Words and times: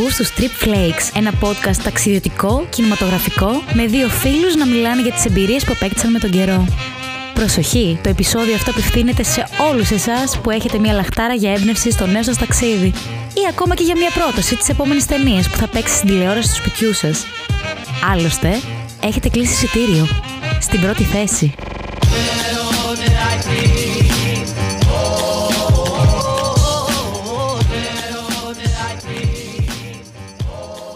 Ακούς 0.00 0.16
τους 0.16 0.32
Trip 0.36 0.64
Flakes, 0.64 1.16
ένα 1.16 1.32
podcast 1.40 1.76
ταξιδιωτικό, 1.82 2.66
κινηματογραφικό, 2.70 3.62
με 3.72 3.86
δύο 3.86 4.08
φίλους 4.08 4.54
να 4.54 4.66
μιλάνε 4.66 5.02
για 5.02 5.12
τις 5.12 5.24
εμπειρίες 5.24 5.64
που 5.64 5.72
απέκτησαν 5.76 6.10
με 6.10 6.18
τον 6.18 6.30
καιρό. 6.30 6.66
Προσοχή, 7.34 7.98
το 8.02 8.08
επεισόδιο 8.08 8.54
αυτό 8.54 8.70
απευθύνεται 8.70 9.22
σε 9.22 9.46
όλους 9.70 9.90
εσάς 9.90 10.38
που 10.38 10.50
έχετε 10.50 10.78
μια 10.78 10.92
λαχτάρα 10.92 11.34
για 11.34 11.52
έμπνευση 11.52 11.90
στο 11.90 12.06
νέο 12.06 12.22
σας 12.22 12.38
ταξίδι 12.38 12.92
ή 13.34 13.40
ακόμα 13.48 13.74
και 13.74 13.82
για 13.82 13.96
μια 13.96 14.10
πρόταση 14.10 14.56
της 14.56 14.68
επόμενης 14.68 15.06
ταινίας 15.06 15.48
που 15.48 15.56
θα 15.56 15.66
παίξει 15.68 15.94
στην 15.94 16.08
τηλεόραση 16.08 16.48
του 16.48 16.54
σπιτιού 16.54 16.92
σας. 16.92 17.26
Άλλωστε, 18.12 18.60
έχετε 19.02 19.28
κλείσει 19.28 19.52
εισιτήριο. 19.52 20.08
Στην 20.60 20.80
πρώτη 20.80 21.02
θέση. 21.02 21.54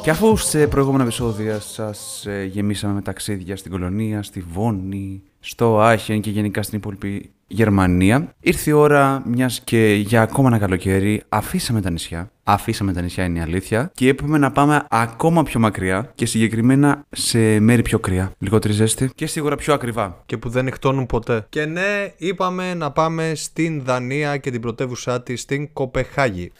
Και 0.04 0.10
αφού 0.10 0.36
σε 0.36 0.66
προηγούμενα 0.66 1.02
επεισόδια 1.02 1.60
σας 1.60 2.26
ε, 2.26 2.44
γεμίσαμε 2.44 2.94
με 2.94 3.02
ταξίδια 3.02 3.56
στην 3.56 3.70
Κολονία, 3.70 4.22
στη 4.22 4.44
Βόνη, 4.52 5.22
στο 5.40 5.80
Άχεν 5.80 6.20
και 6.20 6.30
γενικά 6.30 6.62
στην 6.62 6.78
υπόλοιπη 6.78 7.30
Γερμανία, 7.46 8.34
ήρθε 8.40 8.70
η 8.70 8.72
ώρα 8.72 9.22
μιας 9.26 9.60
και 9.64 9.94
για 9.94 10.22
ακόμα 10.22 10.48
ένα 10.48 10.58
καλοκαίρι 10.58 11.22
αφήσαμε 11.28 11.80
τα 11.80 11.90
νησιά. 11.90 12.30
Αφήσαμε 12.44 12.92
τα 12.92 13.00
νησιά 13.00 13.24
είναι 13.24 13.38
η 13.38 13.42
αλήθεια 13.42 13.90
και 13.94 14.08
είπαμε 14.08 14.38
να 14.38 14.50
πάμε 14.50 14.86
ακόμα 14.90 15.42
πιο 15.42 15.60
μακριά 15.60 16.12
και 16.14 16.26
συγκεκριμένα 16.26 17.04
σε 17.10 17.60
μέρη 17.60 17.82
πιο 17.82 17.98
κρύα. 17.98 18.32
Λιγότερη 18.38 18.72
ζέστη 18.72 19.10
και 19.14 19.26
σίγουρα 19.26 19.56
πιο 19.56 19.74
ακριβά. 19.74 20.22
και 20.26 20.36
που 20.36 20.48
δεν 20.48 20.66
εκτώνουν 20.66 21.06
ποτέ. 21.06 21.46
Και 21.48 21.64
ναι, 21.64 22.12
είπαμε 22.16 22.74
να 22.74 22.90
πάμε 22.90 23.32
στην 23.34 23.82
Δανία 23.84 24.36
και 24.36 24.50
την 24.50 24.60
πρωτεύουσά 24.60 25.22
της 25.22 25.40
στην 25.40 25.72
Κοπεχάγη. 25.72 26.52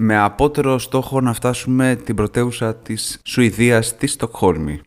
Με 0.00 0.18
απότερο 0.18 0.78
στόχο 0.78 1.20
να 1.20 1.32
φτάσουμε 1.32 1.96
την 2.04 2.14
πρωτεύουσα 2.14 2.74
της 2.74 3.20
Σουηδίας, 3.24 3.96
τη 3.96 4.06
Στοκχόλμη. 4.06 4.80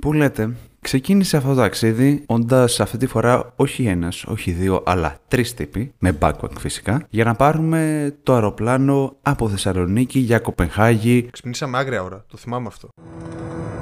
Πού 0.00 0.12
λέτε, 0.12 0.56
ξεκίνησε 0.80 1.36
αυτό 1.36 1.48
το 1.48 1.54
ταξίδι 1.54 2.22
όντας 2.26 2.80
αυτή 2.80 2.96
τη 2.96 3.06
φορά 3.06 3.52
όχι 3.56 3.86
ένας, 3.86 4.24
όχι 4.24 4.50
δύο, 4.50 4.82
αλλά 4.86 5.16
τρεις 5.28 5.54
τύποι, 5.54 5.92
με 5.98 6.18
backpack 6.20 6.58
φυσικά, 6.58 7.06
για 7.08 7.24
να 7.24 7.34
πάρουμε 7.34 8.14
το 8.22 8.34
αεροπλάνο 8.34 9.16
από 9.22 9.48
Θεσσαλονίκη 9.48 10.18
για 10.18 10.38
Κοπενχάγη. 10.38 11.28
Ξυπνήσαμε 11.32 11.78
άγρια 11.78 12.02
ώρα, 12.02 12.24
το 12.28 12.36
θυμάμαι 12.36 12.66
αυτό. 12.66 12.88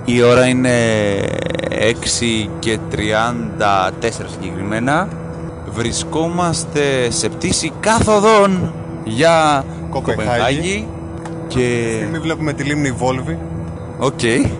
Η 0.05 0.23
ώρα 0.23 0.47
είναι 0.47 0.75
6 1.71 2.51
και 2.59 2.79
34 2.91 2.99
συγκεκριμένα. 4.29 5.09
Βρισκόμαστε 5.77 7.11
σε 7.11 7.29
πτήση 7.29 7.73
καθ' 7.81 8.32
οδόν 8.32 8.73
για 9.05 9.65
Κοπεγχάγη. 9.91 10.31
Κοπεγχάγη. 10.31 10.89
Και... 11.49 11.97
Μην 12.13 12.21
βλέπουμε 12.21 12.53
τη 12.53 12.63
λίμνη 12.63 12.91
Βόλβη. 12.91 13.39
Οκ. 13.99 14.23
Έτσι, 14.23 14.51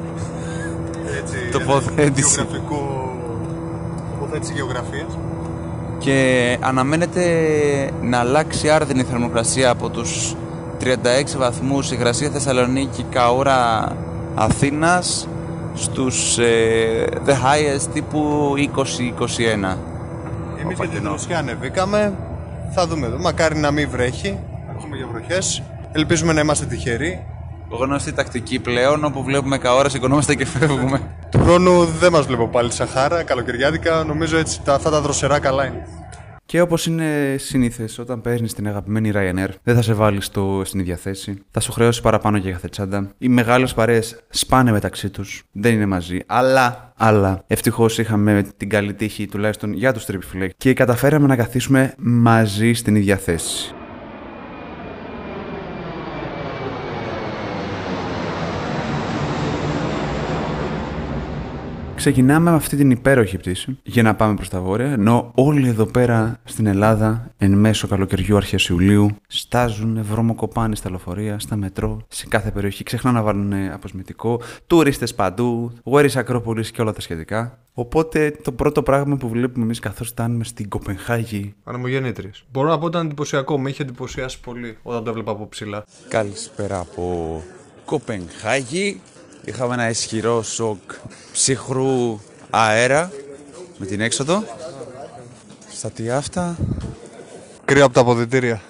Τοποθέτηση. 1.53 2.35
Γεωγραφικό... 2.35 3.11
Τοποθέτηση 4.19 4.53
γεωγραφίας. 4.53 5.19
Και 5.99 6.59
αναμένεται 6.61 7.25
να 8.03 8.19
αλλάξει 8.19 8.69
άρδινη 8.69 9.03
θερμοκρασία 9.03 9.71
από 9.71 9.89
τους 9.89 10.35
36 10.81 10.87
βαθμούς 11.39 11.91
υγρασία 11.91 12.31
Θεσσαλονίκη 12.31 13.05
Καούρα 13.11 13.93
Αθήνας 14.35 15.29
στους 15.75 16.39
ε, 16.39 17.07
the 17.27 17.31
highest 17.31 17.89
τύπου 17.93 18.53
20-21. 18.77 19.77
Εμείς 20.67 20.79
για 20.79 20.89
την 20.89 21.09
Ρωσία 21.09 21.39
ανεβήκαμε. 21.39 22.13
Θα 22.71 22.87
δούμε 22.87 23.07
εδώ. 23.07 23.19
Μακάρι 23.19 23.57
να 23.59 23.71
μην 23.71 23.91
βρέχει. 23.91 24.39
Έχουμε 24.77 24.97
για 24.97 25.07
βροχές. 25.07 25.63
Ελπίζουμε 25.93 26.33
να 26.33 26.41
είμαστε 26.41 26.65
τυχεροί. 26.65 27.27
Γνωστή 27.69 28.13
τακτική 28.13 28.59
πλέον, 28.59 29.05
όπου 29.05 29.23
βλέπουμε 29.23 29.59
καόρα, 29.59 29.89
σηκωνόμαστε 29.89 30.35
και 30.35 30.47
φεύγουμε. 30.47 31.01
Του 31.31 31.39
χρόνου 31.39 31.85
δεν 31.85 32.13
μας 32.13 32.27
βλέπω 32.27 32.49
πάλι 32.49 32.73
Σαχάρα, 32.73 33.23
καλοκαιριάτικα. 33.23 34.05
Νομίζω 34.05 34.37
έτσι 34.39 34.63
τα, 34.63 34.75
αυτά 34.75 34.91
τα 34.91 35.01
δροσερά 35.01 35.39
καλά 35.39 35.67
είναι. 35.67 35.87
Και 36.47 36.61
όπως 36.61 36.87
είναι 36.87 37.37
συνήθες, 37.39 37.99
όταν 37.99 38.21
παίρνεις 38.21 38.55
την 38.55 38.67
αγαπημένη 38.67 39.11
Ryanair, 39.15 39.49
δεν 39.63 39.75
θα 39.75 39.83
σε 39.83 39.93
βάλεις 39.93 40.25
στο, 40.27 40.63
στην 40.65 40.81
ίδια 40.81 40.97
θέση. 40.97 41.43
Θα 41.51 41.61
σου 41.61 41.73
χρεώσει 41.73 42.01
παραπάνω 42.01 42.37
για 42.37 42.51
κάθε 42.51 42.69
τσάντα. 42.69 43.11
Οι 43.19 43.29
μεγάλες 43.29 43.75
παρέες 43.75 44.21
σπάνε 44.29 44.71
μεταξύ 44.71 45.11
τους, 45.11 45.43
δεν 45.53 45.73
είναι 45.75 45.87
μαζί. 45.87 46.19
Αλλά, 46.27 46.93
αλλά, 46.97 47.45
ευτυχώς 47.47 47.99
είχαμε 47.99 48.47
την 48.57 48.69
καλή 48.69 48.95
τύχη 48.95 49.27
τουλάχιστον 49.27 49.73
για 49.73 49.93
τους 49.93 50.07
Triple 50.09 50.37
Flag 50.37 50.49
και 50.57 50.73
καταφέραμε 50.73 51.27
να 51.27 51.37
καθίσουμε 51.37 51.95
μαζί 51.97 52.73
στην 52.73 52.95
ίδια 52.95 53.17
θέση. 53.17 53.75
Ξεκινάμε 61.97 62.51
με 62.51 62.57
αυτή 62.57 62.77
την 62.77 62.91
υπέροχη 62.91 63.37
πτήση 63.37 63.79
για 63.83 64.03
να 64.03 64.15
πάμε 64.15 64.35
προς 64.35 64.49
τα 64.49 64.61
βόρεια, 64.61 64.91
ενώ 64.91 65.31
όλοι 65.35 65.69
εδώ 65.69 65.87
πέρα 65.87 66.41
στην 66.45 66.67
Ελλάδα, 66.67 67.31
εν 67.37 67.53
μέσω 67.53 67.89
καλοκαιριού 67.89 68.37
αρχές 68.37 68.69
Ιουλίου, 68.69 69.17
στάζουν 69.27 70.03
βρωμοκοπάνι 70.03 70.77
στα 70.77 70.91
λεωφορεία, 70.91 71.39
στα 71.39 71.57
μετρό, 71.57 72.01
σε 72.09 72.27
κάθε 72.29 72.51
περιοχή, 72.51 72.85
ξεχνά 72.85 73.13
να 73.13 73.23
βάλουν 73.23 73.53
αποσμητικό, 73.53 74.41
τουρίστες 74.67 75.15
παντού, 75.15 75.73
Where 75.85 76.05
is 76.05 76.15
Ακρόπολης 76.15 76.71
και 76.71 76.81
όλα 76.81 76.93
τα 76.93 77.01
σχετικά. 77.01 77.59
Οπότε 77.73 78.37
το 78.43 78.53
πρώτο 78.53 78.83
πράγμα 78.83 79.17
που 79.17 79.29
βλέπουμε 79.29 79.65
εμείς 79.65 79.79
καθώς 79.79 80.09
φτάνουμε 80.09 80.45
στην 80.45 80.69
Κοπενχάγη 80.69 81.55
Ανεμογεννήτριες. 81.65 82.45
Μπορώ 82.53 82.69
να 82.69 82.79
πω 82.79 82.85
ότι 82.85 82.97
ήταν 82.97 83.07
εντυπωσιακό. 83.07 83.59
Με 83.59 83.71
είχε 83.71 83.83
εντυπωσιάσει 83.83 84.41
πολύ 84.41 84.77
όταν 84.83 85.05
το 85.05 85.11
έβλεπα 85.11 85.31
από 85.31 85.49
ψηλά. 85.49 85.85
Καλησπέρα 86.09 86.79
από 86.79 87.43
Κοπενχάγη. 87.85 89.01
Είχαμε 89.47 89.75
ένα 89.75 89.89
ισχυρό 89.89 90.43
σοκ 90.43 90.79
ψυχρού 91.33 92.19
αέρα 92.51 93.11
με 93.79 93.87
την 93.87 94.01
έξοδο. 94.01 94.43
Στα 95.71 95.91
τι 95.91 96.11
αυτά. 96.11 96.57
Κρύο 97.65 97.85
από 97.85 97.95
τα 97.95 98.01
αποδητήρια. 98.01 98.61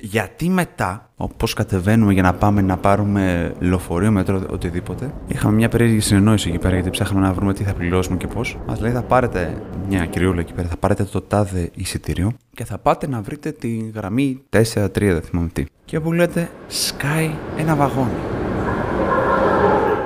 Γιατί 0.00 0.48
μετά, 0.48 1.10
όπως 1.16 1.54
κατεβαίνουμε 1.54 2.12
για 2.12 2.22
να 2.22 2.34
πάμε 2.34 2.60
να 2.60 2.76
πάρουμε 2.76 3.54
λεωφορείο, 3.58 4.10
μετρό, 4.10 4.46
οτιδήποτε, 4.50 5.14
είχαμε 5.26 5.54
μια 5.54 5.68
περίεργη 5.68 6.00
συνεννόηση 6.00 6.48
εκεί 6.48 6.58
πέρα 6.58 6.74
γιατί 6.74 6.90
ψάχναμε 6.90 7.26
να 7.26 7.32
βρούμε 7.32 7.54
τι 7.54 7.64
θα 7.64 7.72
πληρώσουμε 7.72 8.16
και 8.16 8.26
πώς. 8.26 8.58
Μας 8.66 8.80
λέει 8.80 8.92
θα 8.92 9.02
πάρετε 9.02 9.62
μια 9.88 10.06
κυριούλα 10.06 10.40
εκεί 10.40 10.52
πέρα, 10.52 10.68
θα 10.68 10.76
πάρετε 10.76 11.04
το 11.04 11.20
τάδε 11.20 11.70
εισιτήριο 11.74 12.32
και 12.54 12.64
θα 12.64 12.78
πάτε 12.78 13.08
να 13.08 13.20
βρείτε 13.20 13.50
τη 13.50 13.90
γραμμή 13.94 14.42
4-3, 14.50 14.88
δεν 14.92 15.22
θυμάμαι 15.22 15.48
τι. 15.52 15.64
Και 15.84 15.96
όπου 15.96 16.12
λέτε, 16.12 16.50
σκάει 16.68 17.30
ένα 17.56 17.74
βαγόνι. 17.74 18.41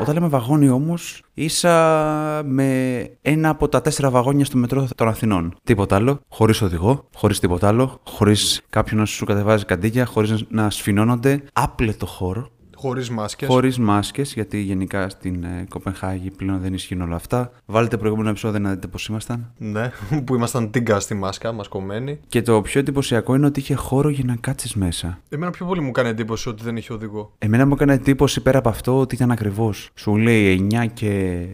Όταν 0.06 0.18
λέμε 0.18 0.30
βαγόνι 0.30 0.68
όμως, 0.68 1.22
ίσα 1.34 2.42
με 2.44 2.98
ένα 3.22 3.48
από 3.48 3.68
τα 3.68 3.80
τέσσερα 3.80 4.10
βαγόνια 4.10 4.44
στο 4.44 4.56
μετρό 4.56 4.88
των 4.94 5.08
Αθηνών. 5.08 5.54
Τίποτα 5.64 5.96
άλλο, 5.96 6.20
χωρίς 6.28 6.62
οδηγό, 6.62 7.08
χωρίς 7.14 7.38
τίποτα 7.38 7.68
άλλο, 7.68 8.00
χωρίς 8.04 8.62
κάποιον 8.70 9.00
να 9.00 9.06
σου 9.06 9.24
κατεβάζει 9.24 9.64
καντίγια, 9.64 10.06
χωρίς 10.06 10.44
να 10.48 10.70
σφινώνονται. 10.70 11.42
Άπλετο 11.52 12.06
χώρο, 12.06 12.50
Χωρίς 12.76 13.10
μάσκες. 13.10 13.48
χωρίς 13.48 13.78
μάσκες, 13.78 14.32
γιατί 14.32 14.58
γενικά 14.60 15.08
στην 15.08 15.44
ε, 15.44 15.66
Κοπενχάγη 15.68 16.30
πλέον 16.30 16.60
δεν 16.60 16.74
ισχύουν 16.74 17.00
όλα 17.00 17.16
αυτά. 17.16 17.52
Βάλτε 17.66 17.96
προηγούμενο 17.96 18.28
επεισόδιο 18.28 18.58
να 18.58 18.70
δείτε 18.70 18.86
πώς 18.86 19.06
ήμασταν. 19.06 19.52
Ναι, 19.58 19.90
που 20.24 20.34
ήμασταν 20.34 20.70
τίγκα 20.70 21.00
στη 21.00 21.14
μάσκα, 21.14 21.52
μασκωμένοι. 21.52 22.18
Και 22.28 22.42
το 22.42 22.62
πιο 22.62 22.80
εντυπωσιακό 22.80 23.34
είναι 23.34 23.46
ότι 23.46 23.60
είχε 23.60 23.74
χώρο 23.74 24.08
για 24.08 24.24
να 24.26 24.36
κάτσεις 24.36 24.74
μέσα. 24.74 25.18
Εμένα 25.28 25.50
πιο 25.50 25.66
πολύ 25.66 25.80
μου 25.80 25.90
κάνει 25.90 26.08
εντύπωση 26.08 26.48
ότι 26.48 26.62
δεν 26.62 26.76
είχε 26.76 26.92
οδηγό. 26.92 27.32
Εμένα 27.38 27.66
μου 27.66 27.72
έκανε 27.74 27.92
εντύπωση 27.92 28.40
πέρα 28.40 28.58
από 28.58 28.68
αυτό 28.68 28.98
ότι 28.98 29.14
ήταν 29.14 29.30
ακριβώς. 29.30 29.90
Σου 29.94 30.16
λέει 30.16 30.68
9 30.72 30.86
και 30.92 31.46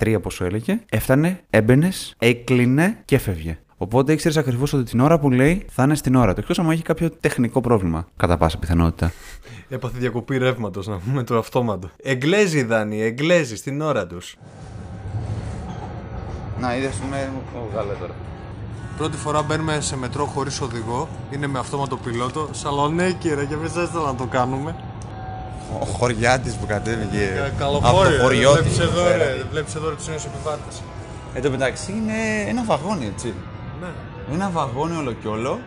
13 0.00 0.18
πόσο 0.22 0.44
έλεγε. 0.44 0.80
Έφτανε, 0.90 1.40
έμπαινες, 1.50 2.14
έκλεινε 2.18 3.02
και 3.04 3.14
έφευγε. 3.14 3.58
Οπότε 3.82 4.12
ήξερες 4.12 4.36
ακριβώς 4.36 4.72
ότι 4.72 4.84
την 4.84 5.00
ώρα 5.00 5.18
που 5.18 5.30
λέει 5.30 5.66
θα 5.70 5.82
είναι 5.82 5.94
στην 5.94 6.14
ώρα 6.14 6.34
του. 6.34 6.40
Εκτός 6.40 6.58
αν 6.58 6.70
έχει 6.70 6.82
κάποιο 6.82 7.10
τεχνικό 7.10 7.60
πρόβλημα, 7.60 8.06
κατά 8.16 8.36
πάσα 8.36 8.58
πιθανότητα. 8.58 9.12
Έπαθε 9.68 9.98
διακοπή 9.98 10.38
ρεύματος, 10.38 10.86
να 10.86 10.96
πούμε 10.98 11.22
το 11.22 11.38
αυτόματο. 11.38 11.90
Εγγλέζοι 12.02 12.58
οι 12.58 12.62
Δάνειοι, 12.62 13.00
Εγγλέζοι 13.02 13.56
στην 13.56 13.80
ώρα 13.80 14.06
τους. 14.06 14.36
Να, 16.60 16.76
είδες 16.76 16.92
με 17.10 17.30
βγάλε 17.72 17.92
τώρα. 18.00 18.12
Πρώτη 18.98 19.16
φορά 19.16 19.42
μπαίνουμε 19.42 19.80
σε 19.80 19.96
μετρό 19.96 20.24
χωρίς 20.24 20.60
οδηγό. 20.60 21.08
Είναι 21.30 21.46
με 21.46 21.58
αυτόματο 21.58 21.96
πιλότο. 21.96 22.48
Σαλονέκι, 22.52 23.34
ρε, 23.34 23.44
και 23.44 23.54
εμείς 23.54 23.76
έτσι 23.76 23.96
να 24.06 24.14
το 24.14 24.24
κάνουμε. 24.26 24.74
Ο 25.80 25.84
χωριάτης 25.84 26.54
που 26.54 26.66
κατέβηκε 26.66 27.18
Ε, 27.18 27.46
από 27.46 27.56
Καλοφόρη, 27.58 28.16
το 28.16 28.22
χωριό 28.22 28.50
Βλέπεις 28.52 28.70
της. 28.70 28.78
εδώ, 28.78 29.02
πέρα. 29.02 29.16
ρε, 29.16 29.44
βλέπεις 29.50 29.74
εδώ 29.74 29.88
ρε, 29.88 29.94
τους 29.94 30.08
νέους 30.08 30.24
επιβάτες. 30.24 30.82
Εν 31.34 31.42
τω 31.42 31.50
μεταξύ 31.50 31.92
είναι 31.92 32.12
ένα 32.48 32.64
βαγόνι, 32.64 33.06
έτσι. 33.06 33.34
Ναι. 34.30 34.36
Ένα 34.36 34.50
βαγόνι 34.50 34.96
όλο 34.96 35.12
και 35.12 35.28
όλο. 35.28 35.60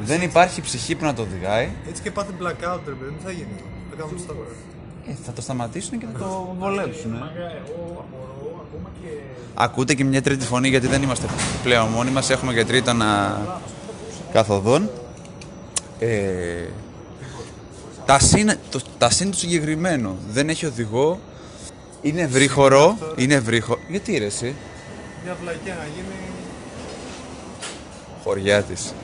Δεν 0.00 0.22
υπάρχει 0.22 0.60
ψυχή 0.60 0.94
που 0.94 1.04
να 1.04 1.14
το 1.14 1.22
οδηγάει. 1.22 1.68
Έτσι 1.88 2.02
και 2.02 2.10
πάθει 2.10 2.32
blackout, 2.40 2.80
ρε, 2.86 2.92
παιδί, 2.92 3.12
τι 3.18 3.24
θα 3.24 3.30
γίνει; 3.30 3.56
Θα 3.90 3.96
κάνουμε 3.96 4.16
το 4.16 4.22
σταυρό. 4.22 4.46
Ε, 5.08 5.12
θα 5.24 5.32
το 5.32 5.42
σταματήσουν 5.42 5.98
και 5.98 6.06
θα 6.12 6.18
το 6.18 6.56
βολέψουν. 6.58 7.12
Ακούτε 9.54 9.94
και 9.94 10.04
μια 10.04 10.22
τρίτη 10.22 10.44
φωνή 10.44 10.68
γιατί 10.68 10.86
δεν 10.86 11.02
είμαστε 11.02 11.26
πλέον 11.62 11.88
μόνοι 11.88 12.10
μας. 12.10 12.30
Έχουμε 12.30 12.54
και 12.54 12.64
τρίτονα 12.64 13.40
καθοδόν. 14.32 14.90
Ε, 15.98 16.64
τα 18.06 18.18
συν, 18.18 18.50
το, 18.70 18.80
τα 18.98 19.10
συν 19.10 19.30
του 19.30 19.36
συγκεκριμένου 19.36 20.18
δεν 20.30 20.48
έχει 20.48 20.66
οδηγό. 20.66 21.20
Είναι 22.02 22.20
ευρύχωρο. 22.20 22.98
Είναι 23.16 23.34
ευρύχωρο. 23.34 23.80
Γιατί 23.88 24.18
ρε 24.18 24.24
εσύ; 24.24 24.54
Μια 25.24 25.36
βλακιά 25.42 25.74
να 25.74 25.84
γίνει. 25.84 26.33
Χωριά 28.24 28.62
της. 28.62 28.94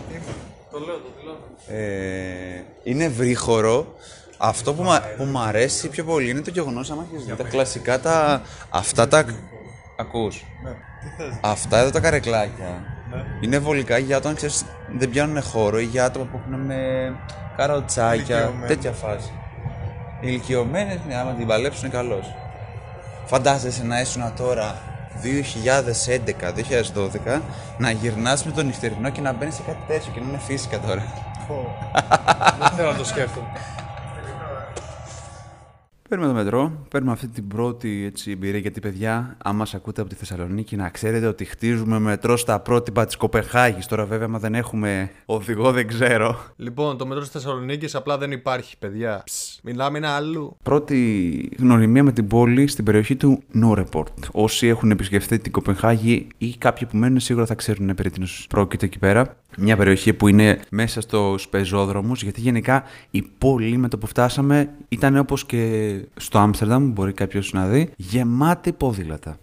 Το 0.71 0.79
λέω, 0.79 0.95
το 0.95 1.09
δηλώνω. 1.19 1.39
Ε, 1.83 2.63
είναι 2.83 3.05
ευρύχωρο. 3.05 3.95
Αυτό 4.39 4.75
που, 4.75 4.83
μα, 4.83 5.01
που 5.17 5.25
μου 5.25 5.39
αρέσει 5.39 5.89
πιο 5.89 6.05
πολύ 6.05 6.31
είναι 6.31 6.41
το 6.41 6.51
γεγονός 6.51 6.91
άμα 6.91 7.07
έχεις 7.13 7.25
δει 7.27 7.35
τα 7.35 7.43
κλασικά 7.45 8.01
τα... 8.01 8.43
Αυτά 8.71 9.09
τα... 9.09 9.25
Ακούς. 9.99 10.45
Ναι. 10.65 10.71
Τι 10.71 11.23
θες; 11.23 11.39
Αυτά 11.43 11.79
εδώ 11.79 11.91
τα 11.91 12.01
καρεκλάκια 12.01 12.85
Ναι. 13.15 13.25
είναι 13.41 13.59
βολικά 13.59 13.99
για 13.99 14.17
όταν 14.17 14.35
ξέρεις 14.35 14.65
δεν 14.99 15.11
πιάνουν 15.11 15.43
χώρο 15.43 15.79
ή 15.81 15.85
για 15.85 16.05
άτομα 16.05 16.25
που 16.25 16.41
έχουν 16.45 16.61
με 16.61 17.13
καροτσάκια, 17.57 18.37
Ηλικιωμένοι. 18.39 18.67
τέτοια 18.67 18.93
φάση. 18.93 19.31
Οι 20.21 20.27
ηλικιωμένες, 20.29 20.99
ναι, 21.07 21.17
άμα 21.17 21.33
την 21.33 21.47
παλέψουν 21.47 21.85
είναι 21.85 21.95
καλός. 21.97 22.35
Φαντάζεσαι 23.27 23.85
να 23.85 24.01
ήσουν 24.01 24.33
τώρα 24.37 24.83
2011-2012 25.23 27.41
να 27.79 27.91
γυρνάς 27.91 28.45
με 28.45 28.53
τον 28.53 28.67
νυχτερινό 28.67 29.11
και 29.11 29.21
να 29.21 29.33
μπαίνεις 29.33 29.55
σε 29.55 29.63
κάτι 29.67 29.83
τέτοιο 29.87 30.13
και 30.13 30.21
να 30.21 30.29
είναι 30.29 30.39
φύσικα 30.39 30.79
τώρα. 30.79 31.05
Πω. 31.49 31.77
Δεν 32.59 32.69
θέλω 32.77 32.91
να 32.91 32.99
το 32.99 33.05
σκέφτομαι. 33.05 33.47
Παίρνουμε 36.11 36.33
το 36.33 36.39
μετρό, 36.39 36.87
παίρνουμε 36.91 37.13
αυτή 37.13 37.29
την 37.29 37.49
πρώτη 37.49 38.05
έτσι, 38.07 38.31
εμπειρία 38.31 38.59
γιατί 38.59 38.81
παιδιά, 38.81 39.37
άμα 39.45 39.59
μας 39.59 39.75
ακούτε 39.75 40.01
από 40.01 40.11
τη 40.11 40.17
Θεσσαλονίκη, 40.17 40.77
να 40.77 40.89
ξέρετε 40.89 41.27
ότι 41.27 41.45
χτίζουμε 41.45 41.99
μετρό 41.99 42.37
στα 42.37 42.61
πρότυπα 42.61 43.07
της 43.07 43.17
Κοπεχάγης. 43.17 43.87
Τώρα 43.87 44.05
βέβαια, 44.05 44.27
άμα 44.27 44.39
δεν 44.39 44.55
έχουμε 44.55 45.11
οδηγό, 45.27 45.73
δεν 45.73 45.87
ξέρω. 45.87 46.39
Λοιπόν, 46.57 46.97
το 46.99 47.07
μετρό 47.07 47.23
της 47.23 47.31
Θεσσαλονίκης 47.31 47.95
απλά 47.95 48.19
δεν 48.19 48.31
υπάρχει, 48.33 48.79
παιδιά. 48.79 49.23
Ψ, 49.25 49.61
μιλάμε 49.63 49.99
ένα 49.99 50.09
αλλού. 50.09 50.57
Πρώτη 50.63 51.51
γνωριμία 51.59 52.03
με 52.03 52.13
την 52.13 52.27
πόλη 52.27 52.67
στην 52.67 52.85
περιοχή 52.85 53.17
του 53.17 53.43
Νόρεπορτ. 53.51 54.25
Όσοι 54.33 54.67
έχουν 54.67 54.91
επισκεφτεί 54.91 55.39
την 55.39 55.53
Κοπενχάγη 55.53 56.27
ή 56.39 56.57
κάποιοι 56.57 56.87
που 56.87 56.97
μένουν 56.97 57.21
σίγουρα 57.21 57.47
θα 57.47 57.55
ξέρουν 57.55 57.95
περί 57.95 58.11
τίνος 58.11 58.47
πρόκειται 58.49 58.87
εκεί 58.87 58.99
πέρα. 58.99 59.37
Μια 59.59 59.77
περιοχή 59.77 60.13
που 60.13 60.29
είναι 60.29 60.61
μέσα 60.71 61.01
στους 61.01 61.49
πεζόδρομους, 61.49 62.23
γιατί 62.23 62.41
γενικά 62.41 62.83
η 63.11 63.23
πόλη 63.39 63.77
με 63.77 63.89
το 63.89 63.99
που 63.99 64.07
φτάσαμε 64.07 64.71
ήταν 64.89 65.17
όπως 65.17 65.45
και 65.47 65.95
στο 66.17 66.39
Άμστερνταμ, 66.39 66.91
μπορεί 66.93 67.13
κάποιος 67.13 67.53
να 67.53 67.67
δει, 67.67 67.91
γεμάτη 67.97 68.73
ποδήλατα. 68.73 69.39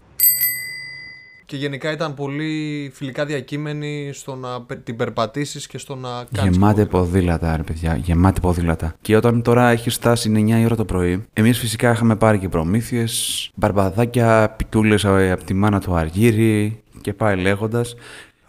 Και 1.46 1.56
γενικά 1.56 1.92
ήταν 1.92 2.14
πολύ 2.14 2.90
φιλικά 2.94 3.24
διακείμενη 3.24 4.10
στο 4.12 4.34
να 4.34 4.62
πε- 4.62 4.84
την 4.84 4.96
περπατήσεις 4.96 5.66
και 5.66 5.78
στο 5.78 5.94
να 5.94 6.08
κάνεις 6.34 6.52
Γεμάτη 6.52 6.74
ποδήλατο. 6.74 6.98
ποδήλατα, 6.98 7.56
ρε 7.56 7.62
παιδιά. 7.62 7.96
Γεμάτη 7.96 8.40
ποδήλατα. 8.40 8.94
Και 9.00 9.16
όταν 9.16 9.42
τώρα 9.42 9.68
έχει 9.70 9.90
φτάσει 9.90 10.28
είναι 10.28 10.38
9 10.56 10.60
η 10.60 10.64
ώρα 10.64 10.76
το 10.76 10.84
πρωί, 10.84 11.24
εμείς 11.32 11.58
φυσικά 11.58 11.92
είχαμε 11.92 12.16
πάρει 12.16 12.38
και 12.38 12.48
προμήθειες, 12.48 13.50
μπαρμπαδάκια, 13.54 14.54
πιτούλες 14.56 15.04
από 15.04 15.44
τη 15.44 15.54
μάνα 15.54 15.80
του 15.80 15.94
Αργύρι 15.94 16.82
και 17.00 17.12
πάει 17.12 17.36
λέγοντας. 17.36 17.94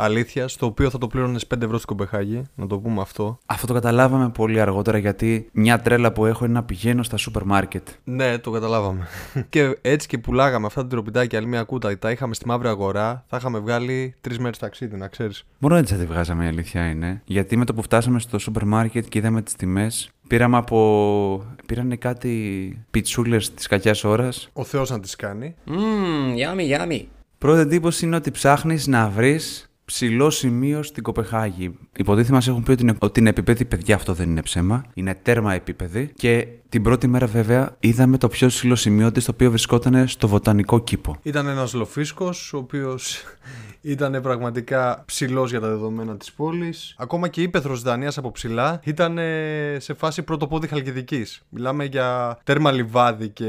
Αλήθεια, 0.01 0.47
στο 0.47 0.65
οποίο 0.65 0.89
θα 0.89 0.97
το 0.97 1.07
πλήρωνες 1.07 1.47
5 1.53 1.61
ευρώ 1.61 1.77
στην 1.77 1.87
Κομπεχάγη, 1.87 2.43
να 2.55 2.67
το 2.67 2.79
πούμε 2.79 3.01
αυτό. 3.01 3.39
Αυτό 3.45 3.67
το 3.67 3.73
καταλάβαμε 3.73 4.29
πολύ 4.29 4.61
αργότερα 4.61 4.97
γιατί 4.97 5.49
μια 5.51 5.79
τρέλα 5.79 6.11
που 6.11 6.25
έχω 6.25 6.45
είναι 6.45 6.53
να 6.53 6.63
πηγαίνω 6.63 7.03
στα 7.03 7.17
σούπερ 7.17 7.43
μάρκετ. 7.43 7.87
Ναι, 8.03 8.37
το 8.37 8.51
καταλάβαμε. 8.51 9.07
και 9.49 9.77
έτσι 9.81 10.07
και 10.07 10.17
πουλάγαμε 10.17 10.65
αυτά 10.65 10.81
τα 10.81 10.87
τροπιτάκια, 10.87 11.39
άλλη 11.39 11.47
μια 11.47 11.63
κούτα, 11.63 11.97
τα 11.97 12.11
είχαμε 12.11 12.33
στη 12.33 12.47
μαύρη 12.47 12.67
αγορά, 12.67 13.23
θα 13.27 13.37
είχαμε 13.37 13.59
βγάλει 13.59 14.15
τρεις 14.21 14.39
μέρες 14.39 14.57
ταξίδι, 14.57 14.97
να 14.97 15.07
ξέρεις. 15.07 15.45
Μόνο 15.57 15.75
έτσι 15.75 15.93
θα 15.93 15.99
τη 15.99 16.05
βγάζαμε, 16.05 16.45
η 16.45 16.47
αλήθεια 16.47 16.89
είναι. 16.89 17.21
Γιατί 17.25 17.57
με 17.57 17.65
το 17.65 17.73
που 17.73 17.81
φτάσαμε 17.81 18.19
στο 18.19 18.39
σούπερ 18.39 18.65
μάρκετ 18.65 19.05
και 19.09 19.17
είδαμε 19.17 19.41
τις 19.41 19.55
τιμές, 19.55 20.09
πήραμε 20.27 20.57
από. 20.57 21.45
πήρανε 21.65 21.95
κάτι 21.95 22.85
πιτσούλες 22.91 23.53
της 23.53 23.67
κακιάς 23.67 24.03
ώρας. 24.03 24.49
Ο 24.53 24.63
Θεός 24.63 24.89
να 24.89 24.99
τις 24.99 25.15
κάνει. 25.15 25.55
Mmm, 25.67 26.35
yummy, 26.35 26.77
yummy. 26.77 27.05
Πρώτη 27.37 27.59
εντύπωση 27.59 28.05
είναι 28.05 28.15
ότι 28.15 28.31
ψάχνεις 28.31 28.87
να 28.87 29.09
βρεις 29.09 29.68
ψηλό 29.89 30.29
σημείο 30.29 30.83
στην 30.83 31.03
Κοπεχάγη. 31.03 31.77
Υποτίθεται 31.97 32.33
μας 32.33 32.47
έχουν 32.47 32.63
πει 32.63 32.71
ότι 32.71 32.81
είναι, 32.81 32.95
ότι 32.99 33.19
είναι 33.19 33.29
επίπεδη, 33.29 33.65
παιδιά, 33.65 33.95
αυτό 33.95 34.13
δεν 34.13 34.29
είναι 34.29 34.41
ψέμα. 34.41 34.85
Είναι 34.93 35.19
τέρμα 35.23 35.53
επίπεδη. 35.53 36.11
Και 36.15 36.47
την 36.69 36.83
πρώτη 36.83 37.07
μέρα, 37.07 37.25
βέβαια, 37.25 37.75
είδαμε 37.79 38.17
το 38.17 38.27
πιο 38.27 38.47
ψηλό 38.47 38.75
σημείο 38.75 39.11
της, 39.11 39.25
το 39.25 39.31
οποίο 39.33 39.49
βρισκόταν 39.49 40.07
στο 40.07 40.27
βοτανικό 40.27 40.79
κήπο. 40.79 41.15
Ήταν 41.21 41.47
ένας 41.47 41.73
λοφίσκος, 41.73 42.53
ο 42.53 42.57
οποίος 42.57 43.23
ήταν 43.81 44.21
πραγματικά 44.21 45.03
ψηλός 45.05 45.49
για 45.49 45.59
τα 45.59 45.67
δεδομένα 45.67 46.17
της 46.17 46.31
πόλης. 46.31 46.95
Ακόμα 46.97 47.27
και 47.27 47.39
η 47.39 47.43
ύπεθρος 47.43 47.81
Δανίας 47.81 48.17
από 48.17 48.31
ψηλά 48.31 48.79
ήταν 48.83 49.17
ε, 49.17 49.77
σε 49.79 49.93
φάση 49.93 50.23
πρωτοπόδι 50.23 50.67
Χαλκιδικής. 50.67 51.41
Μιλάμε 51.49 51.85
για 51.85 52.39
τέρμα 52.43 52.71
λιβάδι 52.71 53.29
και. 53.29 53.45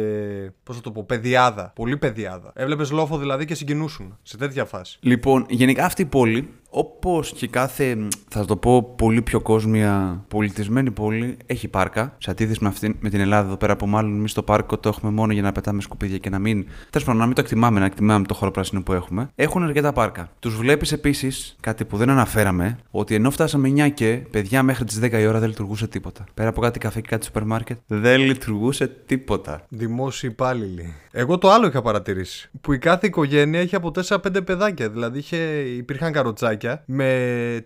Πώς 0.62 0.76
θα 0.76 0.82
το 0.82 0.90
πω, 0.90 1.04
παιδιάδα. 1.04 1.72
Πολύ 1.74 1.96
παιδιάδα. 1.96 2.52
Έβλεπες 2.54 2.90
λόφο 2.90 3.18
δηλαδή 3.18 3.44
και 3.44 3.54
συγκινούσουν 3.54 4.18
σε 4.22 4.36
τέτοια 4.36 4.64
φάση. 4.64 4.98
Λοιπόν, 5.00 5.46
γενικά 5.48 5.84
αυτή 5.84 6.02
η 6.02 6.06
πόλη, 6.06 6.29
πολύ 6.30 6.48
όπως 6.70 7.32
και 7.32 7.48
κάθε, 7.48 8.08
θα 8.28 8.44
το 8.44 8.56
πω, 8.56 8.94
πολύ 8.96 9.22
πιο 9.22 9.40
κόσμια 9.40 10.24
πολιτισμένη 10.28 10.90
πόλη, 10.90 11.36
έχει 11.46 11.68
πάρκα. 11.68 12.16
Σε 12.18 12.30
αντίθεση 12.30 12.58
με, 12.62 12.68
αυτή, 12.68 12.96
με 13.00 13.08
την 13.08 13.20
Ελλάδα 13.20 13.46
εδώ 13.46 13.56
πέρα, 13.56 13.76
που 13.76 13.86
μάλλον 13.86 14.16
εμείς 14.16 14.32
το 14.32 14.42
πάρκο 14.42 14.78
το 14.78 14.88
έχουμε 14.88 15.12
μόνο 15.12 15.32
για 15.32 15.42
να 15.42 15.52
πετάμε 15.52 15.82
σκουπίδια 15.82 16.18
και 16.18 16.30
να 16.30 16.38
μην. 16.38 16.66
Τέλος 16.90 17.06
πάντων, 17.06 17.20
να 17.20 17.26
μην 17.26 17.34
το 17.34 17.40
εκτιμάμε, 17.40 17.80
να 17.80 17.86
εκτιμάμε 17.86 18.26
το 18.26 18.34
χώρο 18.34 18.50
πράσινο 18.50 18.82
που 18.82 18.92
έχουμε. 18.92 19.28
Έχουν 19.34 19.62
αρκετά 19.62 19.92
πάρκα. 19.92 20.30
Τους 20.38 20.56
βλέπεις 20.56 20.92
επίσης, 20.92 21.56
κάτι 21.60 21.84
που 21.84 21.96
δεν 21.96 22.10
αναφέραμε, 22.10 22.78
ότι 22.90 23.14
ενώ 23.14 23.30
φτάσαμε 23.30 23.68
9 23.68 23.88
και 23.94 24.22
παιδιά 24.30 24.62
μέχρι 24.62 24.84
τις 24.84 24.98
10 25.02 25.12
η 25.12 25.26
ώρα 25.26 25.38
δεν 25.38 25.48
λειτουργούσε 25.48 25.86
τίποτα. 25.86 26.24
Πέρα 26.34 26.48
από 26.48 26.60
κάτι 26.60 26.78
καφέ 26.78 27.00
και 27.00 27.08
κάτι 27.08 27.24
σούπερ 27.24 27.44
μάρκετ, 27.44 27.78
δεν 27.86 28.20
λειτουργούσε 28.20 28.86
τίποτα. 29.06 29.64
Δημόσιοι 29.68 30.30
υπάλληλοι. 30.32 30.94
Εγώ 31.12 31.38
το 31.38 31.50
άλλο 31.50 31.66
είχα 31.66 31.82
παρατηρήσει. 31.82 32.50
Που 32.60 32.72
η 32.72 32.78
κάθε 32.78 33.06
οικογένεια 33.06 33.60
είχε 33.60 33.76
από 33.76 33.90
4-5 34.08 34.44
παιδάκια. 34.44 34.90
Δηλαδή 34.90 35.18
είχε, 35.18 35.36
υπήρχαν 35.76 36.12
καροτσάκια 36.12 36.59
με 36.84 37.06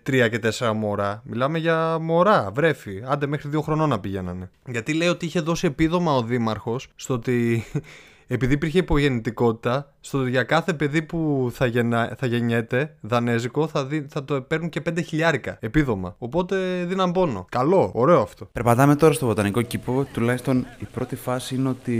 3 0.09 0.27
και 0.29 0.39
4 0.57 0.71
μωρά. 0.75 1.21
Μιλάμε 1.25 1.57
για 1.57 1.97
μωρά, 1.99 2.51
βρέφη. 2.53 3.03
Άντε 3.05 3.27
μέχρι 3.27 3.49
2 3.53 3.61
χρονών 3.61 3.89
να 3.89 3.99
πηγαίνανε. 3.99 4.49
Γιατί 4.67 4.93
λέει 4.93 5.07
ότι 5.07 5.25
είχε 5.25 5.39
δώσει 5.39 5.67
επίδομα 5.67 6.15
ο 6.15 6.21
Δήμαρχος 6.21 6.87
στο 6.95 7.13
ότι. 7.13 7.63
Επειδή 8.27 8.53
υπήρχε 8.53 8.77
υπογεννητικότητα, 8.77 9.93
στο 9.99 10.17
ότι 10.19 10.29
για 10.29 10.43
κάθε 10.43 10.73
παιδί 10.73 11.01
που 11.01 11.49
θα, 11.53 11.65
γεννά, 11.65 12.15
θα 12.17 12.25
γεννιέται 12.25 12.95
δανέζικο 13.01 13.67
θα, 13.67 13.85
δι, 13.85 14.05
θα 14.09 14.25
το 14.25 14.41
παίρνουν 14.41 14.69
και 14.69 14.81
5 14.89 15.03
χιλιάρικα 15.05 15.57
επίδομα. 15.59 16.15
Οπότε 16.17 16.85
δίναν 16.87 17.11
πόνο. 17.11 17.45
Καλό, 17.49 17.91
ωραίο 17.93 18.21
αυτό. 18.21 18.49
Περπατάμε 18.51 18.95
τώρα 18.95 19.13
στο 19.13 19.25
βοτανικό 19.25 19.61
κήπο. 19.61 20.07
Τουλάχιστον 20.13 20.65
η 20.79 20.85
πρώτη 20.93 21.15
φάση 21.15 21.55
είναι 21.55 21.69
ότι 21.69 21.95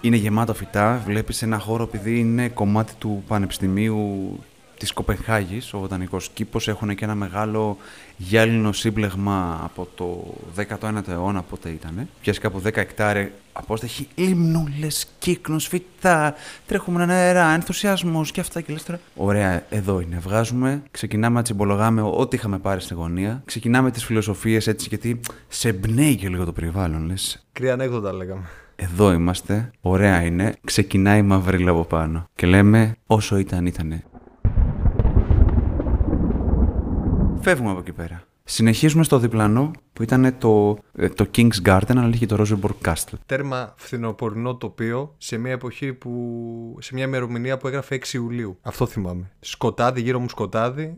είναι 0.00 0.16
γεμάτο 0.16 0.54
φυτά. 0.54 1.02
Βλέπεις 1.06 1.42
ένα 1.42 1.58
χώρο 1.58 1.82
επειδή 1.82 2.18
είναι 2.18 2.48
κομμάτι 2.48 2.92
του 2.98 3.24
Πανεπιστημίου 3.26 4.38
της 4.80 4.92
Κοπενχάγη. 4.92 5.60
Ο 5.72 5.78
βοτανικός 5.78 6.30
κήπος 6.34 6.68
έχουν 6.68 6.94
και 6.94 7.04
ένα 7.04 7.14
μεγάλο 7.14 7.76
γυάλινο 8.16 8.72
σύμπλεγμα 8.72 9.60
από 9.64 9.88
το 9.94 10.34
19ο 10.56 11.08
αιώνα, 11.08 11.42
πότε 11.42 11.68
ήταν. 11.68 12.08
Πιάσεις 12.20 12.42
κάπου 12.42 12.60
10 12.60 12.76
εκτάρια 12.76 13.30
απόσταση. 13.52 14.08
Λιμνούλες, 14.14 15.06
κύκνο, 15.18 15.58
φυτά, 15.58 16.34
τρέχουμε 16.66 17.12
αέρα, 17.12 17.52
ενθουσιασμός 17.52 18.30
και 18.30 18.40
αυτά. 18.40 18.60
Και 18.60 18.72
λες 18.72 18.82
τώρα. 18.82 19.00
Ωραία, 19.16 19.64
εδώ 19.70 20.00
είναι. 20.00 20.18
Βγάζουμε, 20.18 20.82
ξεκινάμε 20.90 21.36
να 21.36 21.42
τσιμπολογάμε 21.42 22.02
ό,τι 22.02 22.36
είχαμε 22.36 22.58
πάρει 22.58 22.80
στη 22.80 22.94
γωνία. 22.94 23.42
Ξεκινάμε 23.44 23.90
τις 23.90 24.04
φιλοσοφίες 24.04 24.66
έτσι, 24.66 24.86
γιατί 24.88 25.20
σε 25.48 25.68
εμπνέει 25.68 26.16
και 26.16 26.28
λίγο 26.28 26.44
το 26.44 26.52
περιβάλλον, 26.52 27.06
λες. 27.06 27.46
Κρύα 27.52 27.72
ανέκδοτα 27.72 28.12
λέγαμε. 28.12 28.48
Εδώ 28.76 29.12
είμαστε, 29.12 29.70
ωραία 29.80 30.22
είναι, 30.22 30.54
ξεκινάει 30.64 31.18
η 31.18 31.22
μαυρίλα 31.22 31.70
από 31.70 31.84
πάνω. 31.84 32.28
Και 32.34 32.46
λέμε, 32.46 32.96
όσο 33.06 33.36
ήταν, 33.36 33.66
ήτανε. 33.66 34.04
Φεύγουμε 37.42 37.70
από 37.70 37.78
εκεί 37.78 37.92
πέρα. 37.92 38.22
Συνεχίζουμε 38.44 39.04
στο 39.04 39.18
διπλανό 39.18 39.70
που 39.92 40.02
ήταν 40.02 40.34
το, 40.38 40.78
ε, 40.96 41.08
το 41.08 41.26
King's 41.36 41.62
Garden, 41.66 41.96
αλλά 41.96 42.10
είχε 42.14 42.26
το 42.26 42.44
Rosenborg 42.44 42.88
Castle. 42.88 43.18
τέρμα 43.26 43.74
φθινοπορεινό 43.76 44.56
τοπίο 44.56 45.14
σε 45.18 45.36
μια 45.36 45.52
εποχή 45.52 45.92
που. 45.92 46.76
σε 46.80 46.94
μια 46.94 47.04
ημερομηνία 47.04 47.56
που 47.56 47.66
έγραφε 47.68 47.94
6 47.94 48.14
Ιουλίου. 48.14 48.58
Αυτό 48.62 48.86
θυμάμαι. 48.86 49.30
Σκοτάδι, 49.40 50.00
γύρω 50.00 50.18
μου 50.18 50.28
σκοτάδι. 50.28 50.94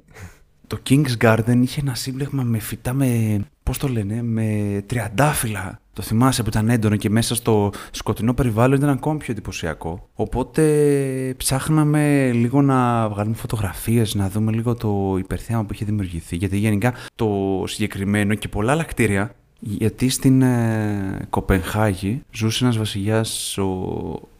Το 0.66 0.78
King's 0.88 1.16
Garden 1.20 1.58
είχε 1.62 1.80
ένα 1.80 1.94
σύμπλεγμα 1.94 2.42
με 2.42 2.58
φυτά 2.58 2.92
με. 2.92 3.40
Πώς 3.62 3.78
το 3.78 3.88
λένε, 3.88 4.22
με 4.22 4.80
τριαντάφυλλα. 4.87 5.81
Το 5.92 6.02
θυμάσαι 6.02 6.42
που 6.42 6.49
ήταν 6.49 6.68
έντονο 6.68 6.96
και 6.96 7.11
μέσα 7.11 7.34
στο 7.34 7.72
σκοτεινό 7.90 8.34
περιβάλλον 8.34 8.76
ήταν 8.76 8.88
ακόμη 8.88 9.18
πιο 9.18 9.32
εντυπωσιακό. 9.32 10.08
Οπότε 10.14 11.34
ψάχναμε 11.37 12.30
λίγο 12.32 12.62
να 12.62 13.08
βγάλουμε 13.08 13.37
φωτογραφίες, 13.37 14.14
να 14.14 14.28
δούμε 14.28 14.52
λίγο 14.52 14.75
το 14.75 15.16
υπερθέαμα 15.18 15.64
που 15.64 15.72
είχε 15.72 15.84
δημιουργηθεί. 15.84 16.37
Γιατί 16.37 16.56
γενικά 16.58 16.94
το 17.14 17.62
συγκεκριμένο 17.66 18.34
και 18.34 18.49
πολλά 18.49 18.72
άλλα 18.72 18.84
κτίρια 18.84 19.34
γιατί 19.64 20.08
στην 20.08 20.42
ε, 20.42 21.26
Κοπενχάγη 21.30 22.22
ζούσε 22.32 22.64
ένας 22.64 22.76
βασιλιάς, 22.78 23.58
ο, 23.58 23.64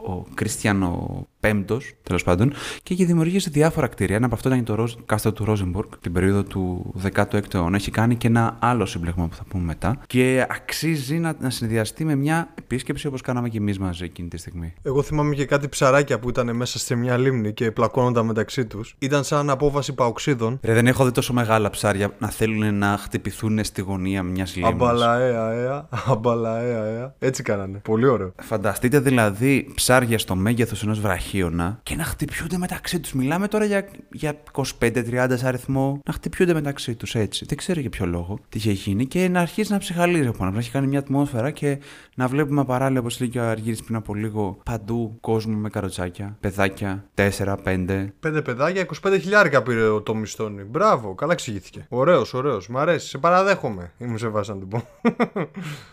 ο 0.07 0.25
Κρίστιανο 0.35 1.27
Πέμπτος, 1.41 1.93
τέλος 2.03 2.23
πάντων, 2.23 2.53
και 2.83 2.93
έχει 2.95 3.05
δημιουργήσει 3.05 3.51
διάφορα 3.51 3.87
κτίρια. 3.87 4.17
Ένα 4.17 4.27
από 4.27 4.35
αυτό 4.35 4.49
ήταν 4.49 4.65
το 4.65 4.75
Ροζ- 4.75 4.99
κάστρο 5.07 5.33
του 5.33 5.45
Ρόζενμπουργκ, 5.45 5.89
την 6.01 6.13
περίοδο 6.13 6.43
του 6.43 6.95
16ου 7.03 7.55
αιώνα. 7.55 7.77
Έχει 7.77 7.91
κάνει 7.91 8.17
και 8.17 8.27
ένα 8.27 8.57
άλλο 8.61 8.87
σύμπλεγμα 8.87 9.27
που 9.27 9.35
θα 9.35 9.45
πούμε 9.49 9.65
μετά. 9.65 9.99
Και 10.07 10.47
αξίζει 10.49 11.19
να, 11.19 11.35
να 11.41 11.51
συνδυαστεί 11.51 12.05
με 12.05 12.15
μια 12.15 12.49
επίσκεψη 12.55 13.07
όπως 13.07 13.21
κάναμε 13.21 13.49
και 13.49 13.59
εμείς 13.59 13.79
μαζί 13.79 14.05
εκείνη 14.05 14.29
τη 14.29 14.37
στιγμή. 14.37 14.73
Εγώ 14.83 15.03
θυμάμαι 15.03 15.35
και 15.35 15.45
κάτι 15.45 15.69
ψαράκια 15.69 16.19
που 16.19 16.29
ήταν 16.29 16.57
μέσα 16.57 16.79
σε 16.79 16.95
μια 16.95 17.17
λίμνη 17.17 17.53
και 17.53 17.71
πλακώνονταν 17.71 18.27
μεταξύ 18.27 18.67
τους. 18.67 18.95
Ήταν 18.99 19.25
σαν 19.25 19.51
απόβαση 19.51 19.93
παοξίδων. 19.95 20.59
Ρε, 20.63 20.73
δεν 20.73 20.87
έχω 20.87 21.05
δει 21.05 21.11
τόσο 21.11 21.33
μεγάλα 21.33 21.71
ψάρια 21.71 22.15
να 22.19 22.29
θέλουν 22.29 22.75
να 22.75 22.97
χτυπηθούν 23.01 23.65
στη 23.65 23.81
γωνία 23.81 24.23
μιας 24.23 24.57
λίμνης. 24.57 24.73
Αμπαλαέα, 24.73 25.45
αέα, 25.47 25.89
αμπαλαέα, 26.07 26.83
αέα. 26.83 27.15
Έτσι 27.19 27.43
κάνανε. 27.43 27.79
Πολύ 27.85 28.07
ωραίο. 28.07 28.33
Φανταστείτε 28.43 29.01
δηλαδή 29.01 29.71
ψάρια 29.75 29.92
στο 30.17 30.35
μέγεθος 30.35 30.83
ενός 30.83 31.01
βραχίωνα 31.01 31.81
και 31.83 31.95
να 31.95 32.05
χτυπιούνται 32.05 32.59
μεταξύ 32.59 33.01
τους. 33.01 33.13
Μιλάμε 33.13 33.49
τώρα 33.49 33.65
για, 33.65 33.89
για 34.13 34.43
25-30 34.53 35.33
σε 35.35 35.47
αριθμό. 35.47 36.01
Να 36.05 36.13
χτυπιούνται 36.13 36.55
μεταξύ 36.55 36.95
τους 36.95 37.15
έτσι. 37.15 37.45
Δεν 37.49 37.57
ξέρω 37.57 37.81
για 37.81 37.91
ποιο 37.91 38.07
λόγο 38.07 38.39
τι 38.49 38.59
είχε 38.59 38.73
γίνει 38.73 39.07
και 39.07 39.29
να 39.29 39.41
αρχίσει 39.41 39.73
να 39.73 39.79
ψυχαλίζει 39.79 40.27
από 40.27 40.45
να 40.45 40.59
έχει 40.59 40.71
κάνει 40.71 40.87
μια 40.87 40.99
ατμόσφαιρα 40.99 41.51
και 41.51 41.79
να 42.15 42.29
βλέπουμε 42.29 42.65
παράλληλα, 42.65 43.01
όπως 43.01 43.21
λέει 43.21 43.29
και 43.29 43.39
ο 43.39 43.49
Αργύρης 43.49 43.83
πριν 43.83 43.97
από 43.97 44.15
λίγο, 44.15 44.59
παντού 44.65 45.17
κόσμο 45.21 45.57
με 45.57 45.69
καροτσάκια, 45.69 46.37
παιδάκια, 46.41 47.05
4-5. 47.15 48.07
Πέντε 48.21 48.43
παιδάκια, 48.43 48.87
25 49.03 49.19
χιλιάρικα 49.21 49.63
πήρε 49.63 49.83
ο 49.89 50.01
το 50.01 50.15
μισθόνι. 50.15 50.63
Μπράβο, 50.63 51.15
καλά 51.15 51.33
εξηγήθηκε. 51.33 51.87
Ωραίος, 51.89 52.35
ωραίος. 52.35 52.69
Μ' 52.69 52.79
αρέσει. 52.79 53.09
Σε 53.09 53.19
παραδέχομαι. 53.19 53.93
Ήμουν 53.99 54.19
σε 54.19 54.29
βάση 54.29 54.51
να 54.51 54.57
του 54.57 54.69
πω. 54.69 54.83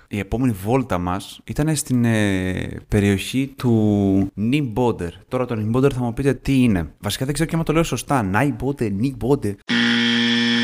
Η 0.08 0.20
επόμενη 0.20 0.52
βόλτα 0.52 0.98
μας 0.98 1.40
ήταν 1.44 1.76
στην 1.76 2.06
ε, 2.06 2.82
περιοχή 2.88 3.54
του 3.58 3.89
Νιμπόντερ. 4.34 5.12
Τώρα 5.28 5.46
το 5.46 5.56
Νιμπόντερ 5.56 5.92
θα 5.96 6.02
μου 6.04 6.14
πείτε 6.14 6.34
τι 6.34 6.64
είναι. 6.64 6.94
Βασικά 7.00 7.26
δεν 7.26 7.34
ξέρω 7.34 7.50
και 7.50 7.56
αν 7.56 7.64
το 7.64 7.74
λέω 7.74 7.84
σωστά. 7.84 8.24
Νάιμπόντερ, 8.24 8.92
Νιμπόντερ. 8.92 9.54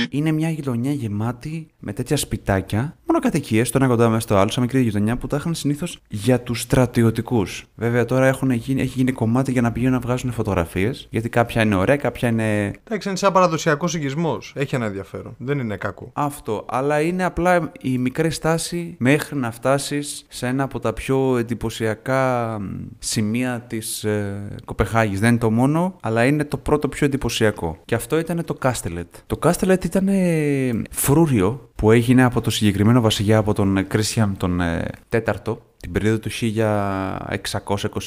Είναι 0.10 0.32
μια 0.32 0.50
γειτονιά 0.50 0.91
γεμάτη 0.91 1.67
με 1.79 1.94
τέτοια 1.94 2.17
σπιτάκια, 2.17 2.98
μόνο 3.08 3.20
κατοικίες, 3.20 3.70
το 3.72 3.78
ένα 3.82 3.88
κοντά 3.88 4.10
μέσα 4.10 4.20
στο 4.20 4.36
άλλο, 4.36 4.50
σαν 4.52 4.64
μικρή 4.64 4.82
γειτονιά 4.82 5.18
που 5.18 5.28
τα 5.28 5.38
είχαν 5.38 5.54
συνήθως 5.54 6.00
για 6.08 6.42
τους 6.42 6.62
στρατιωτικούς. 6.62 7.66
Βέβαια 7.76 8.06
τώρα 8.06 8.28
έχουν 8.28 8.52
γίνει, 8.52 8.82
έχει 8.82 8.94
γίνει 8.96 9.12
κομμάτι 9.12 9.52
για 9.52 9.62
να 9.62 9.72
πηγαίνουν 9.72 9.94
να 9.94 10.00
βγάζουν 10.00 10.32
φωτογραφίες, 10.32 11.08
γιατί 11.10 11.30
κάποια 11.30 11.62
είναι 11.62 11.76
ωραία, 11.76 11.96
κάποια 11.96 12.30
είναι 12.30 12.74
Εντάξει, 12.84 13.08
είναι 13.08 13.18
σαν 13.18 13.32
παραδοσιακός 13.32 13.94
οικισμός. 13.96 14.54
Έχει 14.56 14.76
ένα 14.76 14.86
ενδιαφέρον. 14.86 15.36
Δεν 15.38 15.60
είναι 15.60 15.78
κακό. 15.78 16.12
αυτό. 16.14 16.66
Αλλά 16.70 17.02
είναι 17.02 17.24
απλά 17.24 17.72
η 17.82 17.98
μικρή 17.98 18.30
στάση 18.30 18.96
μέχρι 19.00 19.38
να 19.38 19.52
φτάσεις 19.52 20.26
σε 20.28 20.48
ένα 20.48 20.64
από 20.64 20.80
τα 20.80 20.94
πιο 20.94 21.38
εντυπωσιακά 21.38 22.58
μ, 22.60 22.66
σημεία 23.00 23.66
της 23.68 24.04
ε, 24.04 24.48
Κοπεχάγης. 24.66 25.20
Δεν 25.20 25.30
είναι 25.30 25.38
το 25.38 25.52
μόνο, 25.52 25.96
αλλά 26.02 26.26
είναι 26.26 26.44
το 26.46 26.58
πρώτο 26.58 26.88
πιο 26.88 27.06
εντυπωσιακό. 27.06 27.78
Και 27.86 27.96
αυτό 27.96 28.20
ήταν 28.20 28.46
το 28.46 28.54
Κάστελετ. 28.54 29.14
Το 29.28 29.38
Κάστελετ 29.38 29.84
ήταν 29.84 30.08
ε, 30.08 30.82
φρούριο 30.92 31.70
που 31.75 31.91
έγινε 31.91 32.24
από 32.24 32.41
το 32.41 32.50
συγκεκριμένο 32.50 33.01
βασιλιά, 33.01 33.38
από 33.38 33.53
τον 33.53 33.88
Κρίσιαμ 33.88 34.34
τον 34.38 34.62
ε, 34.62 34.89
τέταρτο, 35.10 35.62
την 35.86 35.94
περίοδο 35.94 36.20
του 36.20 36.30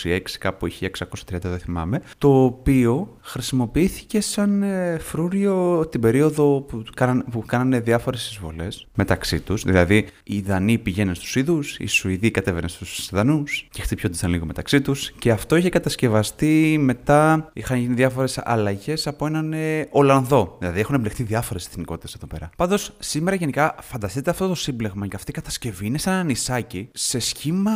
1626, 0.03 0.19
κάπου 0.39 0.69
1630 0.81 1.41
δεν 1.41 1.59
θυμάμαι, 1.59 2.03
το 2.19 2.45
οποίο 2.45 3.17
χρησιμοποιήθηκε 3.21 4.21
σαν 4.21 4.63
ε, 4.63 4.99
φρούριο 4.99 5.87
την 5.91 6.01
περίοδο 6.01 6.61
που, 6.61 6.83
κάναν, 6.95 7.25
που 7.31 7.43
κάνανε 7.47 7.81
διάφορες 7.81 8.31
εισβολές 8.31 8.87
μεταξύ 8.95 9.41
τους. 9.41 9.63
Δηλαδή, 9.63 10.07
οι 10.23 10.41
Δανείοι 10.41 10.79
πηγαίναν 10.79 11.15
στους 11.15 11.37
Ιδούς, 11.37 11.77
οι 11.79 11.87
Σουηδοί 11.87 12.31
κατέβαιναν 12.31 12.69
στους 12.69 13.09
Δανούς 13.13 13.69
και 13.71 13.83
χτυπιόντουσαν 13.83 14.31
λίγο 14.31 14.47
μεταξύ 14.47 14.81
τους 14.81 15.11
και 15.11 15.31
αυτό 15.31 15.57
είχε 15.57 15.69
κατασκευαστεί 15.69 16.79
μετά, 16.81 17.51
είχαν 17.53 17.79
γίνει 17.79 17.95
διάφορες 17.95 18.41
αλλαγές 18.45 19.07
από 19.07 19.27
έναν 19.27 19.53
ε, 19.53 19.87
Ολλανδό. 19.91 20.57
Δηλαδή, 20.59 20.81
έχουν 20.81 20.95
εμπλεχτεί 20.95 21.23
διάφορες 21.23 21.67
εθνικότητες 21.67 22.15
εδώ 22.15 22.27
πέρα. 22.27 22.51
Πάντως, 22.57 22.93
σήμερα 22.99 23.37
γενικά 23.37 23.75
φανταστείτε 23.81 24.31
αυτό 24.31 24.49
το 24.49 24.55
σύμπλεγμα 24.55 25.07
και 25.07 25.17
αυτή 25.17 25.31
η 25.31 25.35
κατασκευή 25.35 25.87
είναι 25.87 25.99
σαν 25.99 26.13
ένα 26.13 26.23
νησάκι 26.23 26.89
σε 26.93 27.19
σχήμα 27.19 27.68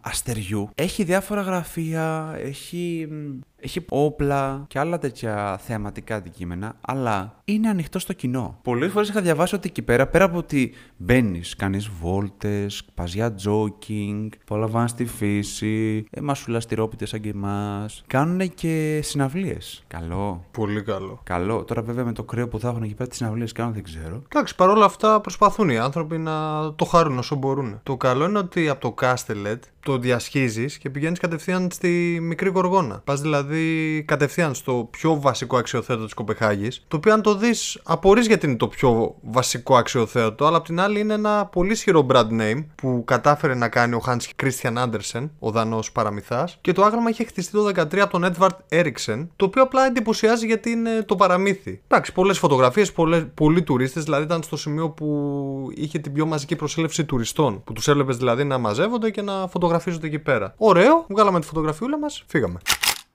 αστεριού. 0.00 0.70
Έχει 0.74 1.04
διάφορα 1.04 1.40
γραφεία, 1.40 2.34
έχει, 2.38 3.08
μ, 3.10 3.38
έχει 3.60 3.84
όπλα 3.88 4.64
και 4.68 4.78
άλλα 4.78 4.98
τέτοια 4.98 5.58
θεαματικά 5.62 6.14
αντικείμενα, 6.14 6.76
αλλά 6.80 7.34
είναι 7.44 7.68
ανοιχτό 7.68 7.98
στο 7.98 8.12
κοινό. 8.12 8.58
Πολλές 8.62 8.92
φορές 8.92 9.08
είχα 9.08 9.20
διαβάσει 9.20 9.54
ότι 9.54 9.68
εκεί 9.68 9.82
πέρα, 9.82 10.06
πέρα 10.06 10.24
από 10.24 10.38
ότι 10.38 10.74
μπαίνεις, 10.96 11.56
κάνεις 11.56 11.88
βόλτες, 11.88 12.84
πας 12.94 13.14
για 13.14 13.34
τζόκινγκ, 13.34 14.30
απολαμβάνεις 14.42 14.94
τη 14.94 15.04
φύση, 15.04 16.04
ε, 16.10 16.20
μασουλάς 16.20 16.66
τυρόπιτες 16.66 17.08
σαν 17.08 17.20
και 17.20 17.28
εμάς, 17.28 18.04
κάνουν 18.06 18.54
και 18.54 19.00
συναυλίες. 19.02 19.84
Καλό. 19.86 20.44
Πολύ 20.50 20.82
καλό. 20.82 21.20
Καλό. 21.24 21.64
Τώρα 21.64 21.82
βέβαια 21.82 22.04
με 22.04 22.12
το 22.12 22.22
κρύο 22.22 22.48
που 22.48 22.58
θα 22.58 22.68
έχουν 22.68 22.82
εκεί 22.82 22.94
πέρα 22.94 23.08
τις 23.08 23.18
συναυλίες 23.18 23.52
κάνουν 23.52 23.72
δεν 23.72 23.82
ξέρω. 23.82 24.22
Εντάξει, 24.28 24.54
παρόλα 24.54 24.84
αυτά 24.84 25.20
προσπαθούν 25.20 25.68
οι 25.68 25.78
άνθρωποι 25.78 26.18
να 26.18 26.34
το 26.74 26.84
χαρούν 26.84 27.18
όσο 27.18 27.34
μπορούν. 27.36 27.80
Το 27.82 27.96
καλό 27.96 28.24
είναι 28.24 28.38
ότι 28.38 28.68
από 28.68 28.80
το 28.80 28.92
Κάστελετ 28.92 29.64
το 29.82 29.98
διασχίζεις 29.98 30.78
και 30.78 30.90
πηγαίνεις 30.90 31.18
κατευθείαν 31.18 31.68
στη 31.72 32.18
μικρή 32.22 32.48
γοργόνα. 32.48 33.02
Πας 33.04 33.20
δηλαδή 33.20 34.02
κατευθείαν 34.06 34.54
στο 34.54 34.88
πιο 34.90 35.20
βασικό 35.20 35.56
αξιοθέατο 35.56 36.04
της 36.04 36.14
Κοπεχάγης. 36.14 36.84
Το 36.88 36.96
οποίο, 36.96 37.12
αν 37.12 37.22
το 37.22 37.34
δεις, 37.34 37.80
απορρεί 37.82 38.20
γιατί 38.20 38.46
είναι 38.46 38.56
το 38.56 38.68
πιο 38.68 39.14
βασικό 39.20 39.76
αξιοθέατο, 39.76 40.46
αλλά 40.46 40.56
απ' 40.56 40.64
την 40.64 40.80
άλλη 40.80 41.00
είναι 41.00 41.14
ένα 41.14 41.46
πολύ 41.46 41.72
ισχυρό 41.72 42.06
brand 42.10 42.30
name 42.40 42.64
που 42.74 43.02
κατάφερε 43.06 43.54
να 43.54 43.68
κάνει 43.68 43.94
ο 43.94 44.02
Hans 44.06 44.42
Christian 44.42 44.76
Andersen, 44.76 45.28
ο 45.38 45.50
Δανός 45.50 45.92
παραμυθάς. 45.92 46.58
Και 46.60 46.72
το 46.72 46.84
άγαλμα 46.84 47.10
είχε 47.10 47.24
χτιστεί 47.24 47.52
το 47.52 47.64
2013 47.64 47.98
από 47.98 48.18
τον 48.18 48.32
Edvard 48.32 48.78
Eriksson, 48.78 49.28
το 49.36 49.44
οποίο 49.44 49.62
απλά 49.62 49.86
εντυπωσιάζει 49.86 50.46
γιατί 50.46 50.70
είναι 50.70 51.02
το 51.06 51.16
παραμύθι. 51.16 51.80
Εντάξει, 51.88 52.12
πολλές 52.12 52.38
φωτογραφίες, 52.38 52.92
πολλοί 53.34 53.62
τουρίστες, 53.62 54.04
δηλαδή 54.04 54.24
ήταν 54.24 54.42
στο 54.42 54.56
σημείο 54.56 54.90
που 54.90 55.68
είχε 55.74 55.98
την 55.98 56.12
πιο 56.12 56.26
μαζική 56.26 56.56
προσέλευση 56.56 57.04
τουριστών. 57.04 57.64
Που 57.64 57.72
τους 57.72 57.88
έβλεπες 57.88 58.16
δηλαδή 58.16 58.44
να 58.44 58.58
μαζεύονται 58.58 59.10
και 59.10 59.22
να 59.22 59.48
φωτογραφίζονται 59.70 60.06
εκεί 60.06 60.18
πέρα. 60.18 60.54
Ωραίο, 60.56 61.04
βγάλαμε 61.08 61.40
τη 61.40 61.46
φωτογραφιούλα 61.46 61.98
μας, 61.98 62.24
φύγαμε. 62.26 62.58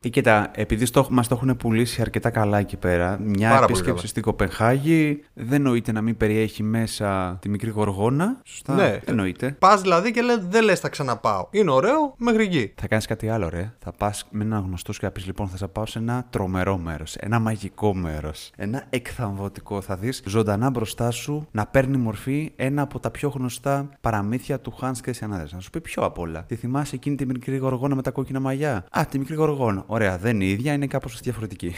Ή 0.06 0.10
κοίτα, 0.10 0.52
επειδή 0.56 0.86
στο, 0.86 1.08
μας 1.10 1.28
το 1.28 1.36
έχουν 1.36 1.58
πουλήσει 1.58 2.02
αρκετά 2.02 2.30
καλά 2.30 2.58
εκεί 2.58 2.78
πέρα, 2.78 3.18
μια 3.22 3.50
Πάρα 3.50 3.60
πολύ 3.62 3.72
επίσκεψη 3.72 3.96
καλά. 3.96 4.08
στην 4.08 4.22
Κοπεχάγη 4.22 5.24
δεν 5.34 5.62
νοείται 5.62 5.92
να 5.92 6.02
μην 6.02 6.18
περιέχει 6.18 6.64
μέσα 6.64 7.38
τη 7.42 7.50
μικρή 7.50 7.70
γοργόνα. 7.70 8.42
Σωστά; 8.44 8.74
Ναι. 8.74 9.00
Δεν 9.06 9.16
νοείται. 9.16 9.56
Πας 9.60 9.82
δηλαδή 9.82 10.12
και 10.12 10.22
λες, 10.22 10.38
δεν 10.50 10.64
λες 10.64 10.80
θα 10.80 10.90
ξαναπάω. 10.90 11.48
Είναι 11.52 11.72
ωραίο 11.72 12.14
μέχρι 12.18 12.44
εκεί. 12.44 12.74
Θα 12.76 12.88
κάνεις 12.88 13.06
κάτι 13.06 13.30
άλλο, 13.30 13.50
ρε. 13.50 13.74
Θα 13.80 13.92
πας 13.92 14.26
με 14.32 14.44
ένα 14.44 14.58
γνωστό 14.60 14.94
σου 14.94 15.00
και 15.00 15.06
θα 15.06 15.12
πεις: 15.12 15.26
Λοιπόν, 15.26 15.48
θα 15.48 15.58
σε 15.58 15.68
πάω 15.68 15.86
σε 15.86 16.00
ένα 16.00 16.26
τρομερό 16.30 16.78
μέρος. 16.78 17.16
Ένα 17.16 17.40
μαγικό 17.40 17.94
μέρος. 17.94 18.52
Ένα 18.56 18.84
εκθαμβωτικό. 18.90 19.82
Θα 19.82 19.96
δεις 19.96 20.24
ζωντανά 20.26 20.70
μπροστά 20.70 21.12
σου 21.12 21.48
να 21.52 21.66
παίρνει 21.66 21.98
μορφή 21.98 22.52
ένα 22.56 22.82
από 22.82 23.00
τα 23.00 23.10
πιο 23.12 23.30
γνωστά 23.30 23.90
παραμύθια 24.02 24.60
του 24.60 24.74
Hans 24.82 24.94
Christian 25.06 25.34
Andersen. 25.34 25.50
Να 25.52 25.60
σου 25.60 25.70
πει 25.70 25.82
πιο 25.82 26.04
απ' 26.04 26.20
όλα. 26.20 26.44
Τη 26.44 26.56
θυμάσαι 26.56 26.96
εκείνη 26.96 27.16
τη 27.16 27.26
μικρή 27.26 27.58
γοργόνα 27.58 27.96
με 27.96 28.02
τα 28.02 28.12
κόκκινα 28.12 28.40
μαλλιά; 28.40 28.86
Α, 28.92 29.06
τη 29.10 29.20
μικρή 29.20 29.36
γοργόνα. 29.36 29.84
Ωραία, 29.96 30.18
δεν 30.18 30.36
είναι 30.36 30.46
η 30.46 30.50
ίδια, 30.50 30.74
είναι 30.74 30.88
κάπως 30.88 31.20
διαφορετική. 31.22 31.74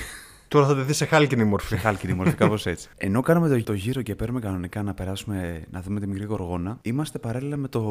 Τώρα 0.48 0.66
θα 0.68 0.76
τη 0.76 0.82
δεις 0.82 0.98
σε 0.98 1.06
χάλκινη 1.06 1.44
μορφή. 1.44 1.68
Σε 1.68 1.76
χάλκινη 1.76 2.14
μορφή, 2.14 2.36
κάπως 2.36 2.66
έτσι. 2.66 2.90
Ενώ 2.98 3.22
κάναμε 3.22 3.48
το, 3.50 3.64
το 3.64 3.74
γύρο 3.74 4.02
και 4.02 4.16
παίρνουμε 4.16 4.40
κανονικά 4.40 4.84
να 4.84 4.94
περάσουμε 4.94 5.64
να 5.72 5.82
δούμε 5.82 6.00
τη 6.00 6.08
μικρή 6.08 6.24
γοργόνα, 6.24 6.80
είμαστε 6.82 7.20
παράλληλα 7.20 7.58
με 7.58 7.68
το 7.68 7.82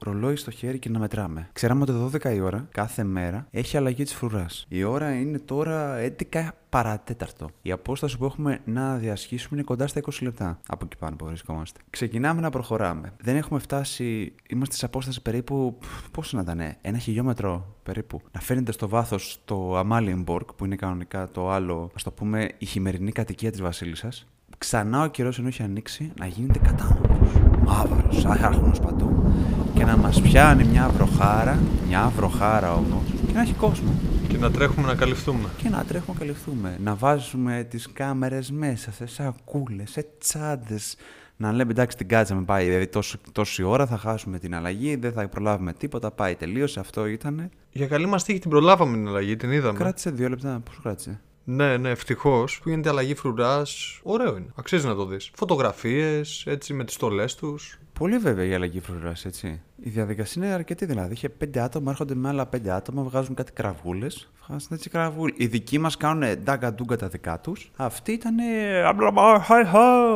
ρολόι 0.00 0.36
στο 0.36 0.50
χέρι 0.50 0.78
και 0.78 0.88
να 0.88 0.98
μετράμε. 0.98 1.48
Ξέραμε 1.52 1.82
ότι 1.82 2.18
12 2.24 2.34
η 2.34 2.40
ώρα 2.40 2.68
κάθε 2.70 3.04
μέρα 3.04 3.46
έχει 3.50 3.76
αλλαγή 3.76 4.04
της 4.04 4.14
φρουράς. 4.14 4.66
Η 4.68 4.82
ώρα 4.82 5.12
είναι 5.12 5.38
τώρα 5.38 5.96
11 6.32 6.48
παρατέταρτο. 6.74 7.48
Η 7.62 7.72
απόσταση 7.72 8.18
που 8.18 8.24
έχουμε 8.24 8.60
να 8.64 8.96
διασχίσουμε 8.96 9.50
είναι 9.52 9.62
κοντά 9.62 9.86
στα 9.86 10.00
20 10.00 10.10
λεπτά 10.20 10.58
από 10.66 10.84
εκεί 10.84 10.96
πάνω 10.96 11.16
που 11.16 11.24
βρισκόμαστε. 11.24 11.80
Ξεκινάμε 11.90 12.40
να 12.40 12.50
προχωράμε. 12.50 13.12
Δεν 13.22 13.36
έχουμε 13.36 13.60
φτάσει, 13.60 14.34
είμαστε 14.48 14.74
σε 14.74 14.84
απόσταση 14.84 15.22
περίπου. 15.22 15.78
Πόσο 16.10 16.36
να 16.36 16.42
ήταν, 16.42 16.76
ένα 16.80 16.98
χιλιόμετρο 16.98 17.74
περίπου. 17.82 18.20
Να 18.32 18.40
φαίνεται 18.40 18.72
στο 18.72 18.88
βάθος 18.88 19.40
το 19.44 19.76
Αμάλιενμπορκ, 19.76 20.52
που 20.52 20.64
είναι 20.64 20.76
κανονικά 20.76 21.28
το 21.28 21.50
άλλο, 21.50 21.90
ας 21.94 22.02
το 22.02 22.10
πούμε, 22.10 22.48
η 22.58 22.64
χειμερινή 22.64 23.12
κατοικία 23.12 23.50
της 23.50 23.60
Βασίλισσας. 23.60 24.26
Ξανά 24.58 25.02
ο 25.02 25.06
καιρός 25.06 25.38
ενώ 25.38 25.48
έχει 25.48 25.62
ανοίξει 25.62 26.12
να 26.18 26.26
γίνεται 26.26 26.58
κατάμορφο. 26.58 27.50
Μαύρος, 27.64 28.24
άχαρχονο 28.24 28.78
παντού. 28.82 29.32
Και 29.74 29.84
να 29.84 29.96
μας 29.96 30.20
πιάνει 30.20 30.64
μια 30.64 30.88
βροχάρα, 30.88 31.58
μια 31.86 32.12
βροχάρα 32.16 32.74
όμως, 32.74 33.02
και 33.26 33.32
να 33.32 33.40
έχει 33.40 33.54
κόσμο 33.54 34.13
Και 34.34 34.40
να 34.40 34.50
τρέχουμε 34.50 34.86
να 34.86 34.94
καλυφθούμε. 34.94 35.48
και 35.56 35.68
να 35.68 35.84
τρέχουμε 35.84 36.12
να 36.18 36.24
καλυφθούμε. 36.24 36.78
Να 36.82 36.94
βάζουμε 36.94 37.66
τις 37.70 37.88
κάμερες 37.92 38.50
μέσα 38.50 38.92
σε 38.92 39.06
σακούλες, 39.06 39.90
σε 39.90 40.06
τσάντες. 40.18 40.96
Να 41.36 41.52
λέμε 41.52 41.70
εντάξει 41.70 41.96
την 41.96 42.08
κάτσαμε 42.08 42.42
πάει, 42.42 42.64
δηλαδή 42.64 42.86
τόσο, 42.86 43.18
τόση 43.32 43.62
ώρα 43.62 43.86
θα 43.86 43.96
χάσουμε 43.96 44.38
την 44.38 44.54
αλλαγή, 44.54 44.96
δεν 44.96 45.12
θα 45.12 45.28
προλάβουμε 45.28 45.72
τίποτα, 45.72 46.10
πάει 46.10 46.34
τελείωσε, 46.34 46.80
αυτό 46.80 47.06
ήτανε. 47.06 47.48
Για 47.70 47.86
καλή 47.86 48.06
μας 48.06 48.24
τύχη 48.24 48.38
την 48.38 48.50
προλάβαμε 48.50 48.96
την 48.96 49.08
αλλαγή, 49.08 49.36
την 49.36 49.52
είδαμε. 49.52 49.78
Κράτησε 49.78 50.10
δύο 50.10 50.28
λεπτά, 50.28 50.60
πόσο 50.64 50.80
κράτησε; 50.82 51.20
Ναι, 51.44 51.76
ναι, 51.76 51.90
ευτυχώς 51.90 52.60
που 52.62 52.68
γίνεται 52.68 52.88
αλλαγή 52.88 53.14
φρουράς. 53.14 54.00
Ωραίο 54.02 54.36
είναι. 54.36 54.46
Αξίζει 54.54 54.86
να 54.86 54.94
το 54.94 55.06
δεις. 55.06 55.30
Φωτογραφίες, 55.34 56.44
έτσι 56.46 56.74
με 56.74 56.84
τις 56.84 56.94
στολές 56.94 57.34
τους. 57.34 57.78
Πολύ 57.92 58.18
βέβαια 58.18 58.44
η 58.44 58.54
αλλαγή 58.54 58.80
φρουράς, 58.80 59.24
έτσι. 59.24 59.60
Η 59.76 59.90
διαδικασία 59.90 60.44
είναι 60.44 60.54
αρκετή 60.54 60.84
δηλαδή. 60.84 61.12
Είχε 61.12 61.28
πέντε 61.28 61.60
άτομα, 61.60 61.90
έρχονται 61.90 62.14
με 62.14 62.28
άλλα 62.28 62.46
πέντε 62.46 62.70
άτομα, 62.70 63.02
βγάζουν 63.02 63.34
κάτι 63.34 63.52
κραβούλες. 63.52 64.30
Βγάζουν 64.46 64.68
έτσι 64.70 64.90
κραβούλε. 64.90 65.32
Οι 65.36 65.46
δικοί 65.46 65.78
μας 65.78 65.96
κάνουν 65.96 66.38
ντάγκα 66.44 66.74
ντούγκα 66.74 66.96
τα 66.96 67.08
δικά 67.08 67.40
τους. 67.40 67.70
Αυτοί 67.76 68.12
ήταν. 68.12 68.34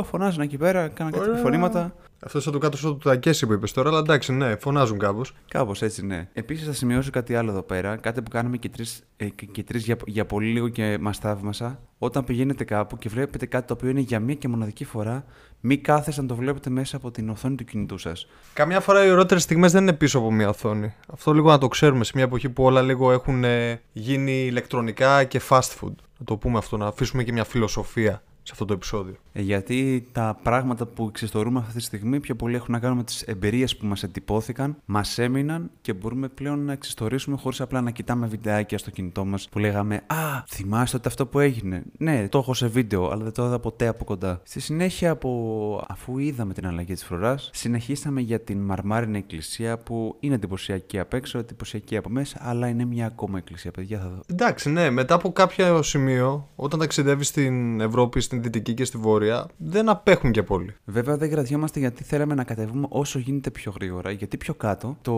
Φωνάζουν 0.04 0.42
εκεί 0.42 0.56
πέρα, 0.56 0.88
κάναν 0.88 1.12
κάτι 1.12 1.28
επιφωνήματα. 1.30 1.94
Αυτός 2.25 2.44
θα 2.44 2.50
το 2.50 2.58
κάτω 2.58 2.76
στο 2.76 2.92
του 2.94 3.08
Τακέση 3.08 3.46
που 3.46 3.52
είπες 3.52 3.72
τώρα, 3.72 3.88
αλλά 3.88 3.98
εντάξει, 3.98 4.32
ναι, 4.32 4.56
φωνάζουν 4.56 4.98
κάπως. 4.98 5.34
Κάπως 5.48 5.82
έτσι, 5.82 6.06
ναι. 6.06 6.28
Επίσης, 6.32 6.66
θα 6.66 6.72
σημειώσω 6.72 7.10
κάτι 7.10 7.34
άλλο 7.34 7.50
εδώ 7.50 7.62
πέρα. 7.62 7.96
Κάτι 7.96 8.22
που 8.22 8.30
κάναμε 8.30 8.56
και 8.56 8.68
τρεις 8.68 9.02
ε, 9.16 9.28
και- 9.28 9.46
και 9.46 9.62
τρεις 9.62 9.84
για, 9.84 9.96
για 10.06 10.26
πολύ 10.26 10.46
λίγο 10.52 10.68
και 10.68 10.98
μας 11.00 11.18
θαύμασα. 11.18 11.80
Όταν 11.98 12.25
πηγαίνετε 12.25 12.64
κάπου 12.64 12.98
και 12.98 13.08
βλέπετε 13.08 13.46
κάτι 13.46 13.66
το 13.66 13.72
οποίο 13.72 13.88
είναι 13.88 14.00
για 14.00 14.20
μία 14.20 14.34
και 14.34 14.48
μοναδική 14.48 14.84
φορά, 14.84 15.25
μην 15.60 15.82
κάθεστε 15.82 16.20
να 16.20 16.26
το 16.28 16.34
βλέπετε 16.34 16.70
μέσα 16.70 16.96
από 16.96 17.10
την 17.10 17.28
οθόνη 17.28 17.54
του 17.54 17.64
κινητού 17.64 17.98
σας. 17.98 18.26
Καμιά 18.52 18.80
φορά 18.80 19.04
οι 19.06 19.10
ωραιότερε 19.10 19.40
στιγμές 19.40 19.72
δεν 19.72 19.82
είναι 19.82 19.92
πίσω 19.92 20.18
από 20.18 20.32
μια 20.32 20.48
οθόνη. 20.48 20.94
Αυτό 21.12 21.32
λίγο 21.32 21.50
να 21.50 21.58
το 21.58 21.68
ξέρουμε 21.68 22.04
σε 22.04 22.12
μια 22.14 22.25
εποχή 22.25 22.48
που 22.48 22.62
όλα 22.64 22.82
λίγο 22.82 23.12
έχουν 23.12 23.44
ε, 23.44 23.80
γίνει 23.92 24.32
ηλεκτρονικά 24.46 25.25
και 25.25 25.40
fast 25.48 25.60
food. 25.80 25.92
Να 26.18 26.25
το 26.25 26.37
πούμε 26.37 26.58
αυτό, 26.58 26.76
να 26.76 26.87
αφήσουμε 26.87 27.22
και 27.25 27.32
μια 27.32 27.44
φιλοσοφία 27.44 28.22
σε 28.49 28.55
αυτό 28.55 28.64
το 28.64 28.73
επεισόδιο. 28.73 29.14
Ε, 29.33 29.43
γιατί 29.43 30.09
τα 30.12 30.38
πράγματα 30.43 30.87
που 30.87 31.07
εξιστορούμε 31.09 31.59
αυτή 31.59 31.73
τη 31.73 31.81
στιγμή 31.81 32.21
πιο 32.21 32.35
πολύ 32.35 32.55
έχουν 32.55 32.73
να 32.73 32.78
κάνουν 32.78 32.97
με 32.97 33.05
τις 33.05 33.23
εμπειρίες 33.23 33.76
που 33.76 33.87
μας 33.87 34.02
εντυπώθηκαν, 34.02 34.76
μας 34.85 35.19
έμειναν 35.19 35.71
και 35.81 35.93
μπορούμε 35.93 36.28
πλέον 36.28 36.64
να 36.64 36.73
εξιστορήσουμε 36.73 37.37
χωρίς 37.37 37.61
απλά 37.61 37.81
να 37.81 37.90
κοιτάμε 37.90 38.26
βιντεάκια 38.26 38.78
στο 38.78 38.90
κινητό 38.90 39.25
μας 39.25 39.49
που 39.49 39.59
λέγαμε 39.59 39.95
Α, 40.07 40.43
θυμάστε 40.49 40.97
ότι 40.97 41.09
αυτό 41.09 41.26
που 41.26 41.38
έγινε. 41.38 41.83
Ναι, 41.99 42.28
το 42.28 42.38
έχω 42.38 42.55
σε 42.55 42.67
βίντεο, 42.67 43.11
αλλά 43.11 43.23
δεν 43.23 43.33
το 43.33 43.45
είδα 43.45 43.59
ποτέ 43.59 43.87
από 43.87 44.05
κοντά. 44.05 44.40
Στη 44.45 44.61
συνέχεια, 44.61 45.11
από... 45.11 45.85
αφού 45.88 46.19
είδαμε 46.19 46.52
την 46.52 46.67
αλλαγή 46.67 46.93
της 46.93 47.05
φρουράς, 47.05 47.50
συνεχίσαμε 47.52 48.21
για 48.21 48.40
την 48.40 48.59
μαρμάρινη 48.59 49.19
εκκλησία 49.19 49.78
που 49.78 50.17
είναι 50.21 50.35
εντυπωσιακή 50.35 50.99
απ' 50.99 51.14
έξω, 51.14 51.38
εντυπωσιακή 51.38 51.97
από 51.97 52.11
μέσα, 52.11 52.38
αλλά 52.43 52.69
είναι 52.69 52.85
μια 52.85 53.07
ακόμα 53.07 53.38
εκκλησία. 53.38 53.71
Παιδιά, 53.71 53.99
θα 53.99 54.09
δω. 54.09 54.21
Εντάξει, 54.26 54.71
ναι, 54.71 54.90
μετά 54.90 55.14
από 55.14 55.33
κάποιο 55.33 55.83
σημείο, 55.83 56.49
όταν 56.57 56.78
ταξιδεύεις 56.78 57.28
στην 57.28 57.81
Ευρώπη, 57.81 58.21
στην 58.21 58.38
Δυτική 58.38 58.75
και 58.75 58.85
στη 58.85 58.99
Βόρεια, 58.99 59.47
δεν 59.57 59.88
απέχουν 59.88 60.33
και 60.33 60.42
πολύ. 60.42 60.75
Βέβαια 60.85 61.16
δεν 61.16 61.30
κρατιόμαστε 61.30 61.78
γιατί 61.78 62.04
θέλαμε 62.04 62.35
να 62.35 62.45
κατεβούμε 62.45 62.87
όσο 62.88 63.18
γίνεται 63.18 63.50
πιο 63.50 63.73
γρήγορα. 63.75 64.11
Γιατί 64.11 64.37
πιο 64.37 64.54
κάτω, 64.54 64.97
το, 65.02 65.14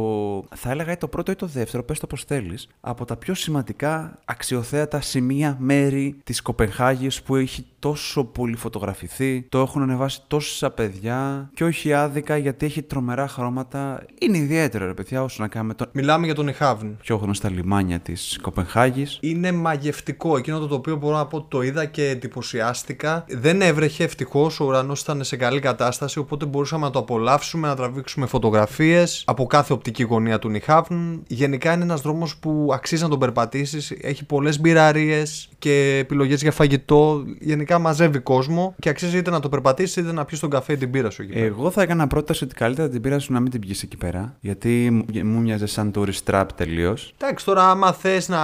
θα 0.55 0.71
έλεγα 0.71 0.93
ή 0.93 0.97
το 0.97 1.09
πρώτο 1.09 1.33
ή 1.33 1.37
το 1.37 1.47
δεύτερο, 1.47 1.83
πες 1.83 1.99
το 1.99 2.07
πώς 2.07 2.25
θέλεις, 2.25 2.69
από 2.81 3.05
τα 3.05 3.17
πιο 3.17 3.35
σημαντικά 3.35 4.19
αξιοθέατα 4.25 5.01
σημεία, 5.01 5.57
μέρη 5.61 6.17
της 6.25 6.43
Κοπενχάγης 6.43 7.23
που 7.23 7.37
έχει 7.37 7.67
τόσο 7.81 8.25
πολύ 8.25 8.57
φωτογραφηθεί, 8.57 9.47
το 9.49 9.59
έχουν 9.59 9.83
ανεβάσει 9.83 10.21
τόσα 10.27 10.71
παιδιά 10.71 11.51
και 11.55 11.65
όχι 11.65 11.93
άδικα 11.93 12.37
γιατί 12.37 12.67
έχει 12.67 12.83
τρομερά 12.83 13.29
χρώματα. 13.29 14.05
Είναι 14.21 14.39
ιδιαίτερο 14.39 14.87
ρε 14.87 14.95
παιδιά 14.95 15.23
όσο 15.23 15.43
να 15.43 15.49
κάνουμε 15.49 15.75
το 15.75 15.87
Μιλάμε 15.93 16.27
για 16.27 16.35
τον 16.35 16.49
Ιχάβν. 16.49 16.97
πιο 17.01 17.17
γνωστά 17.17 17.51
λιμάνια 17.51 17.99
της 17.99 18.39
Κοπενχάγης. 18.43 19.19
Είναι 19.21 19.53
μαγευτικό. 19.53 20.37
Εκείνο 20.37 20.59
το 20.59 20.67
τοπίο 20.67 20.97
μπορώ 20.97 21.17
να 21.17 21.27
πω 21.27 21.37
ότι 21.37 21.47
το 21.49 21.63
είδα 21.63 21.85
και 21.85 22.09
εντυπωσιάστηκα. 22.09 23.25
Δεν 23.29 23.63
έβρεχε 23.63 24.05
ευτυχώς. 24.05 24.61
Ο 24.61 24.65
ουρανός 24.65 25.01
ήταν 25.01 25.25
σε 25.25 25.37
καλή 25.37 25.61
κατάσταση. 25.61 26.19
Οπότε 26.19 26.47
μπορούσαμε 26.47 26.85
να 26.85 26.91
το 26.91 26.99
απολαύσουμε, 26.99 27.69
να 27.69 27.77
τραβήξουμε 27.77 28.27
φωτογραφίες 28.27 29.23
από 29.27 29.47
κάθε 29.47 29.73
οπτική 29.73 30.03
γωνία 30.03 30.39
του 30.39 30.49
Νιχάβν. 30.49 31.23
Γενικά 31.27 31.73
είναι 31.73 31.83
ένας 31.83 32.01
δρόμος 32.01 32.37
που 32.37 32.71
αξίζει 32.73 33.03
να 33.03 33.09
τον 33.09 33.19
περπατήσεις. 33.19 33.91
Έχει 34.01 34.25
πολλές 34.25 34.61
μπειραρίες 34.61 35.49
και 35.59 35.97
επιλογές 36.01 36.43
για 36.43 36.53
φαγητό. 36.53 37.25
Γενικά 37.41 37.70
μαζεύει 37.79 38.19
κόσμο 38.19 38.75
και 38.79 38.89
αξίζει 38.89 39.17
είτε 39.19 39.31
να 39.31 39.41
το 39.41 39.49
περπατήσεις 39.49 39.97
είτε 39.97 40.13
να 40.13 40.25
πιεις 40.25 40.41
τον 40.41 40.51
καφέ 40.51 40.73
ή 40.73 40.77
την 40.77 40.91
πύρα 40.91 41.11
σου 41.11 41.23
εκεί. 41.23 41.33
πέρα. 41.33 41.45
Εγώ 41.45 41.71
θα 41.71 41.83
έκανα 41.83 42.07
πρόταση 42.07 42.45
ότι 42.45 42.55
καλύτερα 42.55 42.89
την 42.89 43.01
πήρα 43.01 43.19
σου 43.19 43.33
να 43.33 43.41
μην 43.41 43.51
την 43.51 43.61
πιεις 43.61 43.83
εκεί 43.83 43.97
πέρα. 43.97 44.37
Γιατί 44.41 44.89
μου- 44.93 45.25
μου 45.27 45.41
μοιάζε 45.41 45.67
σαν 45.67 45.93
tourist 45.95 46.25
trap 46.31 46.45
τελείως. 46.55 47.15
Εντάξει, 47.21 47.45
τώρα 47.45 47.71
άμα 47.71 47.93
θες 47.93 48.29
να 48.29 48.39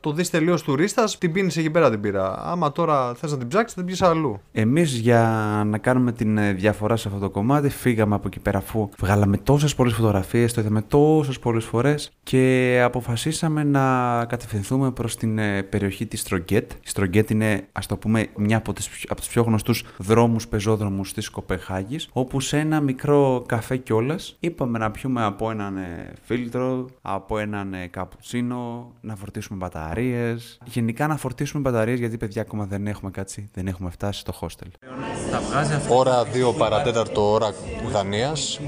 το 0.00 0.12
δεις 0.12 0.30
τελείως 0.30 0.62
τουρίστας, 0.62 1.18
την 1.18 1.32
πίνεις 1.32 1.56
εκεί 1.56 1.70
πέρα 1.70 1.90
την 1.90 2.00
πύρα. 2.00 2.42
Άμα 2.44 2.72
τώρα 2.72 3.14
θες 3.14 3.30
να 3.32 3.38
την 3.38 3.48
ψάξεις, 3.48 3.74
την 3.76 3.84
πιει 3.84 3.96
αλλού. 4.00 4.40
Εμείς 4.52 4.92
για 4.98 5.22
να 5.66 5.78
κάνουμε 5.78 6.12
την 6.12 6.38
ε, 6.38 6.52
διαφορά 6.52 6.96
σε 6.96 7.08
αυτό 7.08 7.20
το 7.20 7.30
κομμάτι, 7.30 7.68
φύγαμε 7.68 8.14
από 8.14 8.26
εκεί 8.26 8.38
πέρα 8.40 8.58
αφού 8.58 8.88
βγάλαμε 8.98 9.36
τόσες 9.36 9.74
πολλές 9.74 9.92
φωτογραφίες, 9.94 10.52
το 10.52 10.60
είδαμε 10.60 10.82
τόσες 10.82 11.38
πολλές 11.38 11.64
φορές 11.64 12.10
και 12.22 12.80
αποφασίσαμε 12.84 13.64
να 13.64 13.84
κατευθυνθούμε 14.24 14.90
προς 14.90 15.16
την 15.16 15.38
ε, 15.38 15.62
περιοχή 15.62 16.06
της 16.06 16.20
Στρογκέτ. 16.20 16.70
Η 16.72 16.76
Στρογκέτ 16.88 17.30
είναι, 17.30 17.66
ας 17.72 17.86
το 17.86 17.96
πούμε, 17.96 18.26
μια 18.36 18.56
από, 18.56 18.69
τις, 18.72 18.88
πιο- 18.88 19.08
από 19.10 19.20
τους 19.20 19.28
πιο 19.30 19.42
γνωστούς 19.42 19.84
δρόμους 19.98 20.48
πεζόδρομους 20.48 21.12
της 21.12 21.28
Κοπεχάγης, 21.28 22.08
όπου 22.12 22.40
σε 22.40 22.58
ένα 22.58 22.80
μικρό 22.80 23.44
καφέ 23.46 23.76
κιόλας 23.76 24.36
είπαμε 24.40 24.78
να 24.78 24.90
πιούμε 24.90 25.24
από 25.24 25.50
έναν 25.50 25.76
ε, 25.76 26.12
φίλτρο, 26.22 26.86
από 27.02 27.38
έναν 27.38 27.74
ε, 27.74 27.86
καπουτσίνο, 27.86 28.90
να 29.00 29.16
φορτίσουμε 29.16 29.58
μπαταρίες. 29.58 30.58
Γενικά 30.64 31.06
να 31.06 31.16
φορτίσουμε 31.16 31.62
μπαταρίες 31.62 31.98
γιατί 31.98 32.16
παιδιά 32.16 32.42
ακόμα 32.42 32.64
δεν 32.64 32.86
έχουμε 32.86 33.10
κάτσει, 33.10 33.48
δεν 33.54 33.66
έχουμε 33.66 33.90
φτάσει 33.90 34.20
στο 34.20 34.32
hostel. 34.40 34.66
Ώρα 35.88 36.22
2 36.22 36.54
παρατέταρτο 36.58 37.30
ώρα 37.32 37.54
Δανίας. 37.92 38.60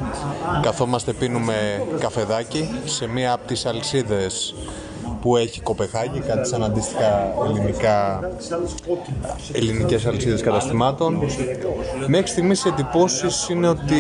Καθόμαστε 0.63 1.13
πίνουμε 1.13 1.87
καφεδάκι 1.99 2.69
σε 2.85 3.07
μία 3.07 3.33
από 3.33 3.47
τις 3.47 3.67
αλυσίδες 3.67 4.55
που 5.21 5.37
έχει 5.37 5.59
η 5.59 5.63
Κοπεχάγη, 5.63 6.21
κάτι 6.21 6.49
σαν 6.49 6.65
αντίστοιχα 6.65 7.35
ελληνικά, 7.49 8.21
ελληνικές 9.53 10.07
αλυσίδες 10.07 10.43
καταστημάτων. 10.43 11.19
Μέχρι 12.07 12.27
στιγμής 12.27 12.65
οι 12.65 12.69
εντυπώσεις 12.69 13.49
είναι 13.49 13.69
ότι 13.69 13.95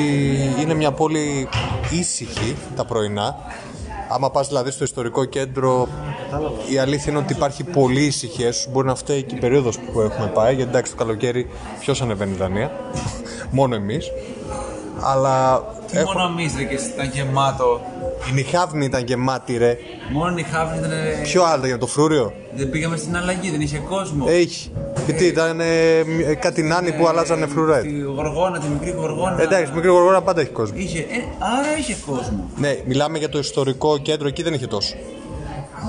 είναι 0.61 0.75
μια 0.75 0.92
πόλη 0.92 1.48
ήσυχη 1.90 2.57
τα 2.77 2.85
πρωινά. 2.85 3.37
Άμα 4.09 4.31
πας 4.31 4.48
δηλαδή 4.48 4.70
στο 4.70 4.85
ιστορικό 4.85 5.25
κέντρο, 5.25 5.88
η 6.72 6.79
αλήθεια 6.79 7.12
είναι 7.12 7.20
ότι 7.20 7.33
υπάρχει 7.33 7.64
πολύ 7.64 8.05
ησυχία. 8.05 8.48
Ίσως 8.48 8.68
μπορεί 8.70 8.87
να 8.87 8.94
φταίει 8.94 9.22
και 9.22 9.35
η 9.35 9.38
περίοδος 9.38 9.79
που 9.79 10.01
έχουμε 10.01 10.27
πάει, 10.27 10.55
γιατί 10.55 10.70
εντάξει 10.70 10.92
το 10.92 10.98
καλοκαίρι 10.98 11.51
ποιος 11.81 12.03
ανεβαίνει 12.03 12.33
η 12.33 12.37
Δανία, 12.37 12.72
μόνο 13.51 13.75
εμείς. 13.75 14.11
Αλλά 15.01 15.64
έχω... 15.90 16.12
Μόνο 16.12 16.33
εμείς 16.33 16.55
ρε 16.57 16.64
και 16.64 16.75
εσύ 16.75 16.90
ήταν 16.90 17.11
γεμάτο. 17.14 17.81
Η 18.30 18.32
Νιχάβνη 18.35 18.85
ήταν 18.85 19.04
γεμάτη 19.04 19.56
ρε. 19.56 19.76
Μόνο 20.12 20.37
η 20.38 20.42
Χάβρη 20.42 20.78
ήταν. 20.78 20.90
Ποιο 21.22 21.42
άλλο 21.44 21.66
για 21.66 21.78
το 21.78 21.87
φρούριο; 21.87 22.32
Δεν 22.54 22.70
πήγαμε 22.70 22.96
στην 22.96 23.16
αλλαγή, 23.16 23.50
δεν 23.50 23.61
είχε 23.61 23.78
κόσμο. 23.78 24.26
Έχει. 24.28 24.70
Και 25.06 25.12
τι, 25.12 25.26
ήταν 25.26 25.61
ε, 25.61 25.64
μ- 26.04 26.35
κάτι 26.38 26.62
νάνι 26.62 26.92
που 26.92 27.08
αλλάζανε 27.08 27.46
φρουρέ. 27.46 27.80
Τη 27.80 28.00
γοργόνα, 28.00 28.58
τη 28.58 28.66
μικρή 28.68 28.90
γοργόνα. 28.90 29.42
Εντάξει, 29.42 29.72
μικρή 29.74 29.88
γοργόνα 29.88 30.22
πάντα 30.22 30.40
έχει 30.40 30.50
κόσμο. 30.50 30.76
Είχε, 30.78 30.98
ε, 30.98 31.04
άρα 31.38 31.78
είχε 31.78 31.96
κόσμο. 32.06 32.50
Ναι, 32.56 32.76
μιλάμε 32.87 33.18
για 33.18 33.28
το 33.28 33.38
ιστορικό 33.38 33.98
κέντρο, 33.98 34.28
εκεί 34.28 34.42
δεν 34.42 34.54
είχε 34.54 34.66
τόσο. 34.66 34.94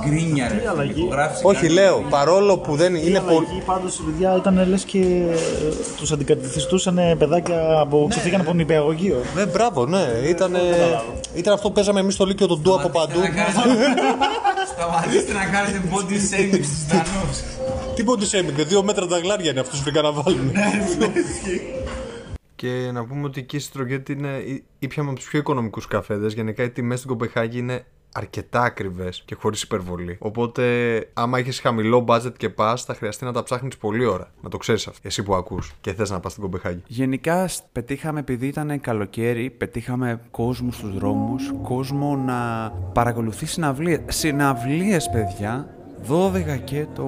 Γκρίνια 0.05 0.47
ρε. 0.47 0.83
Υπογράφησε 0.95 1.41
Όχι, 1.45 1.61
κάτι. 1.61 1.73
λέω, 1.73 2.05
παρόλο 2.09 2.57
που 2.57 2.75
δεν 2.75 2.95
είναι 2.95 3.19
πολύ. 3.19 3.47
Εκεί 3.51 3.61
πάντω 3.65 3.87
οι 3.87 4.03
παιδιά 4.11 4.35
ήταν 4.37 4.67
λε 4.69 4.77
και 4.77 5.25
του 5.97 6.13
αντικαθιστούσαν 6.13 6.99
παιδάκια 7.17 7.79
από. 7.79 8.07
ξεφύγαν 8.09 8.41
από 8.41 8.53
νηπιαγωγείο. 8.53 9.21
Ναι, 9.35 9.45
μπράβο, 9.45 9.85
ναι. 9.85 10.05
Ήταν, 10.27 10.55
ήταν 11.35 11.53
αυτό 11.53 11.67
που 11.67 11.73
παίζαμε 11.73 11.99
εμεί 11.99 12.11
στο 12.11 12.25
Λύκειο 12.25 12.47
τον 12.47 12.61
Ντου 12.61 12.73
από 12.73 12.89
παντού. 12.89 13.19
Να 13.19 13.27
κάνετε- 13.29 13.53
Σταματήστε 14.75 15.33
να 15.33 15.45
κάνετε 15.45 15.81
body 15.91 16.13
shaming 16.13 16.63
στους 16.63 16.85
Δανούς. 16.87 17.37
Τίποτε 17.95 18.25
σέμικ, 18.25 18.61
δύο 18.65 18.83
μέτρα 18.83 19.07
τα 19.07 19.17
γλάρια 19.19 19.51
είναι 19.51 19.59
αυτού 19.59 19.77
που 19.77 19.83
βρήκα 19.83 20.01
να 20.01 20.11
βάλουν. 20.11 20.51
Και 22.55 22.89
να 22.93 23.05
πούμε 23.05 23.25
ότι 23.25 23.39
εκεί 23.39 23.59
στη 23.59 23.67
Στρογκέτη 23.69 24.11
είναι 24.11 24.29
ήπιαμε 24.79 25.09
από 25.09 25.19
του 25.19 25.25
πιο 25.29 25.39
οικονομικού 25.39 25.81
καφέδε. 25.87 26.27
Γενικά 26.27 26.63
οι 26.63 26.69
τιμέ 26.69 26.95
στην 26.95 27.09
Κοπεχάγη 27.09 27.57
είναι 27.57 27.85
αρκετά 28.13 28.61
ακριβές 28.61 29.21
και 29.25 29.35
χωρίς 29.35 29.61
υπερβολή. 29.61 30.17
Οπότε, 30.19 30.63
άμα 31.13 31.37
έχει 31.39 31.61
χαμηλό 31.61 32.05
budget 32.07 32.33
και 32.37 32.49
πας, 32.49 32.83
θα 32.83 32.93
χρειαστεί 32.93 33.25
να 33.25 33.31
τα 33.33 33.43
ψάχνεις 33.43 33.77
πολλή 33.77 34.05
ώρα. 34.05 34.31
Να 34.41 34.49
το 34.49 34.57
ξέρεις 34.57 34.87
αυτό. 34.87 34.99
Εσύ 35.07 35.23
που 35.23 35.35
ακούς 35.35 35.73
και 35.81 35.93
θες 35.93 36.09
να 36.09 36.19
πας 36.19 36.31
στην 36.31 36.43
Κοπεχάγη. 36.43 36.81
Γενικά 36.87 37.47
σ- 37.47 37.63
πετύχαμε, 37.71 38.19
επειδή 38.19 38.47
ήταν 38.47 38.79
καλοκαίρι, 38.79 39.49
πετύχαμε 39.49 40.21
κόσμο 40.31 40.71
στους 40.71 40.93
δρόμους, 40.93 41.51
κόσμο 41.63 42.15
να 42.15 42.69
παρακολουθεί 42.93 43.45
συναυλίες. 43.45 43.99
Συναυλίες, 44.07 45.09
παιδιά, 45.09 45.67
12 46.07 46.57
και 46.63 46.85
το, 46.95 47.05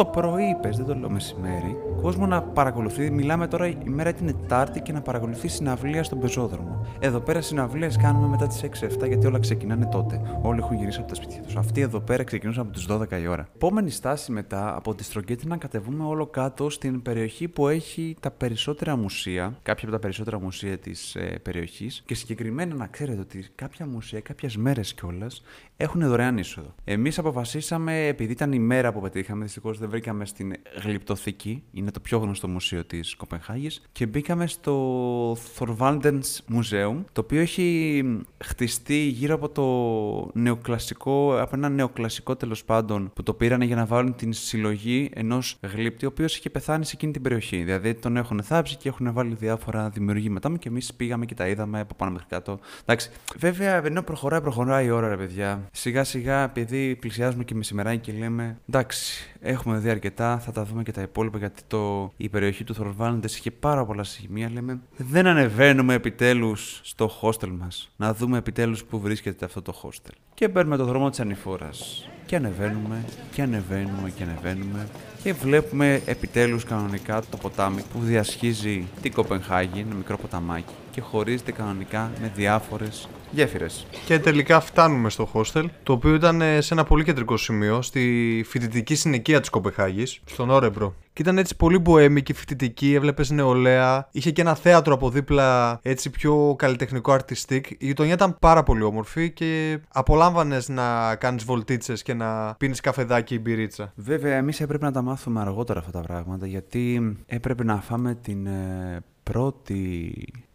το 0.00 0.06
πρωί, 0.06 0.56
πες, 0.60 0.76
δεν 0.76 0.86
το 0.86 0.94
λέω 0.94 1.10
μεσημέρι. 1.10 1.76
Κόσμο 2.02 2.26
να 2.26 2.42
παρακολουθεί, 2.42 3.10
μιλάμε 3.10 3.46
τώρα 3.46 3.66
η 3.66 3.76
μέρα 3.84 4.12
την 4.12 4.26
Τετάρτη 4.26 4.80
και 4.80 4.92
να 4.92 5.00
παρακολουθεί 5.00 5.48
συναυλία 5.48 6.02
στον 6.02 6.18
πεζόδρομο. 6.20 6.86
Εδώ 6.98 7.20
πέρα 7.20 7.40
συναυλίες 7.40 7.96
κάνουμε 7.96 8.26
μετά 8.26 8.46
τις 8.46 8.60
6-7 9.02 9.06
γιατί 9.06 9.26
όλα 9.26 9.38
ξεκινάνε 9.38 9.86
τότε. 9.86 10.20
Όλοι 10.42 10.58
έχουν 10.58 10.76
γυρίσει 10.76 10.98
από 10.98 11.08
τα 11.08 11.14
σπίτια 11.14 11.42
τους. 11.42 11.56
Αυτοί 11.56 11.80
εδώ 11.80 12.00
πέρα 12.00 12.24
ξεκινούσαν 12.24 12.62
από 12.62 12.72
τις 12.72 12.86
12 12.90 13.20
η 13.22 13.26
ώρα. 13.26 13.48
Επόμενη 13.54 13.90
στάση 13.90 14.32
μετά 14.32 14.76
από 14.76 14.94
τη 14.94 15.04
Στρογκέτη 15.04 15.46
να 15.46 15.56
κατεβούμε 15.56 16.04
όλο 16.04 16.26
κάτω 16.26 16.70
στην 16.70 17.02
περιοχή 17.02 17.48
που 17.48 17.68
έχει 17.68 18.16
τα 18.20 18.30
περισσότερα 18.30 18.96
μουσεία, 18.96 19.58
κάποια 19.62 19.84
από 19.84 19.92
τα 19.96 19.98
περισσότερα 20.02 20.40
μουσεία 20.40 20.78
της 20.78 21.14
ε, 21.14 21.38
περιοχής 21.42 22.02
και 22.06 22.14
συγκεκριμένα 22.14 22.74
να 22.74 22.86
ξέρετε 22.86 23.20
ότι 23.20 23.46
κάποια 23.54 23.86
μουσεία, 23.86 24.20
κάποιες 24.20 24.56
μέρες 24.56 24.94
κιόλας 24.94 25.42
έχουν 25.76 26.00
δωρεάν 26.00 26.38
είσοδο. 26.38 26.74
Εμείς 26.84 27.18
αποφασίσαμε, 27.18 28.06
επειδή 28.06 28.32
ήταν 28.32 28.52
η 28.52 28.58
μέρα 28.58 28.92
που 28.92 29.00
πετύχαμε, 29.00 29.44
δυστυχώς 29.44 29.78
δεν 29.78 29.89
βρήκαμε 29.90 30.26
στην 30.26 30.52
Γλυπτοθήκη, 30.82 31.62
είναι 31.72 31.90
το 31.90 32.00
πιο 32.00 32.18
γνωστό 32.18 32.48
μουσείο 32.48 32.84
της 32.84 33.14
Κοπενχάγης, 33.14 33.82
και 33.92 34.06
μπήκαμε 34.06 34.46
στο 34.46 35.32
Thorvaldens 35.32 36.38
Museum, 36.52 37.04
το 37.12 37.20
οποίο 37.20 37.40
έχει 37.40 38.02
χτιστεί 38.44 38.98
γύρω 38.98 39.34
από 39.34 39.48
το 39.48 40.40
νεοκλασικό, 40.40 41.40
από 41.40 41.56
ένα 41.56 41.68
νεοκλασικό 41.68 42.36
τέλος 42.36 42.64
πάντων, 42.64 43.10
που 43.14 43.22
το 43.22 43.34
πήρανε 43.34 43.64
για 43.64 43.76
να 43.76 43.86
βάλουν 43.86 44.14
την 44.14 44.32
συλλογή 44.32 45.10
ενός 45.14 45.58
γλύπτη, 45.74 46.04
ο 46.04 46.08
οποίος 46.08 46.36
είχε 46.36 46.50
πεθάνει 46.50 46.84
σε 46.84 46.92
εκείνη 46.94 47.12
την 47.12 47.22
περιοχή. 47.22 47.62
Δηλαδή 47.62 47.94
τον 47.94 48.16
έχουν 48.16 48.42
θάψει 48.42 48.76
και 48.76 48.88
έχουν 48.88 49.12
βάλει 49.12 49.34
διάφορα 49.34 49.88
δημιουργήματα 49.88 50.50
μου 50.50 50.56
και 50.56 50.68
εμείς 50.68 50.94
πήγαμε 50.94 51.24
και 51.24 51.34
τα 51.34 51.48
είδαμε 51.48 51.80
από 51.80 51.94
πάνω 51.94 52.10
μέχρι 52.10 52.26
κάτω. 52.28 52.58
Εντάξει. 52.82 53.10
Βέβαια, 53.38 53.86
ενώ 53.86 54.02
προχωράει, 54.02 54.40
προχωράει 54.40 54.86
η 54.86 54.90
ώρα, 54.90 55.08
ρε 55.08 55.16
παιδιά. 55.16 55.68
Σιγά 55.72 56.04
σιγά, 56.04 56.42
επειδή 56.42 56.96
πλησιάζουμε 56.96 57.44
και 57.44 57.54
μεσημεράκι 57.54 58.12
και 58.12 58.18
λέμε 58.18 58.58
εντάξει, 58.68 59.34
έχουμε 59.40 59.78
δει 59.80 59.90
αρκετά, 59.90 60.38
θα 60.38 60.52
τα 60.52 60.64
δούμε 60.64 60.82
και 60.82 60.92
τα 60.92 61.02
υπόλοιπα 61.02 61.38
γιατί 61.38 61.62
το, 61.66 62.12
η 62.16 62.28
περιοχή 62.28 62.64
του 62.64 62.74
Θορβάλντε 62.74 63.26
είχε 63.26 63.50
πάρα 63.50 63.84
πολλά 63.84 64.04
σημεία. 64.04 64.50
Λέμε 64.52 64.80
δεν 64.96 65.26
ανεβαίνουμε 65.26 65.94
επιτέλους 65.94 66.80
στο 66.82 67.10
hostel 67.22 67.48
μας. 67.58 67.92
Να 67.96 68.14
δούμε 68.14 68.38
επιτέλους 68.38 68.84
που 68.84 69.00
βρίσκεται 69.00 69.44
αυτό 69.44 69.62
το 69.62 69.80
hostel. 69.82 70.12
Και 70.34 70.48
παίρνουμε 70.48 70.76
το 70.76 70.84
δρόμο 70.84 71.10
της 71.10 71.20
ανηφόρας. 71.20 72.08
Και 72.26 72.36
ανεβαίνουμε, 72.36 73.04
και 73.32 73.42
ανεβαίνουμε, 73.42 74.10
και 74.10 74.22
ανεβαίνουμε. 74.22 74.88
Και 75.22 75.32
βλέπουμε 75.32 76.02
επιτέλους 76.06 76.64
κανονικά 76.64 77.22
το 77.30 77.36
ποτάμι 77.36 77.82
που 77.92 77.98
διασχίζει 78.00 78.86
την 79.02 79.12
Κοπενχάγη, 79.12 79.80
ένα 79.80 79.94
μικρό 79.94 80.16
ποταμάκι 80.16 80.74
και 80.90 81.00
χωρίζεται 81.00 81.52
κανονικά 81.52 82.10
με 82.20 82.32
διάφορες 82.34 83.08
γέφυρες. 83.30 83.86
Και 84.06 84.18
τελικά 84.18 84.60
φτάνουμε 84.60 85.10
στο 85.10 85.28
hostel, 85.32 85.64
το 85.82 85.92
οποίο 85.92 86.14
ήταν 86.14 86.40
ε, 86.40 86.60
σε 86.60 86.74
ένα 86.74 86.84
πολύ 86.84 87.04
κεντρικό 87.04 87.36
σημείο, 87.36 87.82
στη 87.82 88.44
φοιτητική 88.48 88.94
συνοικία 88.94 89.40
της 89.40 89.48
Κοπεχάγης, 89.48 90.20
στον 90.24 90.50
Όρεμπρο. 90.50 90.94
Και 91.12 91.22
ήταν 91.22 91.38
έτσι 91.38 91.56
πολύ 91.56 91.78
μποέμικη, 91.78 92.32
φοιτητική, 92.32 92.94
έβλεπες 92.94 93.30
νεολαία. 93.30 94.08
Είχε 94.12 94.30
και 94.30 94.40
ένα 94.40 94.54
θέατρο 94.54 94.94
από 94.94 95.10
δίπλα, 95.10 95.78
έτσι 95.82 96.10
πιο 96.10 96.54
καλλιτεχνικό 96.58 97.16
artistic. 97.18 97.60
Η 97.78 97.86
γειτονιά 97.86 98.14
ήταν 98.14 98.36
πάρα 98.38 98.62
πολύ 98.62 98.82
όμορφη 98.82 99.30
και 99.30 99.78
απολάμβανες 99.88 100.68
να 100.68 101.14
κάνεις 101.14 101.44
βολτίτσες 101.44 102.02
και 102.02 102.14
να 102.14 102.54
πίνεις 102.54 102.80
καφεδάκι 102.80 103.34
ή 103.34 103.38
μπυρίτσα. 103.42 103.92
Βέβαια, 103.94 104.36
εμείς 104.36 104.60
έπρεπε 104.60 104.84
να 104.84 104.92
τα 104.92 105.02
μάθουμε 105.02 105.40
αργότερα 105.40 105.78
αυτά 105.78 105.90
τα 105.90 106.00
πράγματα 106.00 106.46
γιατί 106.46 107.16
έπρεπε 107.26 107.64
να 107.64 107.76
φάμε 107.80 108.14
την 108.14 108.46
ε, 108.46 109.00
πρώτη 109.22 110.14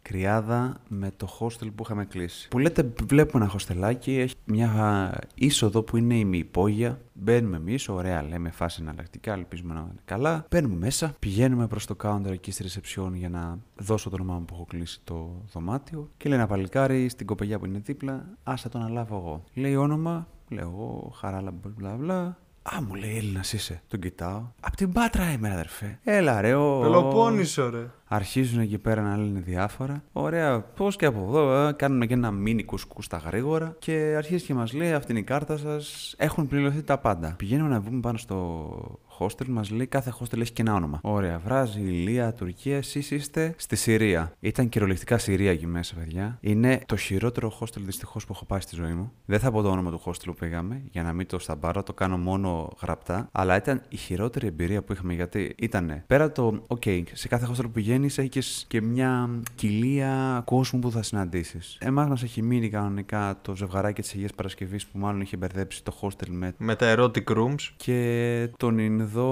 κρυάδα 0.10 0.78
με 0.88 1.12
το 1.18 1.38
hostel 1.40 1.68
που 1.76 1.84
είχαμε 1.84 2.06
κλείσει. 2.06 2.48
Που 2.48 2.60
λέτε, 2.60 2.94
βλέπουμε 3.04 3.44
ένα 3.44 3.52
χωστελάκι, 3.52 4.18
έχει 4.18 4.36
μια 4.46 5.14
είσοδο 5.36 5.84
που 5.84 5.98
είναι 5.98 6.18
ημιυπόγεια. 6.18 7.00
Μπαίνουμε 7.14 7.58
εμείς, 7.58 7.90
ωραία, 7.90 8.24
λέμε 8.24 8.52
φάση 8.52 8.82
εναλλακτικά, 8.82 9.34
ελπίζουμε 9.34 9.74
να 9.74 9.80
είναι 9.80 10.00
καλά. 10.06 10.46
Μπαίνουμε 10.50 10.76
μέσα, 10.76 11.16
πηγαίνουμε 11.20 11.68
προς 11.68 11.86
το 11.86 11.96
counter 12.04 12.32
εκεί 12.32 12.52
στη 12.52 12.66
reception 12.68 13.12
για 13.14 13.30
να 13.30 13.60
δώσω 13.76 14.10
το 14.10 14.16
όνομά 14.16 14.34
μου 14.34 14.46
που 14.46 14.54
έχω 14.54 14.66
κλείσει 14.66 15.00
το 15.04 15.42
δωμάτιο. 15.52 16.10
Και 16.18 16.30
λέει 16.30 16.38
ένα 16.38 16.48
παλικάρι 16.48 17.10
στην 17.10 17.26
κοπελιά 17.26 17.60
που 17.60 17.66
είναι 17.66 17.80
δίπλα, 17.80 18.26
άσα 18.44 18.70
το 18.70 18.78
αναλάβω 18.78 19.18
εγώ. 19.18 19.44
Λέει 19.54 19.76
όνομα, 19.76 20.28
λέω 20.50 20.70
εγώ, 20.70 21.12
χαράλα, 21.16 21.52
μπλα 21.52 21.96
μπλα. 21.96 22.38
Α, 22.74 22.82
μου 22.82 22.94
λέει 22.94 23.18
Έλληνας 23.18 23.54
είσαι. 23.54 23.82
Τον 23.88 24.00
κοιτάω. 24.00 24.42
Απ' 24.60 24.76
την 24.76 24.92
πάτρα 24.92 25.32
είμαι, 25.32 25.52
αδερφέ. 25.52 26.00
Έλα, 26.04 26.42
ρε, 26.42 26.54
ο. 26.54 26.80
Πελοπόννησο, 26.82 27.70
ρε. 27.70 27.90
Αρχίζουν 28.08 28.60
εκεί 28.60 28.78
πέρα 28.78 29.02
να 29.02 29.18
λένε 29.18 29.40
διάφορα. 29.40 30.04
Ωραία, 30.12 30.62
πώς 30.62 30.96
και 30.96 31.06
από 31.06 31.26
εδώ, 31.28 31.68
ε, 31.68 31.72
κάνουμε 31.72 32.06
και 32.06 32.14
ένα 32.14 32.32
μίνι 32.32 32.64
κουσκού 32.64 33.02
στα 33.02 33.18
γρήγορα. 33.18 33.76
Και 33.80 34.14
αρχίζει 34.18 34.46
και 34.46 34.54
μας 34.54 34.74
λέει: 34.74 34.94
Αυτή 34.94 35.12
είναι 35.12 35.20
η 35.20 35.24
κάρτα 35.24 35.58
σας. 35.58 36.16
Έχουν 36.18 36.48
πληρωθεί 36.48 36.84
τα 36.84 36.98
πάντα. 36.98 37.34
Πηγαίνουμε 37.38 37.70
να 37.70 37.80
βγούμε 37.80 38.00
πάνω 38.00 38.18
στο 38.18 39.00
hostel, 39.20 39.46
μας 39.48 39.70
λέει 39.70 39.88
κάθε 39.88 40.14
hostel 40.20 40.40
έχει 40.40 40.52
και 40.52 40.62
ένα 40.62 40.74
όνομα. 40.74 41.00
Ωραία, 41.04 41.40
βράζει 41.40 41.80
Ηλία, 41.80 42.34
Τουρκία, 42.34 42.78
εσείς 42.78 43.12
είστε 43.12 43.54
στη 43.58 43.76
Συρία. 43.76 44.32
Ήταν 44.40 44.70
κυριολεκτικά 44.70 45.18
Συρία 45.18 45.52
εκεί 45.52 45.68
μέσα, 45.68 45.96
παιδιά. 45.96 46.38
Είναι 46.42 46.82
το 46.86 46.96
χειρότερο 46.96 47.58
hostel 47.60 47.80
δυστυχώς 47.80 48.26
που 48.26 48.34
έχω 48.36 48.46
πάει 48.46 48.60
στη 48.60 48.76
ζωή 48.76 48.94
μου. 48.94 49.12
Δεν 49.26 49.40
θα 49.40 49.52
πω 49.52 49.62
το 49.62 49.70
όνομα 49.70 49.92
του 49.92 50.02
hostel 50.06 50.26
που 50.26 50.34
πήγαμε 50.34 50.82
για 50.92 51.04
να 51.04 51.14
μην 51.14 51.28
το 51.28 51.40
σταμπάρω, 51.40 51.84
το 51.84 51.94
κάνω 51.94 52.18
μόνο 52.18 52.70
γραπτά. 52.82 53.30
Αλλά 53.32 53.56
ήταν 53.56 53.82
η 53.90 53.96
χειρότερη 53.96 54.48
εμπειρία 54.48 54.84
που 54.84 54.94
είχαμε 54.94 55.14
γιατί 55.14 55.56
ήταν 55.58 56.04
πέρα 56.08 56.32
το, 56.32 56.66
OK, 56.68 57.04
σε 57.14 57.28
κάθε 57.28 57.48
hostel 57.52 57.66
που 57.74 57.80
πηγαίνει 58.00 58.30
έχει 58.36 58.66
και 58.68 58.82
μια 58.82 59.30
κοιλία 59.56 60.42
κόσμου 60.46 60.80
που 60.80 60.92
θα 60.92 61.04
συναντήσεις. 61.04 61.78
Εμά 61.80 62.06
μα 62.06 62.18
έχει 62.24 62.42
μείνει 62.42 62.70
κανονικά 62.70 63.38
το 63.42 63.56
ζευγαράκι 63.56 64.02
της 64.02 64.14
Αγίας 64.14 64.34
Παρασκευής 64.34 64.86
που 64.86 64.98
μάλλον 64.98 65.22
είχε 65.22 65.38
μπερδέψει 65.38 65.84
το 65.84 65.94
hostel 66.02 66.28
με. 66.28 66.54
Με 66.58 66.76
τα 66.76 66.96
erotic 66.98 67.24
rooms. 67.24 67.70
και 67.78 68.50
τον 68.58 68.78
Ινδό 68.78 69.30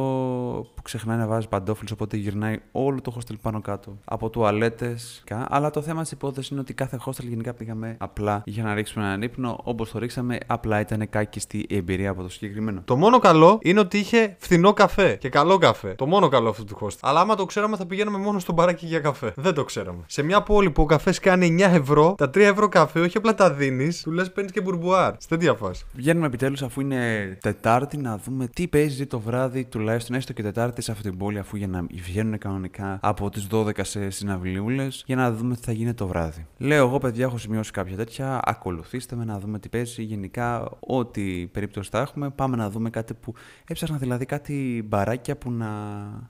που 0.76 0.82
ξεχνάει 0.82 1.17
να 1.17 1.28
βάζει 1.28 1.47
παντόφλου, 1.47 1.88
οπότε 1.93 2.17
γυρνάει 2.17 2.60
όλο 2.71 3.02
το 3.02 3.15
hostel 3.17 3.36
πάνω 3.41 3.62
κάτω. 3.62 3.97
Από 4.06 4.30
τουαλέτες. 4.30 5.23
Αλλά 5.30 5.69
το 5.69 5.82
θέμα 5.82 6.02
της 6.02 6.12
υπόθεσης 6.12 6.49
είναι 6.49 6.60
ότι 6.60 6.73
κάθε 6.73 6.99
hostel 7.06 7.23
γενικά 7.23 7.54
πήγαμε 7.54 7.95
απλά 7.99 8.43
για 8.45 8.63
να 8.63 8.73
ρίξουμε 8.73 9.06
έναν 9.06 9.21
ύπνο. 9.21 9.60
Όπως 9.63 9.91
το 9.91 9.99
ρίξαμε, 9.99 10.38
απλά 10.47 10.80
ήταν 10.80 11.10
κάκιστη 11.10 11.65
η 11.69 11.76
εμπειρία 11.76 12.10
από 12.10 12.21
το 12.21 12.30
συγκεκριμένο. 12.30 12.82
Το 12.86 12.95
μόνο 12.95 13.19
καλό 13.19 13.60
είναι 13.62 13.80
ότι 13.80 13.97
είχε 13.97 14.36
φθηνό 14.39 14.73
καφέ 14.73 15.15
και 15.15 15.30
καλό 15.30 15.58
καφέ. 15.58 15.93
Το 15.93 16.06
μόνο 16.06 16.28
καλό 16.28 16.49
αυτού 16.49 16.63
του 16.63 16.78
hostel. 16.82 16.97
Αλλά 17.02 17.19
άμα 17.19 17.36
το 17.36 17.45
ξέραμε 17.45 17.76
θα 17.76 17.86
πηγαίναμε 17.86 18.17
μόνο 18.17 18.39
στο 18.39 18.53
μπαράκι 18.54 18.86
για 18.86 19.00
καφέ. 19.00 19.34
Δεν 19.36 19.54
το 19.54 19.63
ξέραμε. 19.63 20.04
Σε 20.06 20.24
μια 20.24 20.42
πόλη 20.42 20.72
που 20.72 20.82
ο 20.82 20.86
καφές 20.86 21.20
κάνει 21.20 21.56
9 21.60 21.74
ευρώ, 21.74 22.16
τα 22.18 22.30
3 22.30 22.38
ευρώ 22.38 22.68
καφέ 22.68 23.00
όχι 23.00 23.18
απλά 23.18 23.36
τα 23.36 23.54
δίνεις, 23.54 24.02
του 24.02 24.12
λες 24.12 24.32
παίρνεις 24.32 24.52
και 24.52 24.62
μπουρμπουάρ. 24.62 25.13
Σε 25.18 25.28
τέτοια 25.28 25.54
φάση. 25.54 25.86
Βγαίνουμε 25.94 26.26
επιτέλους 26.26 26.62
αφού 26.62 26.82
είναι 26.82 27.38
Τετάρτη 27.42 27.98
να 27.98 28.18
δούμε 28.18 28.48
τι 28.48 28.68
παίζει 28.68 29.06
το 29.06 29.20
βράδυ, 29.20 29.66
τουλάχιστον 29.66 30.16
έστω 30.16 30.34
και 30.34 30.42
Τετάρτη 30.42 30.82
σε 30.82 30.92
αυτή 30.92 31.10
την 31.10 31.18
πόλη, 31.18 31.39
αφού 31.39 31.58
για 31.58 31.68
να 31.68 31.86
βγαίνουν 31.92 32.38
κανονικά 32.38 33.00
από 33.02 33.30
τις 33.30 33.48
12 33.52 33.72
σε 33.82 34.10
συναυλιούλες, 34.10 35.04
για 35.06 35.16
να 35.16 35.32
δούμε 35.32 35.56
τι 35.56 35.62
θα 35.62 35.72
γίνει 35.72 35.94
το 35.94 36.08
βράδυ. 36.08 36.46
Λέω 36.58 36.88
εγώ, 36.88 36.98
παιδιά, 36.98 37.26
έχω 37.26 37.38
σημειώσει 37.38 37.72
κάποια 37.72 37.96
τέτοια. 37.96 38.39
Ακολουθήστε 38.44 39.16
με 39.16 39.26
να 39.26 39.39
δούμε 39.39 39.60
τι 39.60 39.70
παίζει. 39.70 40.04
Γενικά, 40.04 40.70
ό,τι 40.80 41.48
περίπτωση 41.52 41.89
θα 41.89 42.00
έχουμε, 42.00 42.30
πάμε 42.30 42.56
να 42.56 42.70
δούμε 42.70 42.89
κάτι 42.89 43.13
που. 43.13 43.34
Έψαχνα 43.68 43.98
δηλαδή 43.98 44.26
κάτι 44.26 44.84
μπαράκια 44.88 45.38
που 45.38 45.52
να 45.52 45.68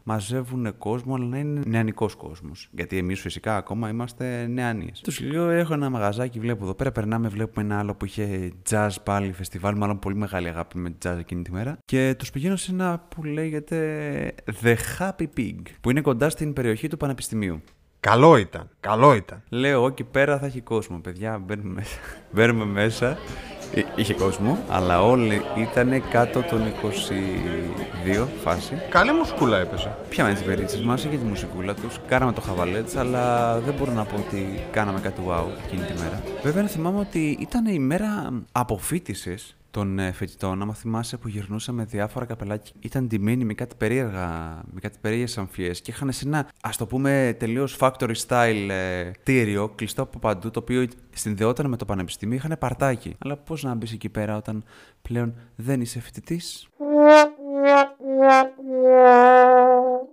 μαζεύουν 0.03 0.77
κόσμο, 0.77 1.15
αλλά 1.15 1.25
να 1.25 1.37
είναι 1.37 1.61
νεανικός 1.65 2.12
κόσμος. 2.15 2.69
Γιατί 2.71 2.97
εμείς 2.97 3.19
φυσικά 3.19 3.57
ακόμα 3.57 3.89
είμαστε 3.89 4.47
νεανίες. 4.47 5.01
Τους 5.03 5.19
λέω: 5.19 5.49
Έχω 5.49 5.73
ένα 5.73 5.89
μαγαζάκι, 5.89 6.39
βλέπω 6.39 6.63
εδώ 6.63 6.73
πέρα. 6.73 6.91
Περνάμε, 6.91 7.27
βλέπουμε 7.27 7.65
ένα 7.65 7.79
άλλο 7.79 7.95
που 7.95 8.05
είχε 8.05 8.51
jazz 8.69 8.89
πάλι 9.03 9.31
φεστιβάλ, 9.31 9.77
μάλλον 9.77 9.99
πολύ 9.99 10.15
μεγάλη 10.15 10.47
αγάπη 10.47 10.77
με 10.77 10.95
jazz 11.05 11.15
εκείνη 11.19 11.41
τη 11.41 11.51
μέρα. 11.51 11.77
Και 11.85 12.15
τους 12.17 12.31
πηγαίνω 12.31 12.55
σε 12.55 12.71
ένα 12.71 13.05
που 13.15 13.23
λέγεται 13.23 13.77
The 14.63 14.75
Happy 14.99 15.25
Pig, 15.37 15.59
που 15.81 15.89
είναι 15.89 16.01
κοντά 16.01 16.29
στην 16.29 16.53
περιοχή 16.53 16.87
του 16.87 16.97
Πανεπιστημίου. 16.97 17.61
Καλό 17.99 18.37
ήταν. 18.37 18.69
Καλό 18.79 19.13
ήταν. 19.13 19.43
Λέω, 19.49 19.85
εκεί 19.85 20.03
πέρα 20.03 20.37
θα 20.39 20.45
έχει 20.45 20.61
κόσμο, 20.61 20.99
παιδιά. 20.99 21.37
Μπαίνουμε 21.37 21.73
μέσα. 21.73 21.97
Μπαίνουμε 22.31 22.65
μέσα. 22.81 23.17
Εί- 23.95 23.99
Είχε 23.99 24.13
κόσμο, 24.13 24.57
αλλά 24.69 25.01
όλοι 25.03 25.41
ήταν 25.57 26.03
κάτω 26.09 26.41
των 26.41 26.61
22 26.65 28.27
φάση. 28.43 28.73
Καλή 28.89 29.11
μουσικούλα 29.11 29.57
έπεσε. 29.59 29.95
Πιάμε 30.09 30.33
τις 30.33 30.41
περίτσε 30.43 30.81
μας, 30.83 31.03
είχε 31.03 31.17
τη 31.17 31.25
μουσικούλα 31.25 31.73
τους, 31.73 31.99
κάναμε 32.07 32.31
το 32.33 32.41
χαβαλέτς, 32.41 32.95
αλλά 32.95 33.59
δεν 33.59 33.73
μπορώ 33.73 33.91
να 33.91 34.03
πω 34.03 34.15
ότι 34.15 34.63
κάναμε 34.71 34.99
κάτι 34.99 35.21
wow 35.27 35.43
εκείνη 35.65 35.81
τη 35.83 35.93
μέρα. 35.93 36.21
Βέβαια, 36.43 36.61
να 36.61 36.67
θυμάμαι 36.67 36.99
ότι 36.99 37.37
ήταν 37.41 37.65
η 37.65 37.79
μέρα 37.79 38.29
αποφύτησης 38.51 39.55
των 39.73 39.99
ε, 39.99 40.11
φοιτητών. 40.11 40.61
Άμα 40.61 40.73
θυμάσαι 40.73 41.17
που 41.17 41.27
γυρνούσαμε 41.27 41.83
διάφορα 41.83 42.25
καπελάκια, 42.25 42.73
ήταν 42.79 43.07
ντυμένοι 43.07 43.45
με 43.45 43.53
κάτι 43.53 43.75
περίεργα, 43.75 44.27
με 44.71 44.79
κάτι 44.79 44.97
περίεργες 45.01 45.37
αμφιές 45.37 45.81
και 45.81 45.91
είχαν 45.91 46.11
σε 46.11 46.25
ένα, 46.27 46.49
ας 46.61 46.77
το 46.77 46.85
πούμε, 46.85 47.35
τελείως 47.39 47.77
factory 47.79 48.15
style 48.27 48.67
ε, 48.69 49.11
κτίριο, 49.11 49.69
κλειστό 49.75 50.01
από 50.01 50.19
παντού, 50.19 50.51
το 50.51 50.59
οποίο 50.59 50.87
συνδεόταν 51.13 51.69
με 51.69 51.77
το 51.77 51.85
πανεπιστήμιο, 51.85 52.35
είχαν 52.35 52.55
παρτάκι. 52.59 53.15
Αλλά 53.17 53.37
πώς 53.37 53.63
να 53.63 53.75
μπεις 53.75 53.91
εκεί 53.91 54.09
πέρα 54.09 54.37
όταν 54.37 54.63
πλέον 55.01 55.33
δεν 55.55 55.81
είσαι 55.81 55.99
φοιτητής; 55.99 56.67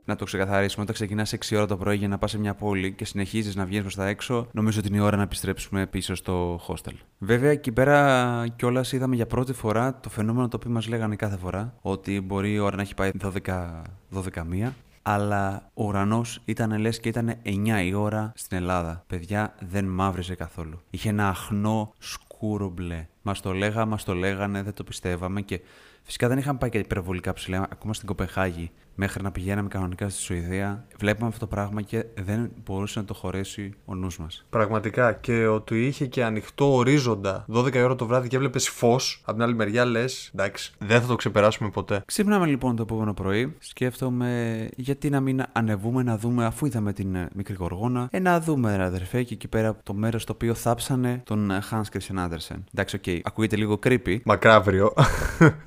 Να 0.04 0.16
το 0.16 0.24
ξεκαθαρίσουμε, 0.24 0.82
όταν 0.82 0.94
ξεκινάς 0.94 1.32
6 1.32 1.56
ώρα 1.56 1.66
το 1.66 1.76
πρωί 1.76 1.96
για 1.96 2.08
να 2.08 2.18
πας 2.18 2.30
σε 2.30 2.38
μια 2.38 2.54
πόλη 2.54 2.92
και 2.92 3.04
συνεχίζεις 3.04 3.54
να 3.56 3.64
βγαίνεις 3.64 3.82
προς 3.82 3.94
τα 3.94 4.06
έξω, 4.06 4.46
νομίζω 4.52 4.78
ότι 4.78 4.88
είναι 4.88 4.96
η 4.96 5.00
ώρα 5.00 5.16
να 5.16 5.22
επιστρέψουμε 5.22 5.86
πίσω 5.86 6.14
στο 6.14 6.60
hostel. 6.66 6.92
Βέβαια, 7.18 7.50
εκεί 7.50 7.72
πέρα 7.72 8.46
κιόλας 8.56 8.92
είδαμε 8.92 9.14
για 9.14 9.26
πρώτη 9.26 9.52
φορά 9.52 10.00
το 10.00 10.08
φαινόμενο 10.08 10.48
το 10.48 10.56
οποίο 10.56 10.70
μας 10.70 10.88
λέγανε 10.88 11.16
κάθε 11.16 11.36
φορά, 11.36 11.74
ότι 11.80 12.20
μπορεί 12.20 12.52
η 12.52 12.58
ώρα 12.58 12.76
να 12.76 12.82
έχει 12.82 12.94
πάει 12.94 13.10
12, 13.44 13.82
12 14.14 14.42
μία. 14.46 14.74
Αλλά 15.02 15.70
ο 15.74 15.84
ουρανός 15.84 16.42
ήταν 16.44 16.78
λες 16.78 17.00
και 17.00 17.08
ήταν 17.08 17.34
9 17.44 17.84
η 17.84 17.94
ώρα 17.94 18.32
στην 18.34 18.56
Ελλάδα. 18.56 19.04
Παιδιά 19.06 19.54
δεν 19.68 19.84
μαύριζε 19.84 20.34
καθόλου. 20.34 20.80
Είχε 20.90 21.08
ένα 21.08 21.28
αχνό 21.28 21.92
σκούρο 21.98 22.68
μπλε. 22.68 23.06
Μας 23.22 23.40
το 23.40 23.52
λέγα, 23.52 23.84
μας 23.84 24.04
το 24.04 24.14
λέγανε, 24.14 24.62
δεν 24.62 24.72
το 24.72 24.84
πιστεύαμε 24.84 25.40
και 25.40 25.60
φυσικά 26.02 26.28
δεν 26.28 26.38
είχαμε 26.38 26.58
πάει 26.58 26.70
και 26.70 26.78
υπερβολικά 26.78 27.32
ψηλά. 27.32 27.68
Ακόμα 27.70 27.94
στην 27.94 28.06
Κοπεγχάγη 28.07 28.70
μέχρι 28.94 29.22
να 29.22 29.31
πηγαίναμε 29.31 29.68
κανονικά 29.68 30.09
στη 30.09 30.20
Σουηδία. 30.20 30.85
Βλέπαμε 30.98 31.26
αυτό 31.26 31.40
το 31.40 31.46
πράγμα 31.46 31.83
και 31.83 32.05
δεν 32.22 32.50
μπορούσε 32.64 32.98
να 32.98 33.05
το 33.05 33.14
χωρέσει 33.14 33.74
ο 33.85 33.94
νους 33.94 34.18
μας. 34.18 34.46
Πραγματικά. 34.50 35.12
Και 35.12 35.46
ότι 35.46 35.87
είχε 35.87 36.07
και 36.07 36.24
ανοιχτό 36.24 36.74
ορίζοντα 36.74 37.44
12 37.53 37.74
η 37.74 37.83
ώρα 37.83 37.94
το 37.94 38.07
βράδυ 38.07 38.29
και 38.29 38.37
έβλεπες 38.37 38.68
φως. 38.68 39.20
Από 39.24 39.33
την 39.33 39.42
άλλη 39.42 39.55
μεριά 39.55 39.85
λες, 39.85 40.31
εντάξει, 40.35 40.72
δεν 40.79 41.00
θα 41.00 41.07
το 41.07 41.16
ξεπεράσουμε 41.16 41.70
ποτέ. 41.70 42.03
Ξύπναμε 42.07 42.46
λοιπόν 42.46 42.76
το 42.76 42.83
επόμενο 42.83 43.14
πρωί. 43.14 43.57
Σκέφτομαι 43.59 44.68
γιατί 44.76 45.11
να 45.11 45.20
μην 45.20 45.42
ανεβούμε 45.53 46.03
να 46.03 46.18
δούμε, 46.18 46.44
αφού 46.44 46.66
είδαμε 46.66 46.92
την 46.92 47.14
ε, 47.14 47.29
μικρή 47.35 47.55
γοργόνα, 47.55 48.09
ε, 48.11 48.18
να 48.18 48.40
δούμε, 48.40 48.76
ρε 48.76 48.83
αδερφέ, 48.83 49.22
και 49.22 49.35
εκεί 49.35 49.48
πέρα 49.48 49.76
το 49.83 49.94
μέρος 49.94 50.24
το 50.24 50.33
οποίο 50.33 50.55
θάψανε 50.55 51.22
τον 51.24 51.50
ε, 51.50 51.62
Hans 51.70 51.83
Christian 51.96 52.26
Andersen. 52.26 52.57
Εντάξει, 52.74 52.96
οκ, 52.96 53.05
ακούγεται 53.22 53.57
λίγο 53.57 53.79
creepy, 53.87 54.18
Μακάβριο. 54.24 54.92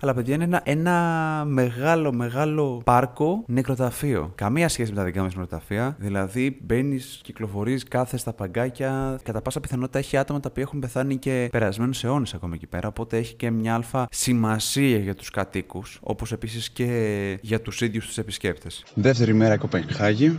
αλλά 0.01 0.13
παιδιά 0.13 0.36
είναι 0.36 0.43
ένα, 0.43 0.62
ένα 0.63 1.43
μεγάλο, 1.47 2.13
μεγάλο 2.13 2.81
πάρκο 3.13 3.43
νεκροταφείο. 3.47 4.32
Καμία 4.36 4.69
σχέση 4.69 4.91
με 4.91 4.97
τα 4.97 5.04
δικά 5.04 5.21
μας 5.21 5.27
νεκροταφεία. 5.28 5.95
Δηλαδή 5.99 6.58
μπαίνεις, 6.62 7.19
κυκλοφορείς, 7.23 7.84
κάθεσαι 7.83 8.17
στα 8.17 8.34
παγκάκια. 8.34 9.19
Κατά 9.23 9.41
πάσα 9.41 9.60
πιθανότητα 9.60 9.99
έχει 9.99 10.17
άτομα 10.17 10.39
τα 10.39 10.47
οποία 10.52 10.63
έχουν 10.63 10.80
πεθάνει 10.80 11.17
και 11.17 11.47
περασμένους 11.52 12.04
αιώνες 12.04 12.34
ακόμα 12.34 12.56
εκεί 12.56 12.67
πέρα. 12.67 12.88
Οπότε 12.88 13.17
έχει 13.17 13.36
και 13.36 13.52
μια 13.52 13.73
άλφα 13.73 14.07
σημασία 14.12 14.97
για 14.97 15.15
τους 15.15 15.30
κατοίκους, 15.30 15.99
όπως 16.04 16.32
επίσης 16.32 16.69
και 16.69 17.39
για 17.41 17.62
τους 17.62 17.82
ίδιους 17.82 18.06
τους 18.06 18.17
επισκέπτες. 18.17 18.84
Δεύτερη 18.93 19.34
μέρα 19.34 19.58
Κοπενχάγη. 19.58 20.38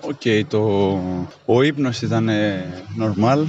Οκ, 0.00 0.48
το... 0.48 0.62
ο 1.44 1.62
ύπνος 1.62 2.02
ήταν 2.02 2.28
ε, 2.28 2.64
normal. 3.00 3.44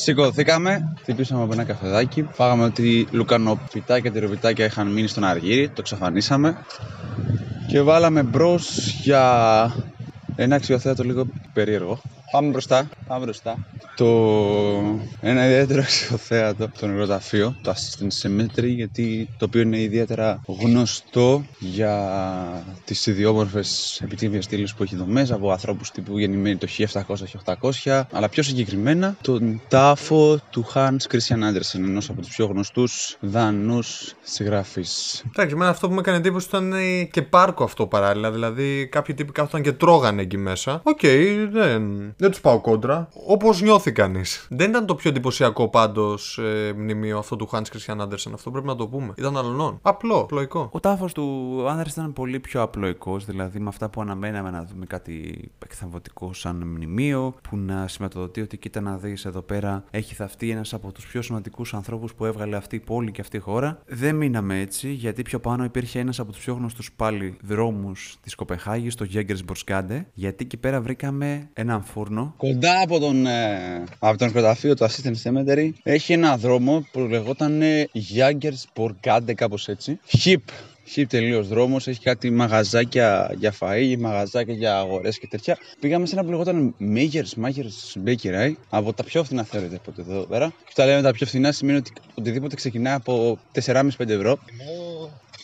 Σηκωθήκαμε, 0.00 0.94
χτυπήσαμε 1.00 1.42
από 1.42 1.52
ένα 1.52 1.64
καφεδάκι, 1.64 2.28
φάγαμε 2.32 2.64
ότι 2.64 3.08
λουκανοπιτάκια, 3.10 4.12
τυροπιτάκια 4.12 4.64
είχαν 4.64 4.92
μείνει 4.92 5.08
στον 5.08 5.24
αργύρι, 5.24 5.68
το 5.68 5.82
ξαφανίσαμε 5.82 6.56
και 7.68 7.80
βάλαμε 7.80 8.22
μπρος 8.22 8.88
για 9.02 9.74
ένα 10.36 10.56
αξιοθέατο 10.56 11.04
λίγο 11.04 11.26
περίεργο. 11.52 12.00
Πάμε 12.30 12.50
μπροστά, 12.50 12.88
πάμε 13.06 13.24
μπροστά. 13.24 13.56
Το 13.96 14.06
ένα 15.20 15.46
ιδιαίτερο 15.46 15.80
αξιοθέατο, 15.80 16.70
το 16.80 16.86
νεκροταφείο, 16.86 17.56
το 17.62 17.74
Assistance 17.74 18.26
Cemetery, 18.26 18.66
γιατί 18.68 19.28
το 19.38 19.44
οποίο 19.44 19.60
είναι 19.60 19.80
ιδιαίτερα 19.80 20.40
γνωστό 20.46 21.44
για 21.58 22.64
τις 22.84 23.06
ιδιόμορφες 23.06 24.00
επιτύμιες 24.04 24.44
στήλες 24.44 24.74
που 24.74 24.82
έχει 24.82 24.96
δομές 24.96 25.30
από 25.30 25.50
ανθρώπους 25.50 25.90
τύπου 25.90 26.18
γεννημένοι 26.18 26.56
το 26.56 26.66
1700-1800, 27.84 28.02
αλλά 28.12 28.28
πιο 28.28 28.42
συγκεκριμένα 28.42 29.16
τον 29.22 29.60
τάφο 29.68 30.40
του 30.50 30.66
Hans 30.74 31.12
Christian 31.12 31.42
Andersen, 31.50 31.74
ενός 31.74 32.10
από 32.10 32.20
τους 32.20 32.34
πιο 32.34 32.46
γνωστούς 32.46 33.16
δανούς 33.20 34.14
συγγραφείς. 34.22 35.22
Εντάξει, 35.26 35.54
εμένα 35.54 35.70
αυτό 35.70 35.86
που 35.86 35.92
μου 35.92 35.98
έκανε 35.98 36.16
εντύπωση 36.16 36.46
ήταν 36.46 36.72
ε, 36.72 37.02
και 37.02 37.22
πάρκο 37.22 37.64
αυτό 37.64 37.86
παράλληλα. 37.86 38.30
Δηλαδή, 38.30 38.86
κάποιοι 38.86 39.14
τύποι 39.14 39.32
κάθονταν 39.32 39.62
και 39.62 39.72
τρώγανε 39.72 40.22
εκεί 40.22 40.36
μέσα. 40.36 40.80
Οκ, 40.84 41.00
δεν, 41.50 42.14
δεν 42.18 42.30
τους 42.30 42.40
πάω 42.40 42.60
κόντρα. 42.60 43.08
Όπως 43.26 43.62
νιώθει 43.62 43.92
κανείς. 43.92 44.46
Δεν 44.50 44.70
ήταν 44.70 44.86
το 44.86 44.94
πιο 44.94 45.10
εντυπωσιακό 45.10 45.68
πάντως 45.68 46.38
ε, 46.38 46.72
μνημείο 46.76 47.18
αυτό 47.18 47.36
του 47.36 47.48
Hans 47.52 47.62
Christian 47.62 48.00
Andersen. 48.00 48.30
Αυτό 48.34 48.50
πρέπει 48.50 48.66
να 48.66 48.76
το 48.76 48.88
πούμε. 48.88 49.12
Ήταν 49.16 49.36
αλλονών. 49.36 49.78
Απλό, 49.82 50.18
απλοϊκό. 50.18 50.68
Ο 50.72 50.80
τάφος 50.80 51.12
του 51.12 51.64
Andersen 51.68 51.92
ήταν 51.92 52.12
πολύ 52.12 52.40
πιο 52.40 52.62
απλοϊκός, 52.62 53.24
δηλαδή 53.24 53.58
με 53.58 53.68
αυτά 53.68 53.88
που 53.88 54.00
αναμέναμε 54.00 54.50
να 54.50 54.64
δούμε 54.64 54.86
κάτι 54.86 55.48
εκθαμβωτικό 55.64 56.32
σαν 56.32 56.56
μνημείο, 56.56 57.34
που 57.48 57.56
να 57.56 57.88
σηματοδοτεί 57.88 58.40
ότι 58.40 58.56
κοίτα 58.56 58.80
να 58.80 58.96
δεις 58.96 59.24
εδώ 59.24 59.40
πέρα 59.40 59.84
έχει 59.90 60.14
θαφτεί 60.14 60.50
ένας 60.50 60.74
από 60.74 60.92
τους 60.92 61.06
πιο 61.06 61.22
σημαντικούς 61.22 61.74
ανθρώπους 61.74 62.14
που 62.14 62.24
έβγαλε 62.24 62.56
αυτή 62.56 62.76
η 62.76 62.80
πόλη 62.80 63.10
και 63.10 63.20
αυτή 63.20 63.36
η 63.36 63.40
χώρα. 63.40 63.82
Δεν 63.86 64.14
μείναμε 64.16 64.60
έτσι, 64.60 64.90
γιατί 64.90 65.22
πιο 65.22 65.40
πάνω 65.40 65.64
υπήρχε 65.64 65.98
ένας 65.98 66.18
από 66.18 66.32
τους 66.32 66.40
πιο 66.40 66.54
γνωστούς 66.54 66.92
πάλι 66.92 67.36
δρόμους 67.42 68.16
της 68.22 68.34
Κοπεχάγης, 68.34 68.94
το 68.94 69.06
Jägersborskade, 69.14 70.04
γιατί 70.12 70.44
εκεί 70.44 70.56
πέρα 70.56 70.80
βρήκαμε 70.80 71.48
έναν 71.52 71.82
φούρνο. 72.08 72.34
Κοντά 72.36 72.80
από 72.82 72.98
τον, 72.98 73.26
ε, 73.26 73.84
από 73.98 74.18
τον 74.18 74.26
νεκροταφείο 74.26 74.74
του 74.74 74.86
Assistant 74.86 75.14
Cemetery 75.22 75.70
έχει 75.82 76.12
ένα 76.12 76.36
δρόμο 76.36 76.86
που 76.92 77.00
λεγόταν 77.00 77.62
Jagersborgade 78.16 79.34
κάπως 79.34 79.68
έτσι. 79.68 80.00
Hip. 80.24 80.36
Hip 80.96 81.04
τελείως 81.08 81.48
δρόμος, 81.48 81.86
έχει 81.86 82.00
κάτι 82.00 82.30
μαγαζάκια 82.30 83.34
για 83.38 83.54
φαΐ, 83.60 83.96
μαγαζάκια 83.98 84.54
για 84.54 84.78
αγορές 84.78 85.18
και 85.18 85.26
τέτοια. 85.26 85.58
Πήγαμε 85.80 86.06
σε 86.06 86.14
ένα 86.14 86.24
που 86.24 86.30
λεγόταν 86.30 86.74
Majors, 86.80 87.44
Majors 87.44 88.08
Bakery, 88.08 88.52
από 88.70 88.92
τα 88.92 89.04
πιο 89.04 89.24
φθηνά 89.24 89.44
θεωρείται 89.44 89.76
από 89.76 89.92
εδώ 90.00 90.20
πέρα. 90.20 90.46
Και 90.46 90.72
τα 90.74 90.86
λέμε 90.86 91.02
τα 91.02 91.12
πιο 91.12 91.26
φθηνά 91.26 91.52
σημαίνει 91.52 91.78
ότι 91.78 91.92
οτιδήποτε 92.14 92.54
ξεκινάει 92.54 92.94
από 92.94 93.38
4,5-5 93.52 94.08
ευρώ. 94.08 94.38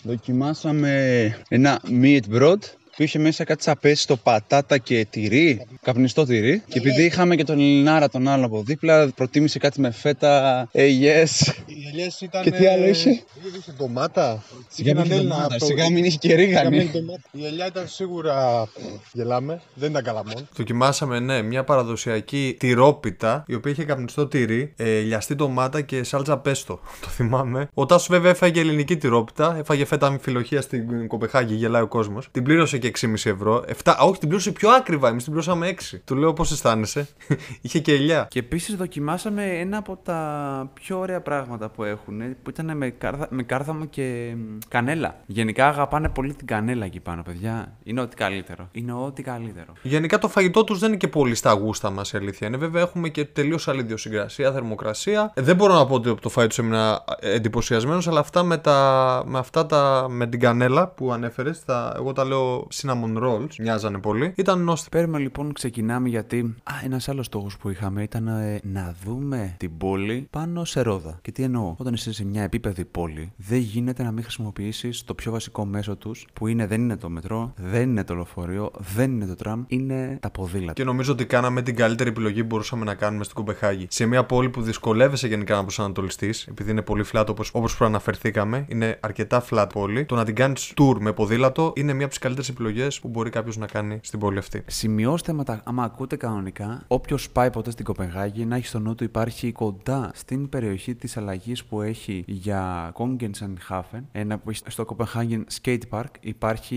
Δοκιμάσαμε 0.02 1.36
ένα 1.48 1.80
meat 2.02 2.22
bread 2.32 2.58
που 2.96 3.02
είχε 3.02 3.18
μέσα 3.18 3.44
κάτι 3.44 3.62
σαπέστο, 3.62 4.16
πατάτα 4.16 4.78
και 4.78 5.06
τυρί, 5.10 5.66
καπνιστό 5.82 6.24
τυρί. 6.24 6.62
Και 6.68 6.78
επειδή 6.78 7.02
είχαμε 7.04 7.36
και 7.36 7.44
τον 7.44 7.58
Ελληνάρα 7.58 8.08
τον 8.08 8.28
άλλο 8.28 8.46
από 8.46 8.62
δίπλα, 8.62 9.08
προτίμησε 9.14 9.58
κάτι 9.58 9.80
με 9.80 9.90
φέτα, 9.90 10.60
ε, 10.72 10.84
yes. 10.84 11.52
Οι 11.66 11.74
ελιές 11.92 12.20
ήταν. 12.20 12.42
Και 12.42 12.50
τι 12.50 12.66
άλλο 12.66 12.86
είχε; 12.86 13.10
Είχε 13.10 13.72
ντομάτα. 13.76 14.42
Σιγά 14.68 14.90
Είχε 14.90 14.92
μην 14.92 14.96
έναν 14.96 15.04
είχε 15.04 15.14
Έλληνα 15.14 15.34
ντομάτα, 15.34 15.54
από 15.54 15.58
το- 15.58 15.64
σιγά 15.66 15.90
μην 15.90 16.04
είχε 16.04 16.16
και 16.20 16.26
Είχε 16.26 16.36
ρίγανη. 16.36 16.62
καμμένη 16.64 16.90
ντομάτα. 16.90 17.20
Η 17.32 17.46
ελιά 17.46 17.66
ήταν 17.66 17.88
σίγουρα. 17.88 18.68
Γελάμε. 19.12 19.60
Δεν 19.74 19.90
ήταν 19.90 20.02
καλαμόν. 20.02 20.48
Δοκιμάσαμε, 20.56 21.20
ναι, 21.20 21.42
μια 21.42 21.64
παραδοσιακή 21.64 22.56
τυρόπιτα, 22.58 23.44
η 23.46 23.54
οποία 23.54 23.70
είχε 23.72 23.84
καπνιστό 23.84 24.26
τυρί, 24.26 24.72
ε, 24.76 24.98
λιαστή 25.00 25.34
ντομάτα 25.34 25.80
και 25.80 26.02
σάλτσα 26.04 26.38
πέστο. 26.38 26.80
Το 27.02 27.08
θυμάμαι. 27.08 27.68
Ο 27.74 27.86
Τάσος 27.86 28.08
βέβαια 28.08 28.30
έφαγε 28.30 28.60
ελληνική 28.60 28.96
τυρόπιτα, 28.96 29.56
έφαγε 29.58 29.84
φέτα 29.84 30.06
αμφιλοχεία 30.06 30.60
στην 30.60 31.06
Κοπεχάγη, 31.06 31.54
γελάει 31.54 31.82
ο 31.82 31.86
κόσμος. 31.88 32.28
Την 32.32 32.42
πλήρωσε 32.42 32.78
και 32.90 33.06
6,5 33.06 33.30
ευρώ. 33.30 33.64
7, 33.84 33.92
α, 34.00 34.04
όχι, 34.04 34.18
την 34.18 34.28
πλήρωσε 34.28 34.52
πιο 34.52 34.70
ακριβά, 34.70 35.08
εμείς 35.08 35.22
την 35.24 35.32
πλήρωσαμε 35.32 35.74
6. 35.92 36.00
Του 36.04 36.14
λέω 36.14 36.32
πώς 36.32 36.52
αισθάνεσαι; 36.52 37.08
είχε 37.62 37.78
και 37.78 37.92
ελιά. 37.92 38.26
Και 38.30 38.38
επίσης 38.38 38.74
δοκιμάσαμε 38.74 39.44
ένα 39.44 39.76
από 39.76 39.98
τα 40.02 40.70
πιο 40.74 40.98
ωραία 40.98 41.20
πράγματα 41.20 41.68
που 41.68 41.84
έχουν, 41.84 42.20
που 42.42 42.50
ήταν 42.50 42.76
με, 42.76 42.88
κάρδα, 42.90 43.26
με 43.30 43.42
κάρδαμο 43.42 43.84
και 43.84 44.34
μ, 44.36 44.58
κανέλα. 44.68 45.20
Γενικά 45.26 45.68
αγαπάνε 45.68 46.08
πολύ 46.08 46.34
την 46.34 46.46
κανέλα 46.46 46.84
εκεί 46.84 47.00
πάνω, 47.00 47.22
παιδιά. 47.22 47.76
Είναι 47.82 48.00
ό,τι 48.00 48.16
καλύτερο. 48.16 48.68
Είναι 48.72 48.92
ό,τι 48.92 49.22
καλύτερο. 49.22 49.72
Γενικά 49.82 50.18
το 50.18 50.28
φαγητό 50.28 50.64
τους 50.64 50.78
δεν 50.78 50.88
είναι 50.88 50.98
και 50.98 51.08
πολύ 51.08 51.34
στα 51.34 51.52
γούστα 51.52 51.90
μας, 51.90 52.12
η 52.12 52.16
αλήθεια 52.16 52.46
είναι. 52.46 52.56
Βέβαια 52.56 52.82
έχουμε 52.82 53.08
και 53.08 53.24
τελείως 53.24 53.68
άλλη 53.68 53.80
ιδιοσυγκρασία, 53.80 54.52
θερμοκρασία. 54.52 55.32
Ε, 55.34 55.42
δεν 55.42 55.56
μπορώ 55.56 55.74
να 55.74 55.86
πω 55.86 55.94
ότι 55.94 56.08
από 56.08 56.20
το 56.20 56.28
φάι 56.28 56.46
τους 56.46 56.58
έμεινα 56.58 57.04
εντυπωσιασμένος, 57.20 58.08
αλλά 58.08 58.20
αυτά 58.20 58.42
με, 58.42 58.58
τα, 58.58 59.22
με 59.26 59.38
αυτά 59.38 59.66
τα. 59.66 60.06
με 60.10 60.26
την 60.26 60.40
κανέλα 60.40 60.88
που 60.88 61.12
ανέφερες, 61.12 61.62
εγώ 61.96 62.12
τα 62.12 62.24
λέω 62.24 62.66
cinnamon 62.80 63.22
rolls, 63.22 63.54
μοιάζανε 63.58 63.98
πολύ. 63.98 64.32
Ήταν 64.36 64.60
νόστιμα. 64.60 65.00
Παίρνουμε 65.00 65.18
λοιπόν, 65.18 65.52
ξεκινάμε 65.52 66.08
γιατί. 66.08 66.54
Α, 66.62 66.72
ένας 66.84 67.08
άλλος 67.08 67.26
στόχος 67.26 67.56
που 67.56 67.70
είχαμε 67.70 68.02
ήταν 68.02 68.26
ε, 68.26 68.60
να 68.62 68.94
δούμε 69.04 69.54
την 69.56 69.76
πόλη 69.76 70.26
πάνω 70.30 70.64
σε 70.64 70.80
ρόδα. 70.80 71.18
Και 71.22 71.32
τι 71.32 71.42
εννοώ, 71.42 71.74
όταν 71.78 71.94
είσαι 71.94 72.12
σε 72.12 72.24
μια 72.24 72.42
επίπεδη 72.42 72.84
πόλη, 72.84 73.32
δεν 73.36 73.58
γίνεται 73.58 74.02
να 74.02 74.12
μην 74.12 74.22
χρησιμοποιήσεις 74.22 75.04
το 75.04 75.14
πιο 75.14 75.32
βασικό 75.32 75.64
μέσο 75.64 75.96
τους, 75.96 76.26
που 76.32 76.46
είναι, 76.46 76.66
δεν 76.66 76.80
είναι 76.80 76.96
το 76.96 77.08
μετρό, 77.08 77.52
δεν 77.56 77.82
είναι 77.82 78.04
το 78.04 78.14
λεωφορείο, 78.14 78.70
δεν 78.94 79.10
είναι 79.10 79.26
το 79.26 79.34
τραμ, 79.34 79.64
είναι 79.66 80.18
τα 80.20 80.30
ποδήλατα. 80.30 80.72
Και 80.72 80.84
νομίζω 80.84 81.12
ότι 81.12 81.26
κάναμε 81.26 81.62
την 81.62 81.76
καλύτερη 81.76 82.10
επιλογή 82.10 82.40
που 82.40 82.46
μπορούσαμε 82.46 82.84
να 82.84 82.94
κάνουμε 82.94 83.24
στην 83.24 83.36
Κομπεχάγη. 83.36 83.86
Σε 83.90 84.06
μια 84.06 84.24
πόλη 84.24 84.48
που 84.48 84.62
δυσκολεύεσαι 84.62 85.26
γενικά 85.28 85.56
να 85.56 85.62
προσανατολιστείς, 85.62 86.46
επειδή 86.46 86.70
είναι 86.70 86.82
πολύ 86.82 87.04
flat 87.12 87.26
όπως 87.28 87.50
όπως 87.52 87.76
προαναφερθήκαμε, 87.76 88.64
είναι 88.68 88.98
αρκετά 89.00 89.44
flat 89.50 89.66
πόλη. 89.72 90.04
Το 90.04 90.14
να 90.14 90.24
την 90.24 90.34
κάνεις 90.34 90.72
tour 90.76 90.96
με 91.00 91.12
ποδήλατο 91.12 91.72
είναι 91.76 91.92
μια 91.92 92.04
από 92.04 92.10
τις 92.10 92.18
καλύτερες 92.18 92.48
επιλογέ 92.48 92.63
που 93.00 93.08
μπορεί 93.08 93.30
κάποιος 93.30 93.56
να 93.56 93.66
κάνει 93.66 93.98
στην 94.02 94.18
πόλη 94.18 94.38
αυτή. 94.38 94.62
Σημειώστε, 94.66 95.30
άμα, 95.30 95.42
τα- 95.44 95.60
άμα 95.64 95.84
ακούτε 95.84 96.16
κανονικά, 96.16 96.84
όποιος 96.88 97.30
πάει 97.30 97.50
ποτέ 97.50 97.70
στην 97.70 97.84
Κοπενχάγη, 97.84 98.44
να 98.44 98.56
έχει 98.56 98.66
στο 98.66 98.78
νου 98.78 98.94
του 98.94 99.04
υπάρχει 99.04 99.52
κοντά 99.52 100.10
στην 100.14 100.48
περιοχή 100.48 100.94
της 100.94 101.16
αλλαγής 101.16 101.64
που 101.64 101.80
έχει 101.82 102.24
για 102.26 102.92
Kongensenhafen, 102.96 104.00
ένα 104.12 104.38
που 104.38 104.50
έχει 104.50 104.60
στο 104.66 104.84
Copenhagen 104.96 105.42
Skate 105.62 105.78
Park. 105.90 106.04
Υπάρχει. 106.20 106.76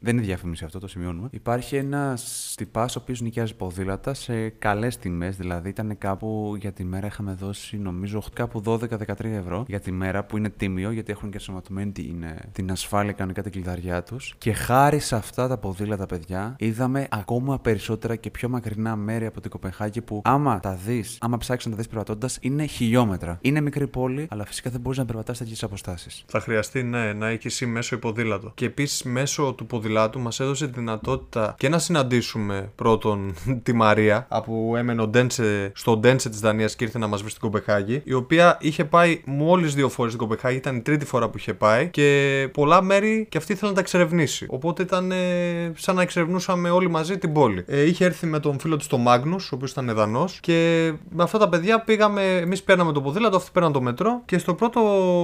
Δεν 0.00 0.16
είναι 0.16 0.26
διαφήμιση 0.26 0.64
αυτό, 0.64 0.78
το 0.78 0.86
σημειώνουμε. 0.88 1.28
Υπάρχει 1.30 1.76
ένας 1.76 2.54
τυπάς 2.56 2.96
ο 2.96 2.98
οποίος 3.02 3.20
νοικιάζει 3.20 3.54
ποδήλατα 3.54 4.14
σε 4.14 4.48
καλές 4.48 4.96
τιμές. 4.96 5.36
Δηλαδή 5.36 5.68
ήταν 5.68 5.98
κάπου 5.98 6.56
για 6.60 6.72
τη 6.72 6.84
μέρα 6.84 7.06
είχαμε 7.06 7.32
δώσει 7.32 7.76
νομίζω 7.76 8.22
κάπου 8.32 8.62
12-13 8.64 9.24
ευρώ 9.24 9.64
για 9.68 9.80
τη 9.80 9.92
μέρα 9.92 10.24
που 10.24 10.36
είναι 10.36 10.50
τίμιο 10.50 10.90
γιατί 10.90 11.12
έχουν 11.12 11.28
και 11.30 11.36
ενσωματωμένη 11.36 11.92
την, 11.92 12.22
ε, 12.22 12.36
την 12.52 12.70
ασφάλεια 12.70 13.12
κανονικά 13.12 13.42
την 13.42 13.52
κλειδαριά 13.52 14.02
τους. 14.02 14.34
Και 14.38 14.52
χάρη 14.52 14.98
σε 14.98 15.13
σε 15.14 15.20
αυτά 15.20 15.48
τα 15.48 15.56
ποδήλατα, 15.56 16.06
παιδιά, 16.06 16.56
είδαμε 16.58 17.06
ακόμα 17.10 17.58
περισσότερα 17.58 18.16
και 18.16 18.30
πιο 18.30 18.48
μακρινά 18.48 18.96
μέρη 18.96 19.26
από 19.26 19.40
την 19.40 19.50
Κοπενχάγη 19.50 20.00
που 20.00 20.20
άμα 20.24 20.60
τα 20.60 20.78
δεις, 20.86 21.18
άμα 21.20 21.38
ψάξεις 21.38 21.64
να 21.64 21.70
τα 21.70 21.76
δεις 21.78 21.88
περπατώντας, 21.88 22.38
είναι 22.40 22.66
χιλιόμετρα. 22.66 23.38
Είναι 23.40 23.60
μικρή 23.60 23.86
πόλη, 23.86 24.26
αλλά 24.30 24.44
φυσικά 24.46 24.70
δεν 24.70 24.80
μπορείς 24.80 24.98
να 24.98 25.04
περπατάς 25.04 25.38
τέτοιες 25.38 25.62
αποστάσεις. 25.62 26.24
Θα 26.26 26.40
χρειαστεί, 26.40 26.82
ναι, 26.82 27.12
να 27.12 27.28
έχει 27.28 27.46
εσύ 27.46 27.66
μέσω 27.66 27.96
υποδήλατο. 27.96 28.52
Και 28.54 28.64
επίσης 28.64 29.02
μέσω 29.02 29.52
του 29.56 29.66
ποδηλάτου 29.66 30.20
μας 30.20 30.40
έδωσε 30.40 30.66
τη 30.66 30.72
δυνατότητα 30.72 31.54
και 31.58 31.68
να 31.68 31.78
συναντήσουμε 31.78 32.72
πρώτον 32.74 33.34
τη 33.62 33.72
Μαρία, 33.72 34.26
που 34.44 34.74
έμενε 34.76 35.02
ο 35.02 35.06
Ντένσε, 35.06 35.72
στο 35.74 35.96
Ντένσε 35.96 36.28
της 36.28 36.40
Δανίας 36.40 36.76
και 36.76 36.84
ήρθε 36.84 36.98
να 36.98 37.06
μας 37.06 37.20
βρει 37.20 37.30
στην 37.30 37.42
Κοπεχάγη, 37.42 38.02
η 38.04 38.12
οποία 38.12 38.56
είχε 38.60 38.84
πάει 38.84 39.22
μόλις 39.24 39.74
δύο 39.74 39.88
φορές 39.88 40.12
στην 40.12 40.26
Κοπεχάγη, 40.26 40.56
ήταν 40.56 40.76
η 40.76 40.80
τρίτη 40.80 41.04
φορά 41.04 41.28
που 41.28 41.38
είχε 41.38 41.54
πάει 41.54 41.88
και 41.88 42.48
πολλά 42.52 42.82
μέρη 42.82 43.26
και 43.28 43.38
αυτή 43.38 43.52
ήθελε 43.52 43.68
να 43.68 43.74
τα 43.74 43.80
εξερευνήσει. 43.80 44.46
Οπότε 44.48 44.82
ήταν 44.82 45.03
ε, 45.10 45.72
σαν 45.76 45.94
να 45.94 46.02
εξερευνούσαμε 46.02 46.70
όλοι 46.70 46.90
μαζί 46.90 47.18
την 47.18 47.32
πόλη. 47.32 47.64
Ε, 47.66 47.82
είχε 47.82 48.04
έρθει 48.04 48.26
με 48.26 48.40
τον 48.40 48.58
φίλο 48.58 48.76
της 48.76 48.86
το 48.86 48.98
Μάγνους, 48.98 49.52
ο 49.52 49.54
οποίος 49.54 49.70
ήταν 49.70 49.92
Δανό, 49.94 50.28
και 50.40 50.92
με 51.10 51.22
αυτά 51.22 51.38
τα 51.38 51.48
παιδιά 51.48 51.80
πήγαμε, 51.80 52.36
εμείς 52.36 52.62
παίρναμε 52.62 52.92
το 52.92 53.00
ποδήλατο, 53.02 53.36
αυτοί 53.36 53.50
παίρναν 53.52 53.72
το 53.72 53.80
μετρό 53.80 54.22
και 54.24 54.38
στο 54.38 54.54
πρώτο 54.54 54.80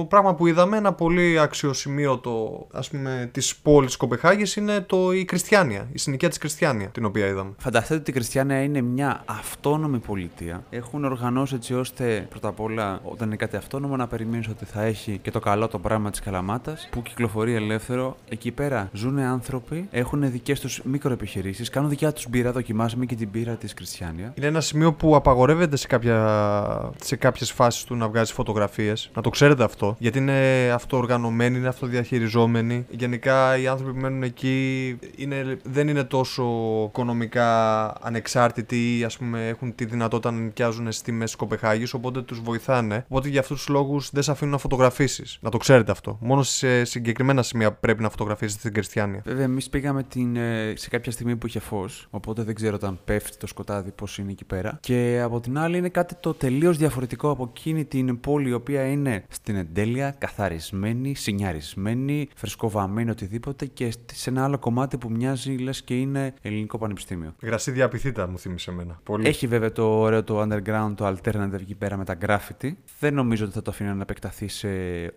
πράγμα 0.09 0.35
που 0.35 0.47
είδαμε, 0.47 0.77
ένα 0.77 0.93
πολύ 0.93 1.39
αξιοσημείωτο 1.39 2.67
ας 2.71 2.89
πούμε 2.89 3.29
της 3.33 3.55
πόλης 3.55 3.97
Κοπεχάγης 3.97 4.55
είναι 4.55 4.81
το, 4.81 5.11
η 5.11 5.25
Κριστιανία, 5.25 5.87
η 5.91 5.97
συνοικία 5.97 6.29
της 6.29 6.37
Κριστιανία, 6.37 6.87
την 6.87 7.05
οποία 7.05 7.27
είδαμε. 7.27 7.51
Φανταστείτε 7.57 7.99
ότι 7.99 8.09
η 8.09 8.13
Κριστιανία 8.13 8.63
είναι 8.63 8.81
μια 8.81 9.23
αυτόνομη 9.25 9.99
πολιτεία. 9.99 10.63
Έχουν 10.69 11.05
οργανώσει 11.05 11.55
έτσι 11.55 11.73
ώστε 11.73 12.27
πρώτα 12.29 12.47
απ' 12.47 12.59
όλα, 12.59 12.99
όταν 13.03 13.27
είναι 13.27 13.35
κάτι 13.35 13.55
αυτόνομο, 13.55 13.95
να 13.95 14.07
περιμένεις 14.07 14.47
ότι 14.47 14.65
θα 14.65 14.83
έχει 14.83 15.19
και 15.21 15.31
το 15.31 15.39
καλό 15.39 15.67
το 15.67 15.79
πράγμα 15.79 16.09
της 16.09 16.19
Καλαμάτας 16.19 16.89
που 16.91 17.01
κυκλοφορεί 17.01 17.53
ελεύθερο. 17.53 18.17
Εκεί 18.29 18.51
πέρα 18.51 18.89
ζουν 18.93 19.19
άνθρωποι, 19.19 19.70
έχουν 19.91 20.31
δικές 20.31 20.59
τους 20.59 20.81
μικροεπιχειρήσεις, 20.83 21.69
κάνουν 21.69 21.89
δικιά 21.89 22.13
τους 22.13 22.29
μπύρα, 22.29 22.51
δοκιμάζουμε 22.51 23.05
και 23.05 23.15
την 23.15 23.29
μπύρα 23.31 23.55
της 23.55 23.73
Κριστιανία. 23.73 24.33
Είναι 24.35 24.47
ένα 24.47 24.61
σημείο 24.61 24.93
που 24.93 25.15
απαγορεύεται 25.15 25.75
σε, 25.75 25.87
κάποια, 25.87 26.91
σε 27.03 27.15
κάποιες 27.15 27.51
φάσεις 27.51 27.83
του 27.83 27.95
να 27.95 28.07
βγάζει 28.07 28.33
φωτογραφίες. 28.33 29.09
Να 29.13 29.21
το 29.21 29.29
ξέρετε 29.29 29.63
αυτό. 29.63 29.95
Γιατί 29.99 30.17
είναι 30.17 30.69
αυτοοργανωμένοι, 30.73 31.57
είναι 31.57 31.67
αυτοδιαχειριζόμενοι. 31.67 32.85
Γενικά 32.89 33.57
οι 33.57 33.67
άνθρωποι 33.67 33.93
που 33.93 33.99
μένουν 33.99 34.23
εκεί 34.23 34.97
είναι, 35.15 35.57
δεν 35.63 35.87
είναι 35.87 36.03
τόσο 36.03 36.43
οικονομικά 36.87 37.85
ανεξάρτητοι 38.01 38.97
ή 38.97 39.03
ας 39.03 39.17
πούμε 39.17 39.47
έχουν 39.47 39.75
τη 39.75 39.85
δυνατότητα 39.85 40.31
να 40.31 40.39
νοικιάζουν 40.39 40.91
στη 40.91 41.11
μέση 41.11 41.35
Κοπεχάγης. 41.35 41.93
Οπότε 41.93 42.21
τους 42.21 42.41
βοηθάνε. 42.41 43.05
Οπότε 43.07 43.29
για 43.29 43.39
αυτούς 43.39 43.57
τους 43.57 43.67
λόγους 43.67 44.09
δεν 44.11 44.23
σε 44.23 44.31
αφήνουν 44.31 44.53
να 44.53 44.59
φωτογραφίσεις. 44.59 45.37
Να 45.41 45.49
το 45.49 45.57
ξέρετε 45.57 45.91
αυτό. 45.91 46.17
Μόνο 46.21 46.43
σε 46.43 46.83
συγκεκριμένα 46.83 47.43
σημεία 47.43 47.71
πρέπει 47.71 48.01
να 48.01 48.09
φωτογραφίσει 48.09 48.55
στην 48.57 48.73
Κριστιανία. 48.73 49.21
Βέβαια, 49.25 49.47
εμείς 49.51 49.69
πήγαμε 49.69 50.03
την, 50.03 50.35
ε, 50.35 50.73
σε 50.75 50.89
κάποια 50.89 51.11
στιγμή 51.11 51.35
που 51.35 51.47
είχε 51.47 51.59
φως. 51.59 52.07
Οπότε 52.09 52.43
δεν 52.43 52.55
ξέρω 52.55 52.75
όταν 52.75 52.99
πέφτει 53.05 53.37
το 53.37 53.47
σκοτάδι 53.47 53.91
πώς 53.91 54.17
είναι 54.17 54.31
εκεί 54.31 54.45
πέρα. 54.45 54.77
Και 54.81 55.21
από 55.23 55.39
την 55.39 55.57
άλλη 55.57 55.77
είναι 55.77 55.89
κάτι 55.89 56.15
το 56.15 56.33
τελείως 56.33 56.77
διαφορετικό 56.77 57.29
από 57.29 57.51
εκείνη 57.55 57.85
την 57.85 58.19
πόλη 58.19 58.49
η 58.49 58.53
οποία 58.53 58.85
είναι 58.85 59.23
στην 59.29 59.55
εντέλεια, 59.55 60.15
καθαρισμένη, 60.17 61.15
σινιαρισμένη, 61.15 62.29
φρεσκοβαμένη, 62.35 63.09
οτιδήποτε 63.09 63.65
και 63.65 63.93
σε 64.13 64.29
ένα 64.29 64.43
άλλο 64.43 64.57
κομμάτι 64.57 64.97
που 64.97 65.09
μοιάζει 65.11 65.55
λες 65.57 65.81
και 65.81 65.99
είναι 65.99 66.33
ελληνικό 66.41 66.77
πανεπιστήμιο. 66.77 67.35
Γρασίδια 67.41 67.85
απειθήτα 67.85 68.27
μου 68.27 68.39
θύμισε 68.39 68.71
εμένα. 68.71 68.99
Πολύ. 69.03 69.27
Έχει 69.27 69.47
βέβαια 69.47 69.71
το 69.71 69.99
ωραίο 69.99 70.23
το 70.23 70.41
underground, 70.41 70.93
το 70.95 71.07
alternative 71.07 71.59
εκεί 71.59 71.75
πέρα 71.75 71.97
με 71.97 72.05
τα 72.05 72.17
graffiti. 72.25 72.71
Δεν 72.99 73.13
νομίζω 73.13 73.45
ότι 73.45 73.53
θα 73.53 73.61
το 73.61 73.71
αφήνω 73.71 73.93
να 73.93 74.01
επεκταθεί 74.01 74.47
σε 74.47 74.67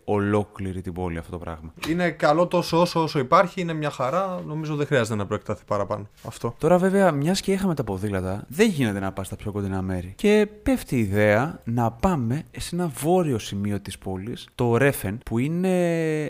ολόκληρη 0.04 0.80
την 0.80 0.92
πόλη 0.92 1.18
αυτό 1.18 1.30
το 1.30 1.38
πράγμα. 1.38 1.72
Είναι 1.88 2.10
καλό 2.10 2.46
τόσο 2.46 2.80
όσο, 2.80 3.02
όσο 3.02 3.18
υπάρχει, 3.18 3.60
είναι 3.60 3.72
μια 3.72 3.90
χαρά. 3.90 4.23
Νομίζω 4.46 4.76
δεν 4.76 4.86
χρειάζεται 4.86 5.16
να 5.16 5.26
προεκταθεί 5.26 5.64
παραπάνω. 5.66 6.08
Αυτό. 6.26 6.54
Τώρα, 6.58 6.78
βέβαια, 6.78 7.12
μιας 7.12 7.40
και 7.40 7.52
είχαμε 7.52 7.74
τα 7.74 7.84
ποδήλατα, 7.84 8.44
δεν 8.48 8.68
γίνεται 8.68 9.00
να 9.00 9.12
πας 9.12 9.26
στα 9.26 9.36
πιο 9.36 9.52
κοντινά 9.52 9.82
μέρη. 9.82 10.12
Και 10.16 10.48
πέφτει 10.62 10.96
η 10.96 10.98
ιδέα 10.98 11.60
να 11.64 11.90
πάμε 11.90 12.42
σε 12.58 12.74
ένα 12.74 12.90
βόρειο 12.94 13.38
σημείο 13.38 13.80
της 13.80 13.98
πόλης, 13.98 14.48
το 14.54 14.76
Ρέφεν, 14.76 15.18
που 15.24 15.38
είναι 15.38 15.72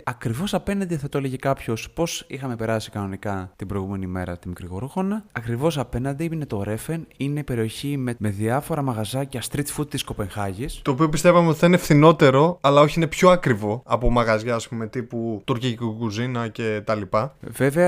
ακριβώς 0.04 0.54
απέναντι, 0.54 0.96
θα 0.96 1.08
το 1.08 1.18
έλεγε 1.18 1.36
κάποιος, 1.36 1.90
πώς 1.90 2.24
είχαμε 2.26 2.56
περάσει 2.56 2.90
κανονικά 2.90 3.52
την 3.56 3.66
προηγούμενη 3.66 4.06
μέρα 4.06 4.38
τη 4.38 4.48
μικρή 4.48 4.66
γορόχωνα. 4.66 5.24
Ακριβώς 5.32 5.78
απέναντι 5.78 6.24
είναι 6.24 6.46
το 6.46 6.62
Ρέφεν, 6.62 7.06
είναι 7.16 7.42
περιοχή 7.42 7.96
με, 7.96 8.14
με 8.18 8.28
διάφορα 8.28 8.82
μαγαζάκια 8.82 9.42
street 9.50 9.66
food 9.76 9.88
της 9.90 10.04
Κοπενχάγης. 10.04 10.80
Το 10.82 10.90
οποίο 10.90 11.08
πιστεύαμε 11.08 11.48
ότι 11.48 11.58
θα 11.58 11.66
είναι 11.66 11.76
φθηνότερο, 11.76 12.58
αλλά 12.60 12.80
όχι 12.80 12.98
είναι 12.98 13.06
πιο 13.06 13.30
ακριβό 13.30 13.82
από 13.84 14.10
μαγαζιά, 14.10 14.54
ας 14.54 14.68
πούμε, 14.68 14.86
τύπου 14.86 15.42
τουρκική 15.44 15.76
κουζίνα 15.76 16.48
και 16.48 16.82
τα 16.84 16.94
λοιπά. 16.94 17.34
Βέβαια, 17.40 17.83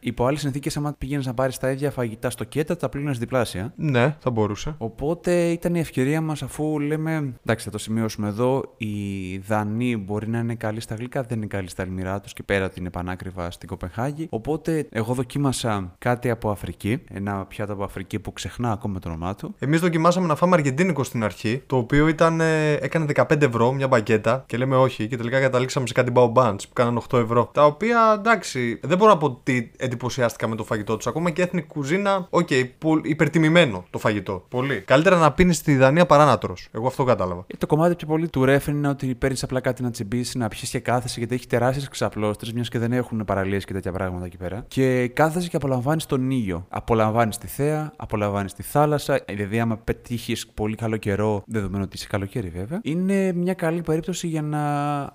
υπό 0.00 0.26
άλλες 0.26 0.40
συνθήκες, 0.40 0.76
άμα 0.76 0.94
πήγαινες 0.98 1.26
να 1.26 1.34
πάρεις 1.34 1.58
τα 1.58 1.70
ίδια 1.70 1.90
φαγητά 1.90 2.30
σκέτα, 2.30 2.76
τα 2.76 2.88
πλήρωνες 2.88 3.12
διπλάσια. 3.12 3.72
Ναι, 3.76 4.16
θα 4.18 4.30
μπορούσε. 4.30 4.74
Οπότε 4.78 5.50
ήταν 5.50 5.74
η 5.74 5.78
ευκαιρία 5.78 6.20
μας, 6.20 6.42
αφού 6.42 6.80
λέμε. 6.80 7.34
Εντάξει, 7.44 7.64
θα 7.64 7.70
το 7.70 7.78
σημειώσουμε 7.78 8.28
εδώ. 8.28 8.74
Οι 8.76 9.38
Δανοί 9.38 10.02
μπορεί 10.04 10.28
να 10.28 10.38
είναι 10.38 10.54
καλοί 10.54 10.80
στα 10.80 10.94
γλυκά, 10.94 11.22
δεν 11.22 11.36
είναι 11.36 11.46
καλοί 11.46 11.68
στα 11.68 11.82
αλμυρά 11.82 12.20
τους 12.20 12.32
και 12.32 12.42
πέρα 12.42 12.64
ότι 12.64 12.80
είναι 12.80 12.90
πανάκριβα 12.90 13.50
στην 13.50 13.68
Κοπενχάγη. 13.68 14.26
Οπότε, 14.30 14.86
εγώ 14.90 15.14
δοκίμασα 15.14 15.94
κάτι 15.98 16.30
από 16.30 16.50
Αφρική. 16.50 17.02
Ένα 17.10 17.44
πιάτο 17.44 17.72
από 17.72 17.84
Αφρική 17.84 18.18
που 18.18 18.32
ξεχνάω 18.32 18.72
ακόμα 18.72 18.98
το 18.98 19.08
όνομά 19.08 19.34
του. 19.34 19.54
Εμείς 19.58 19.80
δοκιμάσαμε 19.80 20.26
να 20.26 20.34
φάμε 20.34 20.54
αργεντίνικο 20.54 21.04
στην 21.04 21.24
αρχή, 21.24 21.62
το 21.66 21.76
οποίο 21.76 22.08
ήταν, 22.08 22.40
ε, 22.40 22.72
έκανε 22.72 23.04
15 23.04 23.42
ευρώ 23.42 23.72
μια 23.72 23.88
μπαγκέτα 23.88 24.44
και 24.46 24.56
λέμε 24.56 24.76
όχι. 24.76 25.06
Και 25.06 25.16
τελικά 25.16 25.40
καταλήξαμε 25.40 25.86
σε 25.86 25.92
κάτι 25.92 26.12
bao 26.14 26.32
buns 26.32 26.56
που 26.68 26.72
κάνανε 26.72 27.00
8 27.10 27.18
ευρώ. 27.18 27.50
Τα 27.52 27.64
οποία 27.64 28.14
εντάξει, 28.18 28.80
δεν 28.82 28.98
μπορώ 28.98 29.10
να 29.10 29.18
πω 29.18 29.35
ότι 29.38 29.70
εντυπωσιάστηκα 29.76 30.48
με 30.48 30.56
το 30.56 30.64
φαγητό 30.64 30.96
τους. 30.96 31.06
Ακόμα 31.06 31.30
και 31.30 31.42
ethnic 31.42 31.62
κουζίνα, 31.62 32.26
OK, 32.30 32.48
okay, 32.50 32.64
υπερτιμημένο 33.02 33.84
το 33.90 33.98
φαγητό. 33.98 34.44
Πολύ. 34.48 34.80
Καλύτερα 34.80 35.16
να 35.16 35.32
πίνεις 35.32 35.56
στη 35.56 35.76
Δανία 35.76 36.06
παρά 36.06 36.24
να 36.24 36.38
τρως. 36.38 36.68
Εγώ 36.72 36.86
αυτό 36.86 37.04
κατάλαβα. 37.04 37.44
Ε, 37.46 37.56
το 37.56 37.66
κομμάτι 37.66 37.94
πιο 37.94 38.06
πολύ 38.06 38.28
του 38.28 38.44
ρέφεν 38.44 38.76
είναι 38.76 38.88
ότι 38.88 39.14
παίρνεις 39.14 39.42
απλά 39.42 39.60
κάτι 39.60 39.82
να 39.82 39.90
τσιμπήσεις, 39.90 40.34
να 40.34 40.48
πιεις 40.48 40.70
και 40.70 40.78
κάθεσαι 40.78 41.18
γιατί 41.18 41.34
έχει 41.34 41.46
τεράστιες 41.46 41.88
ξαπλώστρες, 41.88 42.52
μιας 42.52 42.68
και 42.68 42.78
δεν 42.78 42.92
έχουν 42.92 43.24
παραλίες 43.24 43.64
και 43.64 43.72
τέτοια 43.72 43.92
πράγματα 43.92 44.24
εκεί 44.24 44.36
πέρα. 44.36 44.64
Και 44.68 45.08
κάθεσαι 45.08 45.48
και 45.48 45.56
απολαμβάνεις 45.56 46.06
τον 46.06 46.30
ήλιο. 46.30 46.66
Απολαμβάνεις 46.68 47.38
τη 47.38 47.46
θέα, 47.46 47.92
απολαμβάνεις 47.96 48.52
τη 48.52 48.62
θάλασσα. 48.62 49.24
Δηλαδή, 49.28 49.60
άμα 49.60 49.76
πετύχεις 49.76 50.46
πολύ 50.46 50.74
καλό 50.74 50.96
καιρό, 50.96 51.42
δεδομένου 51.46 51.82
ότι 51.86 51.96
είσαι 51.96 52.06
καλοκαίρι 52.06 52.48
βέβαια, 52.48 52.80
είναι 52.82 53.32
μια 53.32 53.54
καλή 53.54 53.80
περίπτωση 53.80 54.26
για 54.26 54.42
να 54.42 54.64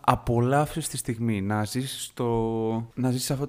απολαύσεις 0.01 0.87
τη 0.87 0.97
στιγμή. 0.97 1.41
Να 1.41 1.63
ζήσει 1.63 2.11
το. 2.13 2.25
Να 2.93 3.11
ζήσει 3.11 3.33
αυτό 3.33 3.47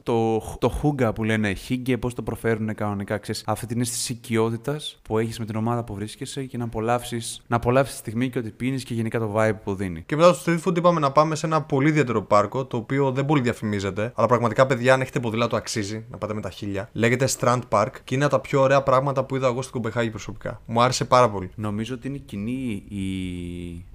το, 0.58 0.61
το 0.62 0.68
χούγκα 0.68 1.12
που 1.12 1.24
λένε 1.24 1.52
χίγκε, 1.52 1.98
πώς 1.98 2.14
το 2.14 2.22
προφέρουν 2.22 2.74
κανονικά. 2.74 3.18
Ξέρεις, 3.18 3.42
αυτή 3.46 3.66
την 3.66 3.80
αίσθηση 3.80 4.12
οικειότητας 4.12 4.98
που 5.02 5.18
έχεις 5.18 5.38
με 5.38 5.44
την 5.44 5.56
ομάδα 5.56 5.84
που 5.84 5.94
βρίσκεσαι 5.94 6.44
και 6.44 6.58
να 6.58 6.64
απολαύσεις 6.64 7.42
να 7.46 7.56
απολαύσεις 7.56 7.94
τη 7.94 7.98
στιγμή 7.98 8.30
και 8.30 8.38
ότι 8.38 8.50
πίνεις 8.50 8.84
και 8.84 8.94
γενικά 8.94 9.18
το 9.18 9.34
vibe 9.36 9.56
που 9.64 9.74
δίνει. 9.74 10.02
Και 10.02 10.16
μετά 10.16 10.32
στο 10.32 10.52
street 10.52 10.68
food 10.68 10.76
είπαμε 10.76 11.00
να 11.00 11.12
πάμε 11.12 11.34
σε 11.34 11.46
ένα 11.46 11.62
πολύ 11.62 11.88
ιδιαίτερο 11.88 12.22
πάρκο, 12.22 12.64
το 12.64 12.76
οποίο 12.76 13.10
δεν 13.10 13.24
πολύ 13.24 13.40
διαφημίζεται, 13.40 14.12
αλλά 14.14 14.26
πραγματικά 14.26 14.66
παιδιά, 14.66 14.94
αν 14.94 15.00
έχετε 15.00 15.20
ποδήλατο, 15.20 15.56
αξίζει 15.56 16.04
να 16.10 16.18
πάτε 16.18 16.34
με 16.34 16.40
τα 16.40 16.50
χίλια. 16.50 16.88
Λέγεται 16.92 17.28
Strand 17.38 17.60
Park 17.68 17.90
και 18.04 18.14
είναι 18.14 18.24
από 18.24 18.34
τα 18.34 18.40
πιο 18.40 18.60
ωραία 18.60 18.82
πράγματα 18.82 19.24
που 19.24 19.36
είδα 19.36 19.46
εγώ 19.46 19.62
στην 19.62 19.74
Κομπεχάγη 19.74 20.10
προσωπικά. 20.10 20.60
Μου 20.66 20.82
άρεσε 20.82 21.04
πάρα 21.04 21.30
πολύ. 21.30 21.50
Νομίζω 21.54 21.94
ότι 21.94 22.08
είναι 22.08 22.18
κοινή 22.18 22.84
η, 22.88 23.04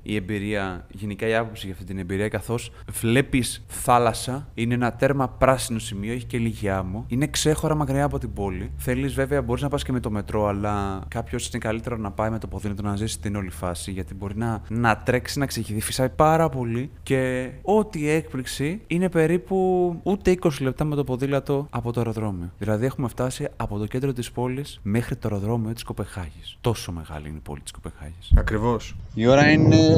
η 0.08 0.16
εμπειρία, 0.16 0.86
γενικά 0.92 1.28
η 1.28 1.36
άποψη 1.36 1.66
για 1.66 1.74
αυτή 1.74 1.86
την 1.86 1.98
εμπειρία, 1.98 2.28
καθώς 2.28 2.72
βλέπεις 2.92 3.66
θάλασσα, 3.68 4.48
είναι 4.54 4.74
ένα 4.74 4.94
τέρμα 4.94 5.30
πράσινο 5.30 5.80
σημείο, 5.80 6.14
έχει 6.14 6.26
και 6.26 6.38
λίγη 6.38 6.70
άμμο, 6.70 7.06
είναι 7.08 7.28
ξέχωρα 7.28 7.76
μακριά 7.76 8.04
από 8.04 8.20
την 8.20 8.34
πόλη. 8.34 8.72
Θέλεις 8.78 9.14
βέβαια, 9.14 9.42
μπορείς 9.42 9.62
να 9.62 9.70
πας 9.70 9.84
και 9.84 9.92
με 9.92 10.00
το 10.00 10.12
μετρό, 10.12 10.48
αλλά 10.48 11.02
κάποιος 11.08 11.48
είναι 11.48 11.58
καλύτερο 11.58 11.98
να 11.98 12.12
πάει 12.12 12.30
με 12.30 12.40
το 12.40 12.48
ποδήλατο 12.48 12.82
να 12.82 12.96
ζήσει 12.96 13.20
την 13.20 13.36
όλη 13.36 13.50
φάση, 13.50 13.92
γιατί 13.92 14.14
μπορεί 14.14 14.38
να, 14.38 14.62
να 14.68 14.98
τρέξει, 14.98 15.40
να 15.40 15.46
ξεχυθεί, 15.46 15.82
φυσάει 15.82 16.10
πάρα 16.10 16.50
πολύ 16.50 16.90
και 17.04 17.52
ό,τι 17.62 18.10
έκπληξη 18.10 18.82
είναι 18.88 19.10
περίπου 19.10 19.56
ούτε 20.04 20.38
20 20.42 20.50
λεπτά 20.60 20.84
με 20.84 20.96
το 20.96 21.04
ποδήλατο 21.04 21.68
από 21.70 21.92
το 21.92 22.00
αεροδρόμιο. 22.00 22.52
Δηλαδή 22.58 22.86
έχουμε 22.86 23.08
φτάσει 23.08 23.48
από 23.56 23.78
το 23.78 23.86
κέντρο 23.86 24.14
της 24.14 24.32
πόλης 24.32 24.80
μέχρι 24.84 25.16
το 25.16 25.28
αεροδρόμιο 25.32 25.74
της 25.74 25.84
Κοπεχάγης. 25.84 26.58
Τόσο 26.62 26.92
μεγάλη 26.92 27.28
είναι 27.28 27.38
η 27.38 27.42
πόλη 27.44 27.62
της 27.62 27.72
Κοπεχάγης. 27.72 28.32
Ακριβώς. 28.36 28.96
Η 29.14 29.28
ώρα 29.28 29.50
είναι 29.50 29.97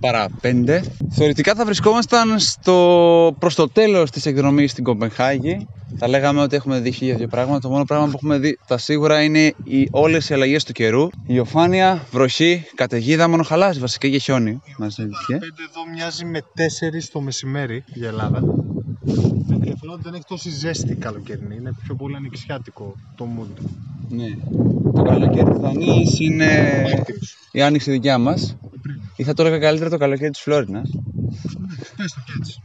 παρά 0.00 0.28
5. 0.42 0.80
Θεωρητικά 1.10 1.54
θα 1.54 1.64
βρισκόμασταν 1.64 2.38
στο... 2.38 3.36
προς 3.38 3.54
το 3.54 3.68
τέλος 3.68 4.10
της 4.10 4.26
εκδρομής 4.26 4.70
στην 4.70 4.84
Κοπενχάγη. 4.84 5.66
Θα 5.96 6.08
λέγαμε 6.08 6.40
ότι 6.40 6.56
έχουμε 6.56 6.80
δει 6.80 6.90
χίλια 6.90 7.16
δύο 7.16 7.28
πράγματα. 7.28 7.60
Το 7.60 7.68
μόνο 7.68 7.84
πράγμα 7.84 8.06
που 8.06 8.12
έχουμε 8.14 8.38
δει 8.38 8.58
τα 8.66 8.78
σίγουρα 8.78 9.22
είναι 9.22 9.54
οι, 9.64 9.88
όλες 9.90 10.28
οι 10.28 10.34
αλλαγές 10.34 10.64
του 10.64 10.72
καιρού. 10.72 11.08
Η 11.26 11.38
οφάνεια, 11.38 12.06
βροχή, 12.10 12.64
καταιγίδα, 12.74 13.28
μόνο 13.28 13.42
χαλάζει 13.42 13.80
βασικά 13.80 14.08
και 14.08 14.18
χιόνι. 14.18 14.60
Μας 14.78 14.98
έτυχε. 14.98 15.34
εδώ 15.34 15.90
μοιάζει 15.94 16.24
με 16.24 16.38
4 16.38 16.42
το 17.12 17.20
μεσημέρι 17.20 17.84
η 17.94 18.06
Ελλάδα. 18.06 18.42
Με 19.72 19.78
διαφορά 19.78 19.92
ότι 19.92 20.02
δεν 20.02 20.14
έχει 20.14 20.24
τόση 20.28 20.50
ζέστη 20.50 20.94
καλοκαιρινή. 20.94 21.56
Είναι 21.56 21.72
πιο 21.82 21.94
πολύ 21.94 22.16
ανοιξιάτικο 22.16 22.94
το 23.16 23.28
mood. 23.38 23.64
Ναι. 24.08 24.26
Το 24.94 25.02
καλοκαίρι 25.02 25.50
θα 25.60 25.72
είναι 26.18 26.84
η 27.52 27.62
άνοιξη 27.62 27.90
δικιά 27.90 28.18
μας. 28.18 28.56
Ή 29.16 29.24
θα 29.24 29.34
το 29.34 29.42
έλεγα 29.42 29.58
καλύτερα 29.58 29.90
το 29.90 29.96
καλοκαίρι 29.96 30.30
της 30.30 30.40
Φλόρινας. 30.40 30.90
Πες 31.96 32.12
το 32.12 32.20
και 32.26 32.32
έτσι. 32.38 32.62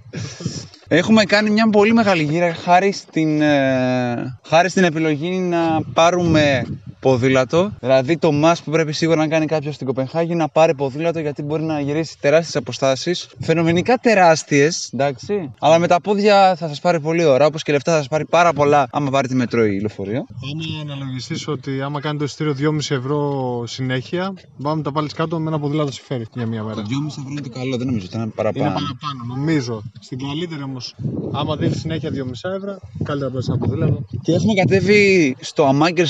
Έχουμε 0.88 1.24
κάνει 1.24 1.50
μια 1.50 1.70
πολύ 1.70 1.94
μεγάλη 1.94 2.24
γύρα 2.24 2.54
χάρη 2.54 2.92
στην, 2.92 3.42
ε, 3.42 4.40
χάρη 4.44 4.70
στην 4.70 4.84
επιλογή 4.84 5.38
να 5.40 5.82
πάρουμε 5.94 6.66
ποδήλατο. 7.00 7.72
Δηλαδή 7.80 8.18
το 8.18 8.30
must 8.44 8.58
που 8.64 8.72
πρέπει 8.72 8.92
σίγουρα 8.92 9.18
να 9.18 9.28
κάνει 9.28 9.46
κάποιος 9.46 9.76
στην 9.76 9.88
Κοπενχάγη 9.88 10.36
να 10.36 10.48
πάρει 10.48 10.76
ποδήλατο 10.76 11.20
γιατί 11.20 11.44
μπορεί 11.44 11.64
να 11.64 11.80
γυρίσει 11.80 12.18
τεράστιες 12.20 12.56
αποστάσεις. 12.56 13.30
Φαινομενικά 13.40 13.98
τεράστιες, 13.98 14.90
εντάξει. 14.94 15.52
Αλλά 15.60 15.80
με 15.80 15.88
τα 15.88 16.02
πόδια 16.02 16.56
θα 16.56 16.68
σας 16.68 16.80
πάρει 16.80 17.00
πολύ 17.00 17.24
ώρα. 17.24 17.46
Όπως 17.46 17.64
και 17.64 17.72
λεφτά 17.72 17.92
θα 17.92 17.98
σας 17.98 18.08
πάρει 18.08 18.26
πάρα 18.26 18.54
πολλά 18.54 18.88
άμα 18.92 19.10
πάρετε 19.10 19.34
μετρό 19.34 19.66
ή 19.66 19.80
λεωφορείο. 19.80 20.26
Άμα 20.52 20.92
αναλογιστεί 20.92 21.52
ότι 21.52 21.82
άμα 21.82 22.02
κάνει 22.02 22.18
το 22.18 22.24
εισιτήριο 22.24 22.56
2,5 22.60 22.96
ευρώ 22.96 23.64
συνέχεια, 23.68 24.34
πάμε 24.64 24.82
τα 24.82 24.92
πάλι 24.92 25.08
κάτω 25.08 25.40
με 25.40 25.48
ένα 25.50 25.60
ποδήλατο 25.60 25.92
σε 25.92 26.02
φέρει 26.06 26.26
για 26.34 26.46
μία 26.46 26.64
μέρα. 26.64 26.82
2,5 26.82 26.84
ευρώ 27.08 27.30
είναι 27.30 27.42
το 27.42 27.50
καλό, 27.50 27.78
δεν 27.78 27.88
νομίζω 27.88 28.06
ότι 28.06 28.18
είναι 28.18 28.28
παραπάνω. 28.36 28.66
Είναι 28.66 28.74
παραπάνω, 28.74 29.36
νομίζω. 29.36 29.84
Στην 30.00 30.18
καλύτερη 30.20 30.64
όμως, 30.64 30.96
άμα 31.34 31.56
δίνει 31.56 31.76
συνέχεια 31.76 32.10
2,5 32.10 32.52
ευρώ, 32.56 32.80
καλύτερα 33.04 33.32
να 33.34 33.40
ένα 33.48 33.58
ποδήλατο. 33.58 34.06
Και 34.22 34.34
έχουμε 34.34 34.54
κατέβει 34.54 35.36
στο 35.40 35.70
Amager 35.72 36.06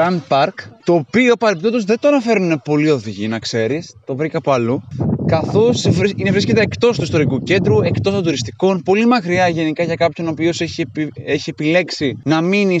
Strand 0.00 0.20
Park, 0.28 0.54
το 0.84 0.94
οποίο 0.94 1.36
παρεμπιπτόντως 1.36 1.84
δεν 1.84 1.98
το 2.00 2.08
αναφέρουν 2.08 2.60
πολλοί 2.64 2.90
οδηγοί, 2.90 3.28
να 3.28 3.38
ξέρεις. 3.38 3.96
Το 4.04 4.16
βρήκα 4.16 4.38
από 4.38 4.52
αλλού. 4.52 4.82
Καθώς 5.26 5.84
είναι 6.16 6.30
βρίσκεται 6.30 6.60
εκτός 6.60 6.96
του 6.96 7.02
ιστορικού 7.02 7.42
κέντρου, 7.42 7.82
εκτός 7.82 8.12
των 8.12 8.22
τουριστικών, 8.22 8.82
πολύ 8.82 9.06
μακριά 9.06 9.48
γενικά 9.48 9.82
για 9.82 9.94
κάποιον 9.94 10.26
ο 10.26 10.30
οποίος 10.30 10.60
έχει, 10.60 10.80
επι, 10.80 11.12
έχει 11.24 11.50
επιλέξει 11.50 12.18
να 12.24 12.40
μείνει 12.40 12.80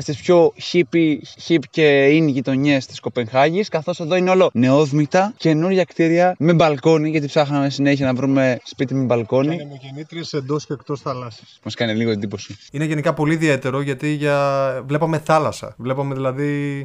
στις 0.00 0.16
πιο 0.16 0.52
hippie, 0.72 1.16
hip 1.48 1.58
και 1.70 2.18
in 2.18 2.26
γειτονιές 2.26 2.86
της 2.86 3.00
Κοπενχάγης. 3.00 3.68
Καθώς 3.68 4.00
εδώ 4.00 4.16
είναι 4.16 4.30
όλο 4.30 4.50
νεόδμητα, 4.52 5.34
καινούργια 5.36 5.84
κτίρια 5.84 6.34
με 6.38 6.52
μπαλκόνι, 6.52 7.10
γιατί 7.10 7.26
ψάχναμε 7.26 7.70
συνέχεια 7.70 8.06
να 8.06 8.14
βρούμε 8.14 8.58
σπίτι 8.64 8.94
με 8.94 9.04
μπαλκόνι. 9.04 9.56
Και 9.56 9.62
ανεμογεννήτριες 9.62 10.32
εντός 10.32 10.66
και 10.66 10.72
εκτός 10.72 11.00
θάλασσα. 11.00 11.42
Μας 11.64 11.74
κάνει 11.74 11.94
λίγο 11.94 12.10
εντύπωση. 12.10 12.56
Είναι 12.72 12.84
γενικά 12.84 13.14
πολύ 13.14 13.34
ιδιαίτερο 13.34 13.80
γιατί 13.80 14.12
για... 14.12 14.38
βλέπαμε 14.86 15.18
θάλασσα. 15.18 15.74
Βλέπαμε 15.78 16.14
δηλαδή 16.14 16.37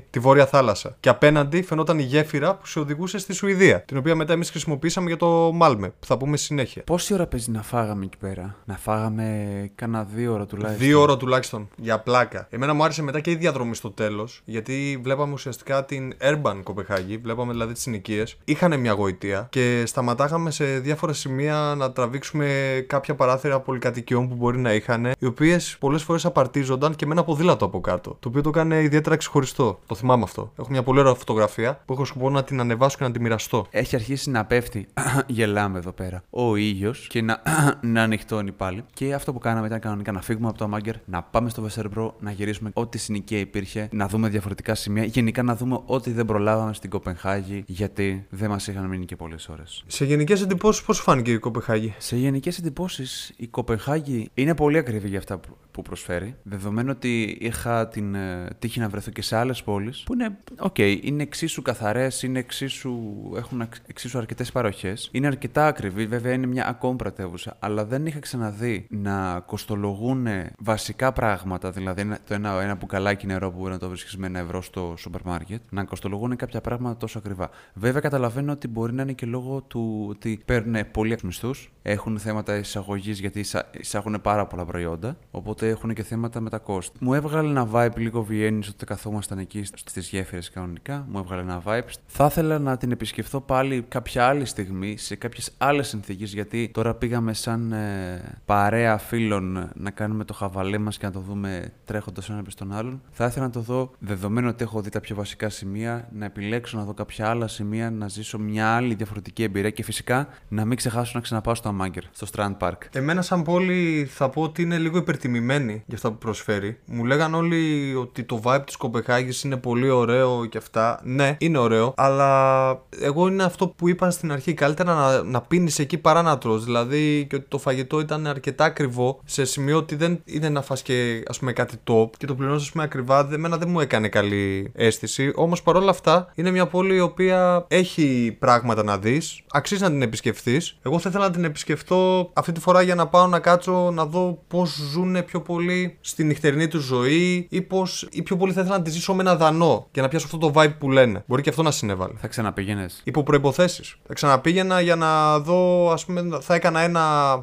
τη 0.10 0.20
Βόρεια 0.20 0.46
Θάλασσα. 0.46 0.96
Και 1.00 1.10
απέναντι 1.10 1.62
φαινόταν 1.62 2.00
η 2.00 2.04
γέφυρα 2.04 2.56
που 2.56 2.68
σε 2.68 2.80
οδηγούσε 2.80 3.18
στη 3.18 3.34
Σουηδία. 3.34 3.82
Την 3.82 3.98
οποία 3.98 4.16
μετά 4.16 4.34
εμείς 4.34 4.50
χρησιμοποίησαμε 4.50 5.08
για 5.08 5.18
το 5.18 5.52
Μάλμε, 5.54 5.90
που 5.90 6.06
θα 6.06 6.18
πούμε 6.18 6.38
συνέχεια. 6.38 6.84
Πόση 6.84 7.14
ώρα 7.14 7.28
παίζει 7.28 7.52
να 7.52 7.62
φάγαμε 7.62 8.06
εκεί 8.06 8.18
πέρα, 8.18 8.56
Να 8.66 8.78
φάγαμε 8.78 9.72
κάνα 9.76 10.08
δύο 10.16 10.34
ώρα 10.34 10.46
τουλάχιστον; 10.46 10.88
Δύο 10.88 11.02
ώρα 11.02 11.18
τουλάχιστον, 11.18 11.68
για 11.76 12.00
πλάκα. 12.00 12.48
Εμένα 12.50 12.74
μου 12.74 12.84
άρεσε 12.84 13.02
μετά 13.02 13.20
και 13.20 13.32
η 13.32 13.36
διαδρομή 13.36 13.76
στο 13.76 13.92
τέλος, 13.92 14.42
γιατί 14.46 15.00
βλέπαμε 15.04 15.34
ουσιαστικά 15.34 15.86
την 15.86 16.14
Urban 16.22 16.60
Κοπεχάγη, 16.64 17.18
βλέπαμε 17.18 17.52
δηλαδή 17.52 17.74
τις 17.74 17.82
συνοικίες. 17.82 18.38
Είχαν 18.44 18.80
μια 18.80 18.92
γοητεία 18.92 19.48
και 19.50 19.84
σταματάγαμε 19.86 20.52
σε 20.52 20.66
διάφορα 20.66 21.14
σημεία 21.14 21.74
να 21.78 21.92
τραβήξουμε 21.92 22.48
κάποια 22.88 23.16
παράθυρα 23.16 23.60
πολυκατοικιών 23.60 24.30
που 24.30 24.36
μπορεί 24.36 24.58
να 24.58 24.74
είχαν, 24.74 25.12
οι 25.20 25.26
οποίες 25.26 25.78
πολλές 25.80 26.04
φορές 26.04 26.26
απαρτίζονταν 26.26 26.96
και 26.96 27.06
με 27.06 27.12
ένα 27.12 27.24
ποδήλατο 27.24 27.66
από 27.66 27.82
κάτω. 27.82 28.18
Το 28.20 28.28
οποίο 28.28 28.42
το 28.42 28.50
έκανε 28.50 28.82
ιδιαίτερα 28.82 29.16
ξεχωριστό. 29.16 29.43
Το 29.86 29.96
θυμάμαι 29.96 30.24
αυτό. 30.24 30.52
Έχω 30.60 30.68
μια 30.70 30.84
πολύ 30.84 31.00
ωραία 31.00 31.14
φωτογραφία 31.14 31.82
που 31.86 31.94
έχω 31.94 32.06
σκοπό 32.06 32.30
να 32.30 32.44
την 32.44 32.60
ανεβάσω 32.60 32.98
και 32.98 33.04
να 33.04 33.12
τη 33.12 33.20
μοιραστώ. 33.20 33.66
Έχει 33.70 33.96
αρχίσει 33.96 34.30
να 34.30 34.46
πέφτει. 34.46 34.88
Γελάμε 35.28 35.78
εδώ 35.78 35.92
πέρα. 35.92 36.24
Ο 36.30 36.56
ήλιος 36.56 37.08
και 37.08 37.22
να, 37.22 37.42
να 37.94 38.02
ανοιχτώνει 38.02 38.52
πάλι. 38.52 38.84
Και 38.94 39.14
αυτό 39.14 39.34
που 39.34 39.40
κάναμε 39.40 39.68
ήταν 39.68 39.80
κανονικά 39.80 40.12
να 40.12 40.22
φύγουμε 40.22 40.48
από 40.48 40.58
το 40.58 40.64
Αμάγκερ, 40.64 40.96
να 41.06 41.24
πάμε 41.24 41.50
στο 41.50 41.62
Βεσερμπρό, 41.62 42.16
να 42.20 42.32
γυρίσουμε 42.32 42.72
ό,τι 42.74 42.98
συνοικία 42.98 43.40
υπήρχε, 43.40 43.90
να 43.92 44.08
δούμε 44.08 44.30
διαφορετικά 44.30 44.76
σημεία. 44.76 45.04
Γενικά 45.04 45.44
να 45.44 45.56
δούμε 45.56 45.80
ό,τι 45.86 46.12
δεν 46.12 46.26
προλάβαμε 46.26 46.74
στην 46.74 46.90
Κοπενχάγη, 46.90 47.64
γιατί 47.68 48.26
δεν 48.30 48.50
μας 48.50 48.68
είχαν 48.68 48.86
μείνει 48.86 49.06
και 49.06 49.16
πολλές 49.16 49.50
ώρες. 49.50 49.84
Σε 49.88 50.06
γενικές 50.06 50.42
εντυπώσεις, 50.42 50.84
πώς 50.84 51.00
φάνηκε 51.00 51.32
η 51.32 51.38
Κοπενχάγη; 51.38 51.94
Σε 51.98 52.16
γενικές 52.16 52.58
εντυπώσεις, 52.58 53.34
η 53.38 53.48
Κοπενχάγη 53.48 54.30
είναι 54.34 54.56
πολύ 54.56 54.78
ακριβή 54.78 55.08
για 55.08 55.18
αυτά 55.18 55.40
που 55.72 55.82
προσφέρει. 55.82 56.36
Δεδομένου 56.44 56.92
ότι 56.96 57.38
είχα 57.42 57.88
την 57.88 58.16
ε, 58.16 58.48
τύχη 58.60 58.80
να 58.80 58.90
βρεθώ 58.90 59.12
και 59.12 59.22
σε 59.22 59.33
άλλες 59.40 59.64
πόλεις 59.64 60.04
που 60.06 60.14
είναι, 60.14 60.38
OK, 60.60 60.74
okay, 60.78 61.00
είναι 61.02 61.24
εξίσου 61.24 61.62
καθαρές, 61.62 62.24
είναι 62.24 62.40
εξίσου, 62.40 63.00
έχουν 63.36 63.68
εξίσου 63.88 64.18
αρκετές 64.18 64.52
παροχές. 64.52 65.10
Είναι 65.12 65.28
αρκετά 65.28 65.68
ακριβή, 65.68 66.06
βέβαια 66.06 66.34
είναι 66.34 66.48
μια 66.48 66.68
ακόμη 66.68 66.96
πρωτεύουσα, 66.96 67.56
αλλά 67.60 67.86
δεν 67.86 68.06
είχα 68.06 68.20
ξαναδεί 68.20 68.88
να 68.90 69.40
κοστολογούν 69.46 70.28
βασικά 70.60 71.12
πράγματα, 71.12 71.72
δηλαδή 71.72 72.08
το 72.28 72.34
ένα, 72.34 72.62
ένα 72.62 72.76
μπουκαλάκι 72.76 73.26
νερό 73.28 73.52
που 73.52 73.60
μπορεί 73.60 73.72
να 73.72 73.80
το 73.80 73.88
βρίσκεις 73.88 74.18
με 74.18 74.28
ένα 74.28 74.40
ευρώ 74.40 74.62
στο 74.62 74.94
σούπερ 74.98 75.22
μάρκετ, 75.24 75.62
να 75.70 75.84
κοστολογούν 75.84 76.36
κάποια 76.36 76.62
πράγματα 76.62 76.98
τόσο 76.98 77.18
ακριβά. 77.18 77.50
Βέβαια, 77.74 78.02
καταλαβαίνω 78.02 78.52
ότι 78.52 78.68
μπορεί 78.68 78.94
να 78.94 79.02
είναι 79.02 79.14
και 79.14 79.26
λόγω 79.26 79.62
του 79.62 80.06
ότι 80.10 80.42
παίρνουν 80.46 80.92
πολλοί 80.92 81.18
μισθούς, 81.24 81.72
έχουν 81.82 82.20
θέματα 82.20 82.56
εισαγωγής 82.56 83.20
γιατί 83.20 83.46
εισάγουν 83.80 84.22
πάρα 84.22 84.46
πολλά 84.46 84.66
προϊόντα, 84.66 85.18
οπότε 85.32 85.70
έχουν 85.70 85.94
και 85.94 86.04
θέματα 86.04 86.40
με 86.40 86.50
τα 86.50 86.58
κόστη. 86.58 86.98
Μου 87.00 87.14
έβγαλε 87.14 87.50
ένα 87.50 87.68
vibe 87.74 87.98
λίγο 87.98 88.24
Βιέννης 88.24 88.68
ότι 88.68 88.86
καθόμασταν 89.28 89.38
εκεί 89.38 89.80
στις 89.88 90.10
γέφυρες 90.10 90.50
κανονικά. 90.50 91.06
Μου 91.10 91.20
έβγαλε 91.20 91.42
ένα 91.42 91.62
vibe. 91.66 91.94
Θα 92.06 92.26
ήθελα 92.26 92.60
να 92.60 92.78
την 92.78 92.92
επισκεφθώ 92.92 93.42
πάλι 93.42 93.86
κάποια 93.88 94.28
άλλη 94.28 94.46
στιγμή, 94.46 94.98
σε 94.98 95.16
κάποιες 95.16 95.52
άλλες 95.58 95.88
συνθήκες, 95.88 96.34
γιατί 96.34 96.70
τώρα 96.74 96.94
πήγαμε 96.94 97.34
σαν 97.34 97.72
ε, 97.72 98.40
παρέα 98.46 98.98
φίλων 98.98 99.70
να 99.76 99.92
κάνουμε 99.92 100.24
το 100.24 100.34
χαβαλέ 100.34 100.78
μας 100.78 100.98
και 100.98 101.06
να 101.06 101.12
το 101.12 101.20
δούμε 101.20 101.72
τρέχοντας 101.86 102.30
ένα 102.30 102.42
προς 102.42 102.56
τον 102.56 102.74
άλλον. 102.74 103.02
Θα 103.12 103.26
ήθελα 103.26 103.46
να 103.46 103.52
το 103.52 103.60
δω, 103.60 103.92
δεδομένου 104.00 104.48
ότι 104.50 104.64
έχω 104.64 104.82
δει 104.82 104.90
τα 104.90 105.00
πιο 105.00 105.16
βασικά 105.16 105.50
σημεία, 105.50 106.10
να 106.14 106.26
επιλέξω 106.26 106.78
να 106.78 106.84
δω 106.84 106.94
κάποια 106.94 107.30
άλλα 107.30 107.48
σημεία, 107.48 107.92
να 107.92 108.08
ζήσω 108.08 108.40
μια 108.40 108.76
άλλη 108.76 108.94
διαφορετική 108.94 109.44
εμπειρία 109.44 109.70
και 109.70 109.84
φυσικά 109.84 110.28
να 110.48 110.66
μην 110.66 110.78
ξεχάσω 110.78 111.12
να 111.16 111.22
ξαναπάω 111.22 111.56
στο 111.56 111.70
Αμάγκερ, 111.70 112.04
στο 112.12 112.28
Strand 112.34 112.58
Park. 112.58 112.78
Εμένα, 112.92 113.22
σαν 113.22 113.44
πόλη, 113.44 114.08
θα 114.12 114.30
πω 114.30 114.42
ότι 114.42 114.62
είναι 114.62 114.78
λίγο 114.78 114.98
υπερτιμημένη 114.98 115.84
για 115.86 115.96
αυτά 115.96 116.12
που 116.12 116.18
προσφέρει. 116.18 116.80
Μου 116.86 117.06
λέγαν 117.06 117.34
όλοι 117.34 117.94
ότι 117.96 118.24
το 118.24 118.42
vibe 118.44 118.64
της 118.66 118.76
Κοπεχάγης 118.76 119.13
είναι 119.44 119.58
πολύ 119.58 119.90
ωραίο 119.90 120.46
και 120.46 120.58
αυτά. 120.58 121.00
Ναι, 121.04 121.36
είναι 121.40 121.58
ωραίο, 121.58 121.94
αλλά 121.98 122.82
εγώ 123.00 123.28
είναι 123.28 123.44
αυτό 123.44 123.68
που 123.68 123.90
είπα 123.90 124.10
στην 124.10 124.32
αρχή. 124.32 124.54
Καλύτερα 124.54 124.94
να, 124.94 125.24
να 125.24 125.42
πίνεις 125.42 125.80
εκεί 125.80 125.98
παρά 125.98 126.22
να 126.22 126.38
τρως. 126.38 126.64
Δηλαδή 126.64 127.26
και 127.30 127.36
ότι 127.36 127.46
το 127.48 127.58
φαγητό 127.58 128.00
ήταν 128.00 128.28
αρκετά 128.28 128.66
ακριβό 128.66 129.20
σε 129.26 129.46
σημείο 129.46 129.78
ότι 129.78 129.96
δεν 129.96 130.22
είναι 130.26 130.50
να 130.50 130.62
φας 130.62 130.82
και 130.82 131.24
ας 131.28 131.40
πούμε 131.40 131.54
κάτι 131.54 131.76
top 131.88 132.10
και 132.18 132.26
το 132.26 132.36
πληρώνεις 132.36 132.72
πούμε 132.72 132.84
ακριβά. 132.84 133.30
Εμένα 133.32 133.58
δεν 133.58 133.70
μου 133.70 133.80
έκανε 133.80 134.08
καλή 134.08 134.72
αίσθηση. 134.76 135.32
Όμως 135.36 135.62
παρόλα 135.62 135.90
αυτά 135.90 136.32
είναι 136.36 136.52
μια 136.52 136.68
πόλη 136.68 136.96
η 136.96 137.00
οποία 137.00 137.66
έχει 137.68 138.36
πράγματα 138.40 138.84
να 138.84 138.98
δεις. 138.98 139.42
Αξίζει 139.52 139.82
να 139.82 139.90
την 139.90 140.02
επισκεφθείς. 140.02 140.78
Εγώ 140.82 141.00
θα 141.00 141.10
ήθελα 141.10 141.26
να 141.26 141.32
την 141.32 141.44
επισκεφτώ 141.44 142.30
αυτή 142.34 142.52
τη 142.52 142.60
φορά 142.60 142.82
για 142.82 142.96
να 142.96 143.08
πάω 143.08 143.28
να 143.28 143.40
κάτσω 143.40 143.92
να 143.92 144.06
δω 144.06 144.44
πώς 144.48 144.90
ζουν 144.92 145.26
πιο 145.26 145.42
πολύ 145.42 145.98
στη 146.02 146.24
νυχτερινή 146.24 146.68
τους 146.68 146.84
ζωή 146.84 147.48
ή 147.50 147.62
πώς 147.62 148.08
ή 148.12 148.22
πιο 148.22 148.38
πολύ 148.38 148.54
θα 148.54 148.62
ήθελα 148.62 148.78
να 148.78 148.84
τη 148.84 148.90
ζήσω 148.90 149.03
με 149.12 149.22
ένα 149.22 149.36
δανό 149.36 149.88
για 149.92 150.02
να 150.02 150.08
πιάσω 150.08 150.26
αυτό 150.26 150.38
το 150.38 150.52
vibe 150.56 150.74
που 150.80 150.92
λένε. 150.92 151.24
Μπορεί 151.28 151.42
και 151.42 151.50
αυτό 151.50 151.64
να 151.64 151.72
συνέβαλε. 151.72 152.14
Θα 152.18 152.28
ξαναπήγαινες. 152.28 153.02
Υπό 153.04 153.24
προποθέσει. 153.24 153.84
Θα 154.08 154.14
ξαναπήγαινα 154.14 154.82
για 154.82 154.96
να 154.96 155.40
δω, 155.40 155.92
ας 155.92 156.06
πούμε, 156.06 156.28
θα 156.42 156.56
έκανα 156.56 156.80
ένα 156.80 157.02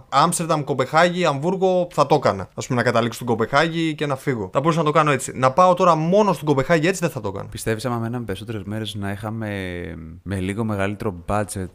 Άμστερνταμ, 0.09 0.65
Κοπεχάγη, 0.65 1.25
Αμβούργο, 1.25 1.89
θα 1.93 2.07
το 2.07 2.15
έκανα. 2.15 2.43
Α 2.43 2.67
πούμε, 2.67 2.79
να 2.79 2.83
καταλήξω 2.83 3.15
στην 3.15 3.27
Κοπεχάγη 3.27 3.95
και 3.95 4.07
να 4.07 4.17
φύγω. 4.17 4.51
Θα 4.53 4.61
μπορούσα 4.61 4.79
να 4.79 4.85
το 4.85 4.91
κάνω 4.91 5.11
έτσι. 5.11 5.33
Να 5.35 5.53
πάω 5.53 5.75
τώρα 5.75 5.95
μόνο 5.95 6.33
στην 6.33 6.47
Κοπεχάγη 6.47 6.87
έτσι 6.87 7.01
δεν 7.01 7.11
θα 7.11 7.21
το 7.21 7.29
έκανα. 7.35 7.49
Πιστεύεις 7.49 7.85
άμα 7.85 7.97
μέναμε 7.97 8.25
περισσότερες 8.25 8.63
μέρες 8.65 8.95
να 8.95 9.11
είχαμε 9.11 9.49
με 10.23 10.41
λίγο 10.41 10.65
μεγαλύτερο 10.65 11.15
budget 11.27 11.67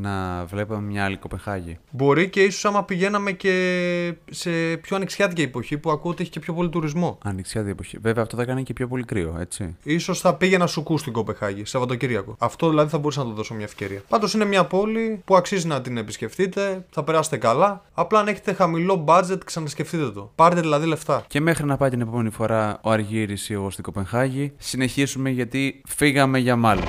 να 0.00 0.44
βλέπαμε 0.44 0.86
μια 0.86 1.04
άλλη 1.04 1.16
Κοπεχάγη; 1.16 1.78
Μπορεί 1.90 2.28
και 2.28 2.42
ίσως 2.42 2.64
άμα 2.64 2.84
πηγαίναμε 2.84 3.32
και 3.32 4.14
σε 4.30 4.50
πιο 4.76 4.96
ανοιξιάτικη 4.96 5.42
εποχή 5.42 5.78
που 5.78 5.90
ακούω 5.90 6.10
ότι 6.10 6.22
έχει 6.22 6.30
και 6.30 6.40
πιο 6.40 6.54
πολύ 6.54 6.68
τουρισμό. 6.68 7.18
Ανοιξιάτικη 7.24 7.72
εποχή. 7.72 7.98
Βέβαια 7.98 8.22
αυτό 8.22 8.36
θα 8.36 8.44
κάνει 8.44 8.62
και 8.62 8.72
πιο 8.72 8.88
πολύ 8.88 9.04
κρύο, 9.04 9.31
έτσι. 9.38 9.76
σω 9.98 10.14
θα 10.14 10.34
πήγαινα 10.34 10.66
σουκού 10.66 10.98
στην 10.98 11.12
Κοπεχάγη, 11.12 11.64
Σαββατοκύριακο. 11.64 12.36
Αυτό 12.38 12.68
δηλαδή 12.68 12.90
θα 12.90 12.98
μπορούσα 12.98 13.22
να 13.22 13.28
το 13.28 13.34
δώσω 13.34 13.54
μια 13.54 13.64
ευκαιρία. 13.64 14.02
Πάντως 14.08 14.34
είναι 14.34 14.44
μια 14.44 14.64
πόλη 14.64 15.22
που 15.24 15.36
αξίζει 15.36 15.66
να 15.66 15.80
την 15.80 15.96
επισκεφτείτε, 15.96 16.86
θα 16.90 17.04
περάσετε 17.04 17.36
καλά. 17.36 17.84
Απλά 17.94 18.18
αν 18.18 18.28
έχετε 18.28 18.52
χαμηλό 18.52 19.04
budget, 19.08 19.38
ξανασκεφτείτε 19.44 20.10
το. 20.10 20.32
Πάρτε 20.34 20.60
δηλαδή 20.60 20.86
λεφτά. 20.86 21.24
Και 21.28 21.40
μέχρι 21.40 21.66
να 21.66 21.76
πάει 21.76 21.90
την 21.90 22.00
επόμενη 22.00 22.30
φορά 22.30 22.80
ο 22.82 22.90
Αργύρι 22.90 23.36
ή 23.48 23.52
εγώ 23.52 23.70
στην 23.70 23.84
Κοπενχάγη, 23.84 24.52
συνεχίσουμε 24.58 25.30
γιατί 25.30 25.80
φύγαμε 25.88 26.38
για 26.38 26.56
μάλλον. 26.56 26.84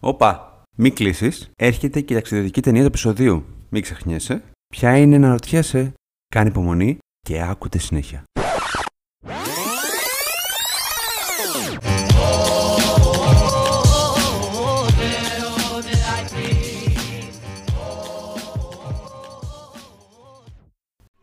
Όπα, 0.00 0.62
μη 0.76 0.90
κλείσεις. 0.90 1.50
Έρχεται 1.56 2.00
και 2.00 2.12
η 2.12 2.16
ταξιδιωτική 2.16 2.60
ταινία 2.60 2.80
του 2.80 2.86
επεισοδίου. 2.86 3.44
Μην 3.68 3.82
ξεχνιέσαι. 3.82 4.42
Ποια 4.74 4.96
είναι 4.96 5.18
να 5.18 5.28
ρωτιέσαι. 5.30 5.92
Κάνει 6.28 6.48
υπομονή 6.48 6.98
και 7.20 7.42
άκουτε 7.42 7.78
συνέχεια. 7.78 8.24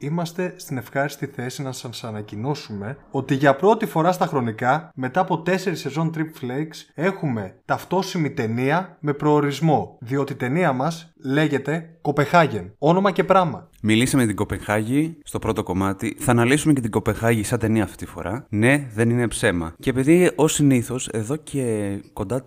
Είμαστε 0.02 0.54
στην 0.58 0.78
ευχάριστη 0.78 1.26
θέση 1.26 1.62
να 1.62 1.72
σας 1.72 2.04
ανακοινώσουμε 2.04 2.98
ότι 3.12 3.36
για 3.36 3.56
πρώτη 3.56 3.86
φορά 3.86 4.12
στα 4.12 4.26
χρονικά, 4.26 4.92
μετά 4.96 5.20
από 5.20 5.44
4 5.46 5.56
σεζόν 5.56 6.14
Trip 6.16 6.44
Flakes, 6.44 6.92
έχουμε 6.94 7.56
ταυτόσιμη 7.66 8.32
ταινία 8.32 8.98
με 9.00 9.14
προορισμό, 9.14 9.98
διότι 10.00 10.34
η 10.34 10.36
ταινία 10.36 10.74
μας 10.74 11.09
λέγεται 11.24 11.90
Κοπεχάγεν. 12.02 12.74
Όνομα 12.78 13.12
και 13.12 13.24
πράγμα. 13.24 13.70
Μιλήσαμε 13.82 14.26
την 14.26 14.36
Κοπεχάγη 14.36 15.18
στο 15.24 15.40
πρώτο 15.40 15.64
κομμάτι. 15.64 16.16
Θα 16.20 16.32
αναλύσουμε 16.32 16.74
και 16.74 16.82
την 16.82 16.92
Κοπεχάγη 16.92 17.44
σαν 17.44 17.60
ταινία 17.60 17.84
αυτή 17.84 17.98
τη 17.98 18.06
φορά. 18.06 18.46
Ναι, 18.50 18.88
δεν 18.94 19.10
είναι 19.10 19.28
ψέμα. 19.28 19.74
Και 19.80 19.90
επειδή 19.90 20.32
ως 20.36 20.54
συνήθως 20.54 21.08
εδώ 21.08 21.36
και 21.36 21.98
κοντά 22.14 22.44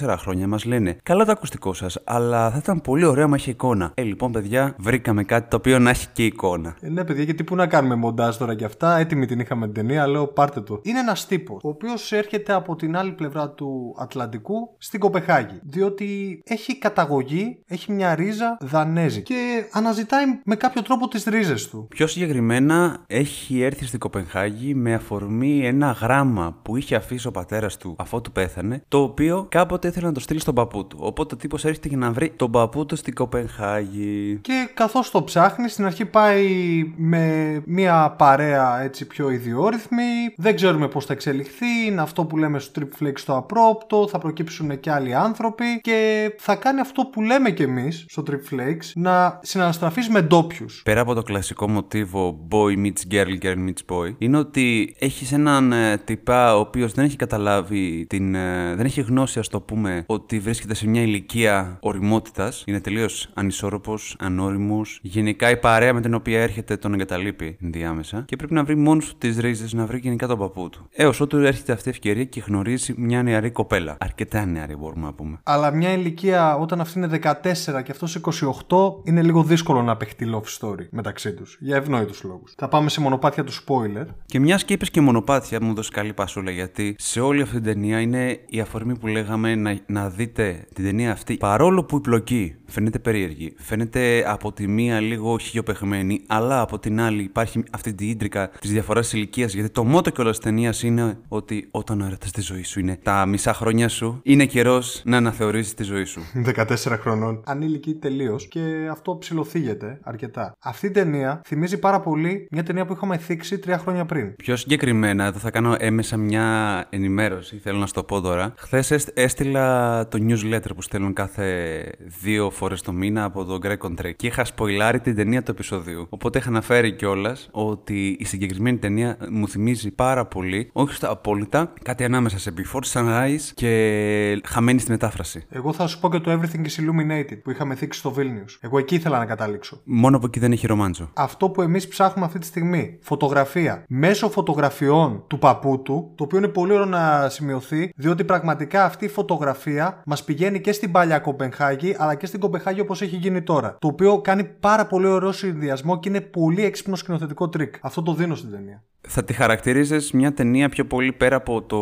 3,5-4 0.00 0.14
χρόνια 0.18 0.48
μας 0.48 0.64
λένε 0.64 0.96
Καλά 1.02 1.24
το 1.24 1.32
ακουστικό 1.32 1.72
σας, 1.72 1.98
αλλά 2.04 2.50
θα 2.50 2.58
ήταν 2.58 2.80
πολύ 2.80 3.04
ωραίο 3.04 3.26
να 3.26 3.34
έχει 3.34 3.50
εικόνα. 3.50 3.92
Ε, 3.94 4.02
λοιπόν, 4.02 4.32
παιδιά, 4.32 4.74
βρήκαμε 4.78 5.24
κάτι 5.24 5.48
το 5.50 5.56
οποίο 5.56 5.78
να 5.78 5.90
έχει 5.90 6.06
και 6.12 6.24
εικόνα. 6.24 6.76
Ε, 6.80 6.88
ναι, 6.88 7.04
παιδιά, 7.04 7.22
γιατί 7.22 7.44
πού 7.44 7.54
να 7.54 7.66
κάνουμε 7.66 7.94
μοντάζ 7.94 8.36
τώρα 8.36 8.54
κι 8.54 8.64
αυτά. 8.64 8.98
Έτοιμη 8.98 9.26
την 9.26 9.40
είχαμε 9.40 9.64
την 9.64 9.74
ταινία, 9.74 10.06
λέω 10.06 10.26
πάρτε 10.26 10.60
το. 10.60 10.80
Είναι 10.82 10.98
ένας 10.98 11.26
τύπος, 11.26 11.60
ο 11.64 11.68
οποίος 11.68 12.12
έρχεται 12.12 12.52
από 12.52 12.76
την 12.76 12.96
άλλη 12.96 13.12
πλευρά 13.12 13.50
του 13.50 13.94
Ατλαντικού 13.98 14.74
στην 14.78 15.00
Κοπεχάγη. 15.00 15.58
Διότι 15.62 16.40
έχει 16.44 16.78
καταγωγή, 16.78 17.58
έχει 17.66 17.92
μια 17.92 18.03
ρίζα 18.12 18.56
δανέζη 18.60 19.22
και 19.22 19.64
αναζητάει 19.72 20.24
με 20.44 20.56
κάποιο 20.56 20.82
τρόπο 20.82 21.08
τις 21.08 21.24
ρίζες 21.24 21.68
του. 21.68 21.86
Πιο 21.90 22.06
συγκεκριμένα, 22.06 23.04
έχει 23.06 23.62
έρθει 23.62 23.86
στην 23.86 23.98
Κοπενχάγη 23.98 24.74
με 24.74 24.94
αφορμή 24.94 25.66
ένα 25.66 25.90
γράμμα 25.90 26.58
που 26.62 26.76
είχε 26.76 26.94
αφήσει 26.94 27.26
ο 27.26 27.30
πατέρας 27.30 27.76
του 27.76 27.96
αφού 27.98 28.20
του 28.20 28.32
πέθανε, 28.32 28.82
το 28.88 29.02
οποίο 29.02 29.46
κάποτε 29.50 29.88
ήθελε 29.88 30.06
να 30.06 30.12
το 30.12 30.20
στείλει 30.20 30.40
στον 30.40 30.54
παππού 30.54 30.86
του. 30.86 30.98
Οπότε 31.00 31.34
ο 31.34 31.38
τύπος 31.38 31.64
έρχεται 31.64 31.88
για 31.88 31.96
να 31.96 32.10
βρει 32.10 32.32
τον 32.36 32.50
παππού 32.50 32.86
του 32.86 32.96
στην 32.96 33.14
Κοπενχάγη. 33.14 34.38
Και 34.42 34.68
καθώς 34.74 35.10
το 35.10 35.22
ψάχνει, 35.22 35.68
στην 35.68 35.84
αρχή 35.84 36.04
πάει 36.04 36.48
με 36.96 37.62
μια 37.66 38.14
παρέα 38.18 38.82
έτσι 38.82 39.06
πιο 39.06 39.30
ιδιόρυθμη. 39.30 40.02
Δεν 40.36 40.54
ξέρουμε 40.54 40.88
πώς 40.88 41.04
θα 41.04 41.12
εξελιχθεί. 41.12 41.66
Είναι 41.86 42.00
αυτό 42.00 42.24
που 42.24 42.36
λέμε 42.36 42.58
στο 42.58 42.72
Trip 42.80 43.02
Flex 43.02 43.12
στο 43.14 43.36
απρόπτο. 43.36 44.08
Θα 44.08 44.18
προκύψουν 44.18 44.80
και 44.80 44.90
άλλοι 44.90 45.14
άνθρωποι. 45.14 45.80
Και 45.80 46.30
θα 46.38 46.54
κάνει 46.54 46.80
αυτό 46.80 47.04
που 47.04 47.22
λέμε 47.22 47.50
κι 47.50 47.62
εμείς 47.62 47.93
στο 48.08 48.22
Trip 48.26 48.54
Flex 48.54 48.76
να 48.94 49.40
συναναστραφείς 49.42 50.08
με 50.08 50.20
ντόπιους. 50.22 50.82
Πέρα 50.84 51.00
από 51.00 51.14
το 51.14 51.22
κλασικό 51.22 51.68
μοτίβο 51.68 52.48
boy 52.50 52.84
meets 52.84 53.14
girl, 53.14 53.42
girl 53.42 53.56
meets 53.68 53.94
boy, 53.94 54.14
είναι 54.18 54.38
ότι 54.38 54.96
έχεις 54.98 55.32
έναν 55.32 55.72
ε, 55.72 55.98
τυπά 56.04 56.56
ο 56.56 56.58
οποίος 56.60 56.92
δεν 56.92 57.04
έχει 57.04 57.16
καταλάβει 57.16 58.06
την. 58.08 58.34
ε, 58.34 58.74
δεν 58.74 58.86
έχει 58.86 59.00
γνώση, 59.00 59.38
ας 59.38 59.48
το 59.48 59.60
πούμε, 59.60 60.04
ότι 60.06 60.38
βρίσκεται 60.38 60.74
σε 60.74 60.88
μια 60.88 61.02
ηλικία 61.02 61.78
οριμότητας. 61.80 62.62
Είναι 62.66 62.80
τελείως 62.80 63.30
ανισόρροπος, 63.34 64.16
ανώριμος. 64.18 64.98
Γενικά 65.02 65.50
η 65.50 65.56
παρέα 65.56 65.92
με 65.92 66.00
την 66.00 66.14
οποία 66.14 66.42
έρχεται 66.42 66.76
τον 66.76 66.94
εγκαταλείπει 66.94 67.56
ενδιάμεσα 67.62 68.22
και 68.26 68.36
πρέπει 68.36 68.54
να 68.54 68.64
βρει 68.64 68.76
μόνος 68.76 69.08
του 69.08 69.14
τις 69.18 69.38
ρίζες, 69.38 69.72
να 69.72 69.86
βρει 69.86 69.98
γενικά 69.98 70.26
τον 70.26 70.38
παππού 70.38 70.68
του. 70.70 70.88
Έω 70.92 71.12
ότου 71.20 71.36
έρχεται 71.36 71.72
αυτή 71.72 71.88
η 71.88 71.90
ευκαιρία 71.90 72.24
και 72.24 72.42
γνωρίζει 72.46 72.94
μια 72.96 73.22
νεαρή 73.22 73.50
κοπέλα. 73.50 73.96
Αρκετά 74.00 74.44
νεαρή 74.46 74.76
μπορούμε 74.76 75.06
να 75.06 75.12
πούμε. 75.12 75.40
Αλλά 75.42 75.70
μια 75.70 75.92
ηλικία 75.92 76.56
όταν 76.56 76.80
αυτή 76.80 76.98
είναι 76.98 77.18
14 77.22 77.82
και 77.84 77.90
αυτός 77.90 78.20
28 78.68 78.76
είναι 79.04 79.22
λίγο 79.22 79.42
δύσκολο 79.42 79.82
να 79.82 79.96
παιχτεί 79.96 80.26
love 80.34 80.58
story 80.60 80.86
μεταξύ 80.90 81.32
τους. 81.32 81.56
Για 81.60 81.76
ευνόητους 81.76 82.22
λόγους. 82.22 82.54
Θα 82.56 82.68
πάμε 82.68 82.88
σε 82.88 83.00
μονοπάτια 83.00 83.44
του 83.44 83.52
spoiler. 83.52 84.06
Και 84.26 84.40
μιας 84.40 84.64
και 84.64 84.72
είπες 84.72 84.90
και 84.90 85.00
μονοπάτια, 85.00 85.62
μου 85.62 85.74
δώσει 85.74 85.90
καλή 85.90 86.12
πασούλα 86.12 86.50
γιατί 86.50 86.94
σε 86.98 87.20
όλη 87.20 87.42
αυτή 87.42 87.54
την 87.54 87.64
ταινία 87.64 88.00
είναι 88.00 88.40
η 88.46 88.60
αφορμή 88.60 88.98
που 88.98 89.06
λέγαμε 89.06 89.54
να, 89.54 89.78
να 89.86 90.08
δείτε 90.08 90.66
την 90.74 90.84
ταινία 90.84 91.12
αυτή. 91.12 91.36
Παρόλο 91.36 91.84
που 91.84 91.96
η 91.96 92.00
πλοκή 92.00 92.56
φαίνεται 92.66 92.98
περίεργη, 92.98 93.54
φαίνεται 93.58 94.24
από 94.26 94.52
τη 94.52 94.68
μία 94.68 95.00
λίγο 95.00 95.38
χιλιοπεχμένη, 95.38 96.22
αλλά 96.26 96.60
από 96.60 96.78
την 96.78 97.00
άλλη 97.00 97.22
υπάρχει 97.22 97.62
αυτή 97.70 97.94
την 97.94 98.08
ίντρικα 98.08 98.50
της 98.60 98.70
διαφοράς 98.70 99.12
ηλικίας. 99.12 99.54
Γιατί 99.54 99.70
το 99.70 99.84
μότο 99.84 100.10
κιόλας 100.10 100.36
της 100.36 100.44
ταινίας 100.44 100.82
είναι 100.82 101.18
ότι 101.28 101.68
όταν 101.70 102.00
ο 102.00 102.04
έρωτα 102.04 102.26
στη 102.26 102.40
ζωής 102.40 102.68
σου 102.68 102.80
είναι 102.80 102.98
τα 103.02 103.26
μισά 103.26 103.54
χρόνια 103.54 103.88
σου, 103.88 104.20
είναι 104.22 104.46
καιρός 104.46 105.02
να 105.04 105.16
αναθεωρήσεις 105.16 105.74
τη 105.74 105.82
ζωή 105.82 106.04
σου. 106.04 106.20
14 106.56 106.74
χρονών. 107.00 107.42
Ανήλικη 107.46 107.73
τελείως 107.80 108.48
και 108.48 108.88
αυτό 108.90 109.16
ψηλοθύγεται 109.16 109.98
αρκετά. 110.02 110.56
Αυτή 110.58 110.86
η 110.86 110.90
ταινία 110.90 111.40
θυμίζει 111.44 111.78
πάρα 111.78 112.00
πολύ 112.00 112.46
μια 112.50 112.62
ταινία 112.62 112.84
που 112.84 112.92
είχαμε 112.92 113.16
θίξει 113.16 113.58
τρία 113.58 113.78
χρόνια 113.78 114.04
πριν. 114.04 114.36
Πιο 114.36 114.56
συγκεκριμένα, 114.56 115.24
εδώ 115.24 115.38
θα 115.38 115.50
κάνω 115.50 115.76
έμεσα 115.78 116.16
μια 116.16 116.86
ενημέρωση, 116.90 117.56
θέλω 117.56 117.78
να 117.78 117.86
σου 117.86 117.92
το 117.92 118.02
πω 118.02 118.20
τώρα. 118.20 118.54
Χθες 118.56 118.90
έστειλα 119.14 120.08
το 120.08 120.18
newsletter 120.28 120.74
που 120.74 120.82
στέλνουν 120.82 121.12
κάθε 121.12 121.82
δύο 122.22 122.50
φορές 122.50 122.80
το 122.82 122.92
μήνα 122.92 123.24
από 123.24 123.44
τον 123.44 123.60
Greg 123.62 123.78
Contrek 123.78 124.12
και 124.16 124.26
είχα 124.26 124.44
σποιλάρει 124.44 125.00
την 125.00 125.14
ταινία 125.14 125.42
του 125.42 125.50
επεισοδίου. 125.50 126.06
Οπότε 126.08 126.38
είχα 126.38 126.48
αναφέρει 126.48 126.92
κιόλας 126.92 127.48
ότι 127.52 128.16
η 128.20 128.24
συγκεκριμένη 128.24 128.78
ταινία 128.78 129.16
μου 129.30 129.48
θυμίζει 129.48 129.90
πάρα 129.90 130.26
πολύ, 130.26 130.70
όχι 130.72 130.94
στα 130.94 131.10
απόλυτα, 131.10 131.72
κάτι 131.82 132.04
ανάμεσα 132.04 132.38
σε 132.38 132.52
Before 132.56 132.92
Sunrise 132.92 133.52
και 133.54 134.40
χαμένη 134.44 134.78
στη 134.78 134.90
μετάφραση. 134.90 135.44
Εγώ 135.50 135.72
θα 135.72 135.86
σου 135.86 136.00
πω 136.00 136.10
και 136.10 136.18
το 136.18 136.32
Everything 136.32 136.64
is 136.64 136.80
Illuminated 136.80 137.38
που 137.42 137.50
είχαμε 137.64 137.78
θίξει 137.78 137.98
στο 137.98 138.14
Vilnius. 138.16 138.58
Εγώ 138.60 138.78
εκεί 138.78 138.94
ήθελα 138.94 139.18
να 139.18 139.24
καταλήξω. 139.26 139.80
Μόνο 139.84 140.18
που 140.18 140.26
εκεί 140.26 140.38
δεν 140.38 140.52
έχει 140.52 140.66
ρομάντζο. 140.66 141.10
Αυτό 141.14 141.50
που 141.50 141.62
εμείς 141.62 141.88
ψάχνουμε 141.88 142.26
αυτή 142.26 142.38
τη 142.38 142.46
στιγμή, 142.46 142.98
φωτογραφία. 143.02 143.84
Μέσω 143.88 144.30
φωτογραφιών 144.30 145.24
του 145.26 145.38
παππού 145.38 145.82
του, 145.82 146.12
το 146.14 146.24
οποίο 146.24 146.38
είναι 146.38 146.48
πολύ 146.48 146.72
ωραίο 146.72 146.84
να 146.86 147.28
σημειωθεί, 147.28 147.92
διότι 147.96 148.24
πραγματικά 148.24 148.84
αυτή 148.84 149.04
η 149.04 149.08
φωτογραφία 149.08 150.02
μας 150.06 150.24
πηγαίνει 150.24 150.60
και 150.60 150.72
στην 150.72 150.90
παλιά 150.90 151.18
Κοπενχάγη, 151.18 151.94
αλλά 151.98 152.14
και 152.14 152.26
στην 152.26 152.40
Κοπενχάγη 152.40 152.80
όπως 152.80 153.02
έχει 153.02 153.16
γίνει 153.16 153.42
τώρα. 153.42 153.76
Το 153.80 153.88
οποίο 153.88 154.20
κάνει 154.20 154.44
πάρα 154.44 154.86
πολύ 154.86 155.06
ωραίο 155.06 155.32
συνδυασμό 155.32 155.98
και 155.98 156.08
είναι 156.08 156.20
πολύ 156.20 156.64
έξυπνο 156.64 156.96
σκηνοθετικό 156.96 157.48
τρικ. 157.48 157.74
Αυτό 157.80 158.02
το 158.02 158.14
δίνω 158.14 158.34
στην 158.34 158.50
ταινία. 158.50 158.82
Θα 159.08 159.24
τη 159.24 159.32
χαρακτηρίζεις 159.32 160.12
μια 160.12 160.32
ταινία 160.32 160.68
πιο 160.68 160.84
πολύ 160.84 161.12
πέρα 161.12 161.36
από 161.36 161.62
το 161.62 161.78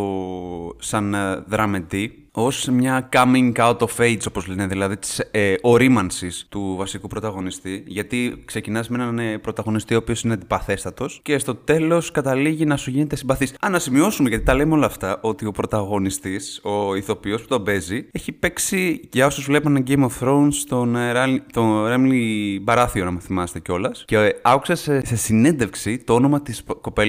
σαν 0.79 1.15
ε, 1.15 1.45
δραμετή 1.47 2.17
ως 2.35 2.69
μια 2.73 3.09
coming 3.13 3.53
out 3.57 3.77
of 3.79 3.97
age 3.99 4.19
όπως 4.29 4.47
λένε, 4.47 4.67
δηλαδή 4.67 4.97
της 4.97 5.19
ε, 5.31 5.55
ορίμανσης 5.61 6.47
του 6.49 6.75
βασικού 6.79 7.09
πρωταγωνιστή 7.09 7.83
γιατί 7.87 8.43
ξεκινάς 8.45 8.89
με 8.89 9.03
έναν 9.03 9.19
ε, 9.19 9.39
πρωταγωνιστή 9.39 9.95
ο 9.95 9.97
οποίος 9.97 10.23
είναι 10.23 10.33
αντιπαθέστατος 10.35 11.21
και 11.23 11.39
στο 11.39 11.55
τέλος 11.55 12.11
καταλήγει 12.11 12.65
να 12.65 12.77
σου 12.77 12.91
γίνεται 12.91 13.17
συμπαθής. 13.17 13.55
Α, 13.61 13.69
να 13.71 13.79
σημειώσουμε 13.79 14.29
γιατί 14.29 14.45
τα 14.45 14.55
λέμε 14.55 14.75
όλα 14.75 14.87
αυτά 14.87 15.19
ότι 15.23 15.47
ο 15.47 15.51
πρωταγωνιστής, 15.51 16.61
ο 16.63 16.95
ηθοποιός 16.95 17.43
που 17.43 17.49
τον 17.49 17.65
παίζει 17.65 18.07
έχει 18.13 18.33
παίξει 18.33 19.01
για 19.13 19.27
όσους 19.27 19.45
βλέπουν 19.45 19.85
Game 19.89 20.07
of 20.07 20.11
Thrones 20.21 20.55
τον, 20.69 20.97
ε, 20.97 21.13
Ral- 21.15 21.41
τον 21.53 21.87
Ρέμλι 21.87 22.61
Μπαράθιο 22.63 23.05
να 23.05 23.11
με 23.11 23.21
θυμάστε 23.21 23.61
κιόλας. 23.61 24.05
και 24.07 24.17
ε, 24.17 24.31
άκουσα 24.43 24.75
σε, 24.75 25.07
σε 25.07 25.17
συνέντευξη 25.17 25.99
το 25.99 26.15
όνομα 26.15 26.43
της 26.43 26.63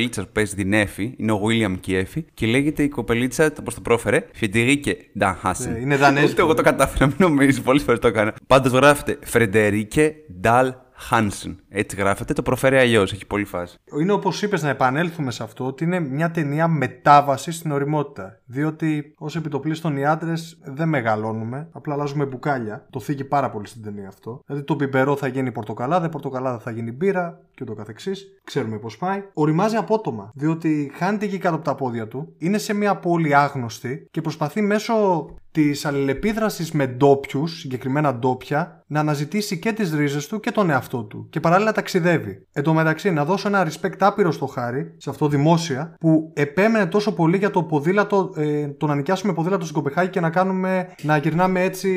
κοπελίτσα 0.03 0.21
που 0.21 0.31
παίζει 0.31 0.55
την 0.55 0.73
Εφη, 0.73 1.13
είναι 1.17 1.31
ο 1.31 1.41
William 1.43 1.79
και 1.79 1.91
η 1.91 1.95
Εφη, 1.95 2.25
και 2.33 2.45
λέγεται 2.45 2.83
η 2.83 2.89
κοπελίτσα, 2.89 3.53
όπως 3.59 3.73
το 3.73 3.81
πρόφερε, 3.81 4.25
Φεντερίκε 4.33 4.97
Ντανχάσεν. 5.17 5.75
Ε, 5.75 5.79
είναι 5.79 5.95
δανέζικο. 5.95 6.31
Ούτε 6.31 6.41
εγώ 6.41 6.53
το 6.53 6.61
κατάφερα, 6.61 7.05
μην 7.05 7.15
νομίζεις, 7.19 7.61
πολλές 7.61 7.83
φορές 7.83 7.99
το 7.99 8.07
έκανα. 8.07 8.33
Πάντως 8.47 8.71
γράφεται 8.71 9.17
Φρεντερίκε 9.23 10.15
Νταλ 10.39 10.73
Χάνσεν. 10.95 11.59
Έτσι 11.69 11.95
γράφεται, 11.95 12.33
το 12.33 12.41
προφέρει 12.41 12.77
αλλιώς, 12.77 13.13
έχει 13.13 13.27
πολύ 13.27 13.45
φάση. 13.45 13.77
Είναι 13.99 14.11
όπως 14.11 14.41
είπες, 14.41 14.63
να 14.63 14.69
επανέλθουμε 14.69 15.31
σε 15.31 15.43
αυτό, 15.43 15.65
ότι 15.65 15.83
είναι 15.83 15.99
μια 15.99 16.31
ταινία 16.31 16.67
μετάβαση 16.67 17.51
στην 17.51 17.71
οριμότητα. 17.71 18.39
Διότι 18.45 19.13
ως 19.17 19.35
επιτοπλίστων 19.35 19.97
οι 19.97 20.05
άντρε 20.05 20.33
δεν 20.63 20.89
μεγαλώνουμε, 20.89 21.67
απλά 21.71 21.93
αλλάζουμε 21.93 22.25
μπουκάλια. 22.25 22.87
Το 22.89 22.99
θίγει 22.99 23.23
πάρα 23.23 23.49
πολύ 23.49 23.67
στην 23.67 23.83
ταινία 23.83 24.07
αυτό. 24.07 24.41
Δηλαδή 24.45 24.65
το 24.65 24.75
πιπερό 24.75 25.15
θα 25.15 25.27
γίνει 25.27 25.51
πορτοκαλάδα, 25.51 26.09
πορτοκαλάδα 26.09 26.59
θα 26.59 26.71
γίνει 26.71 26.91
μπύρα 26.91 27.41
και 27.55 27.63
ούτω 27.63 27.73
καθεξής. 27.73 28.27
Ξέρουμε 28.43 28.77
πώς 28.77 28.97
πάει. 28.97 29.23
Οριμάζει 29.33 29.75
απότομα. 29.75 30.31
Διότι 30.35 30.91
χάνεται 30.95 31.25
εκεί 31.25 31.37
κάτω 31.37 31.55
από 31.55 31.63
τα 31.63 31.75
πόδια 31.75 32.07
του, 32.07 32.33
είναι 32.37 32.57
σε 32.57 32.73
μια 32.73 32.95
πόλη 32.95 33.35
άγνωστη 33.35 34.07
και 34.11 34.21
προσπαθεί 34.21 34.61
μέσω 34.61 35.25
της 35.53 35.85
αλληλεπίδρασης 35.85 36.71
με 36.71 36.87
ντόπιους, 36.87 37.59
συγκεκριμένα 37.59 38.15
ντόπια, 38.15 38.83
να 38.87 38.99
αναζητήσει 38.99 39.59
και 39.59 39.71
τις 39.71 39.93
ρίζες 39.93 40.27
του 40.27 40.39
και 40.39 40.51
τον 40.51 40.69
εαυτό 40.69 41.03
του. 41.03 41.27
Και 41.29 41.39
παράλληλα 41.39 41.71
ταξιδεύει. 41.71 42.47
Εν 42.51 42.63
τω 42.63 42.73
μεταξύ, 42.73 43.11
να 43.11 43.25
δώσω 43.25 43.47
ένα 43.47 43.67
respect 43.67 43.97
άπειρο 43.99 44.31
στο 44.31 44.45
χάρη, 44.45 44.95
σε 44.97 45.09
αυτό 45.09 45.27
δημόσια, 45.27 45.95
που 45.99 46.31
επέμενε 46.33 46.85
τόσο 46.85 47.13
πολύ 47.13 47.37
για 47.37 47.49
το 47.49 47.63
ποδήλατο, 47.63 48.33
ε, 48.35 48.67
το 48.67 48.87
να 48.87 48.95
νοικιάσουμε 48.95 49.33
ποδήλατο 49.33 49.63
στην 49.63 49.75
Κοπεχάγη 49.75 50.09
και 50.09 50.19
να 50.19 50.29
κάνουμε, 50.29 50.87
να 51.01 51.17
γυρνάμε 51.17 51.63
έτσι 51.63 51.89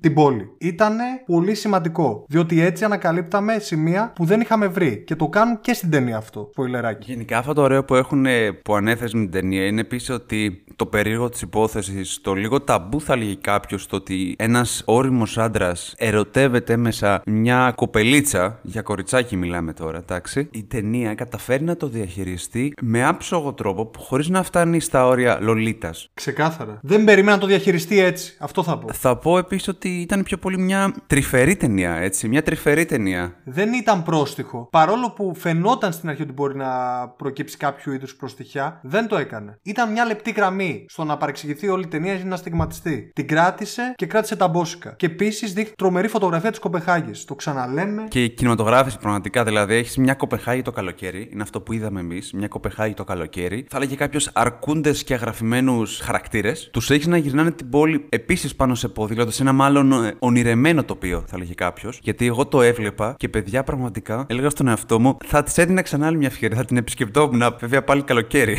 την 0.00 0.14
πόλη. 0.14 0.44
Ήτανε 0.60 1.04
πολύ 1.26 1.54
σημαντικό. 1.54 2.24
Διότι 2.28 2.60
έτσι 2.60 2.84
ανακαλύπταμε 2.84 3.58
σημεία 3.58 4.12
που 4.14 4.24
δεν 4.24 4.40
είχαμε 4.40 4.66
βρει. 4.66 4.79
Και 4.88 5.16
το 5.16 5.28
κάνουν 5.28 5.60
και 5.60 5.72
στην 5.72 5.90
ταινία 5.90 6.16
αυτό. 6.16 6.48
Σποιλεράκι. 6.52 7.12
Γενικά 7.12 7.38
αυτό 7.38 7.52
το 7.52 7.62
ωραίο 7.62 7.84
που 7.84 7.94
έχουν 7.94 8.26
ε, 8.26 8.52
που 8.52 8.74
ανέφερε 8.74 9.10
με 9.12 9.20
την 9.20 9.30
ταινία 9.30 9.66
είναι 9.66 9.80
επίσης 9.80 10.10
ότι 10.10 10.64
το 10.76 10.86
περίεργο 10.86 11.28
της 11.28 11.40
υπόθεσης, 11.40 12.20
το 12.20 12.34
λίγο 12.34 12.60
ταμπού 12.60 13.00
θα 13.00 13.16
λέγει 13.16 13.36
κάποιος, 13.36 13.86
το 13.86 13.96
ότι 13.96 14.34
ένας 14.38 14.82
όριμος 14.84 15.38
άντρας 15.38 15.94
ερωτεύεται 15.96 16.76
μέσα 16.76 17.22
μια 17.26 17.72
κοπελίτσα, 17.76 18.58
για 18.62 18.82
κοριτσάκι 18.82 19.36
μιλάμε 19.36 19.72
τώρα, 19.72 19.98
εντάξει. 19.98 20.48
Η 20.52 20.62
ταινία 20.62 21.14
καταφέρει 21.14 21.64
να 21.64 21.76
το 21.76 21.88
διαχειριστεί 21.88 22.72
με 22.82 23.06
άψογο 23.06 23.52
τρόπο 23.52 23.90
χωρίς 23.98 24.28
να 24.28 24.42
φτάνει 24.42 24.80
στα 24.80 25.06
όρια 25.06 25.38
λολίτας. 25.40 26.08
Ξεκάθαρα. 26.14 26.78
Δεν 26.82 27.04
περίμενα 27.04 27.34
να 27.34 27.40
το 27.40 27.46
διαχειριστεί 27.46 28.00
έτσι. 28.00 28.36
Αυτό 28.38 28.62
θα 28.62 28.78
πω. 28.78 28.92
Θα 28.92 29.16
πω 29.16 29.38
επίσης 29.38 29.68
ότι 29.68 29.88
ήταν 29.88 30.22
πιο 30.22 30.36
πολύ 30.36 30.58
μια 30.58 30.94
τρυφερή 31.06 31.56
ταινία, 31.56 31.94
έτσι. 31.96 32.28
Μια 32.28 32.42
τρυφερή 32.42 32.84
ταινία. 32.84 33.34
Δεν 33.44 33.72
ήταν 33.72 34.02
πρόστιχο. 34.02 34.68
Παρόλο 34.70 35.10
που 35.10 35.34
φαινόταν 35.36 35.92
στην 35.92 36.08
αρχή 36.08 36.22
ότι 36.22 36.32
μπορεί 36.32 36.56
να 36.56 36.68
προκύψει 37.08 37.56
κάποιο 37.56 37.92
είδους 37.92 38.16
προστιχιά, 38.16 38.80
δεν 38.82 39.08
το 39.08 39.16
έκανε. 39.16 39.58
Ήταν 39.62 39.92
μια 39.92 40.04
λεπτή 40.04 40.30
γραμμή 40.30 40.84
στο 40.88 41.04
να 41.04 41.16
παρεξηγηθεί 41.16 41.68
όλη 41.68 41.84
η 41.84 41.88
ταινία 41.88 42.14
ή 42.14 42.24
να 42.24 42.36
στιγματιστεί. 42.36 43.10
Την 43.14 43.28
κράτησε 43.28 43.92
και 43.96 44.06
κράτησε 44.06 44.36
τα 44.36 44.48
μπόσικα. 44.48 44.94
Και 44.96 45.06
επίσης 45.06 45.52
δείχνει 45.52 45.72
τρομερή 45.76 46.08
φωτογραφία 46.08 46.50
της 46.50 46.58
Κοπεχάγης. 46.58 47.24
Το 47.24 47.34
ξαναλέμε. 47.34 48.06
Και 48.08 48.24
η 48.24 48.30
κινηματογράφηση 48.30 48.98
πραγματικά, 48.98 49.44
δηλαδή 49.44 49.74
έχεις 49.74 49.96
μια 49.96 50.14
Κοπεχάγη 50.14 50.62
το 50.62 50.70
καλοκαίρι, 50.70 51.28
είναι 51.32 51.42
αυτό 51.42 51.60
που 51.60 51.72
είδαμε 51.72 52.00
εμείς, 52.00 52.32
μια 52.32 52.48
Κοπεχάγη 52.48 52.94
το 52.94 53.04
καλοκαίρι. 53.04 53.66
Θα 53.70 53.76
έλεγε 53.76 53.94
κάποιος 53.94 54.30
αρκούντες 54.34 55.04
και 55.04 55.14
αγραφημένους 55.14 56.00
χαρακτήρες. 56.00 56.68
Τους 56.72 56.90
έχεις 56.90 57.06
να 57.06 57.16
γυρνάνε 57.16 57.50
την 57.50 57.68
πόλη 57.68 58.06
επίσης 58.08 58.56
πάνω 58.56 58.74
σε 58.74 58.88
ποδήλατο, 58.88 59.30
σε 59.30 59.42
ένα 59.42 59.52
μάλλον 59.52 59.92
ε, 59.92 60.14
ονειρεμένο 60.18 60.84
τοπίο, 60.84 61.24
θα 61.26 61.36
έλεγε 61.36 61.54
κάποιος. 61.54 61.98
Γιατί 62.02 62.26
εγώ 62.26 62.46
το 62.46 62.62
έβλεπα 62.62 63.14
και 63.16 63.28
παιδιά 63.28 63.64
πραγματικά 63.64 64.24
έλεγα 64.28 64.48
στον 64.60 64.72
εαυτό 64.72 65.00
μου, 65.00 65.16
θα 65.24 65.42
της 65.42 65.58
έδινα 65.58 65.82
ξανά 65.82 66.06
άλλη 66.06 66.16
μια 66.16 66.26
ευκαιρία, 66.26 66.56
θα 66.56 66.64
την 66.64 66.76
επισκεπτόμουν, 66.76 67.56
βέβαια 67.58 67.84
πάλι 67.84 68.02
καλοκαίρι. 68.02 68.56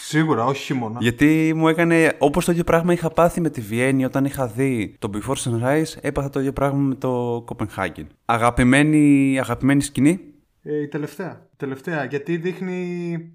Σίγουρα, 0.00 0.44
όχι 0.44 0.64
χειμώνα. 0.64 0.98
Γιατί 1.00 1.52
μου 1.56 1.68
έκανε. 1.68 2.16
Όπως 2.18 2.44
το 2.44 2.52
ίδιο 2.52 2.64
πράγμα 2.64 2.92
είχα 2.92 3.10
πάθει 3.10 3.40
με 3.40 3.50
τη 3.50 3.60
Βιέννη 3.60 4.04
όταν 4.04 4.24
είχα 4.24 4.46
δει 4.46 4.96
το 4.98 5.10
Before 5.14 5.34
Sunrise, 5.34 5.96
έπαθα 6.00 6.30
το 6.30 6.40
ίδιο 6.40 6.52
πράγμα 6.52 6.78
με 6.78 6.94
το 6.94 7.44
Copenhagen. 7.48 8.06
Αγαπημένη, 8.24 9.36
αγαπημένη 9.38 9.82
σκηνή; 9.82 10.20
Ε, 10.62 10.82
η 10.82 10.88
τελευταία. 10.88 11.46
Η 11.52 11.56
τελευταία. 11.56 12.04
Γιατί 12.04 12.36
δείχνει. 12.36 12.82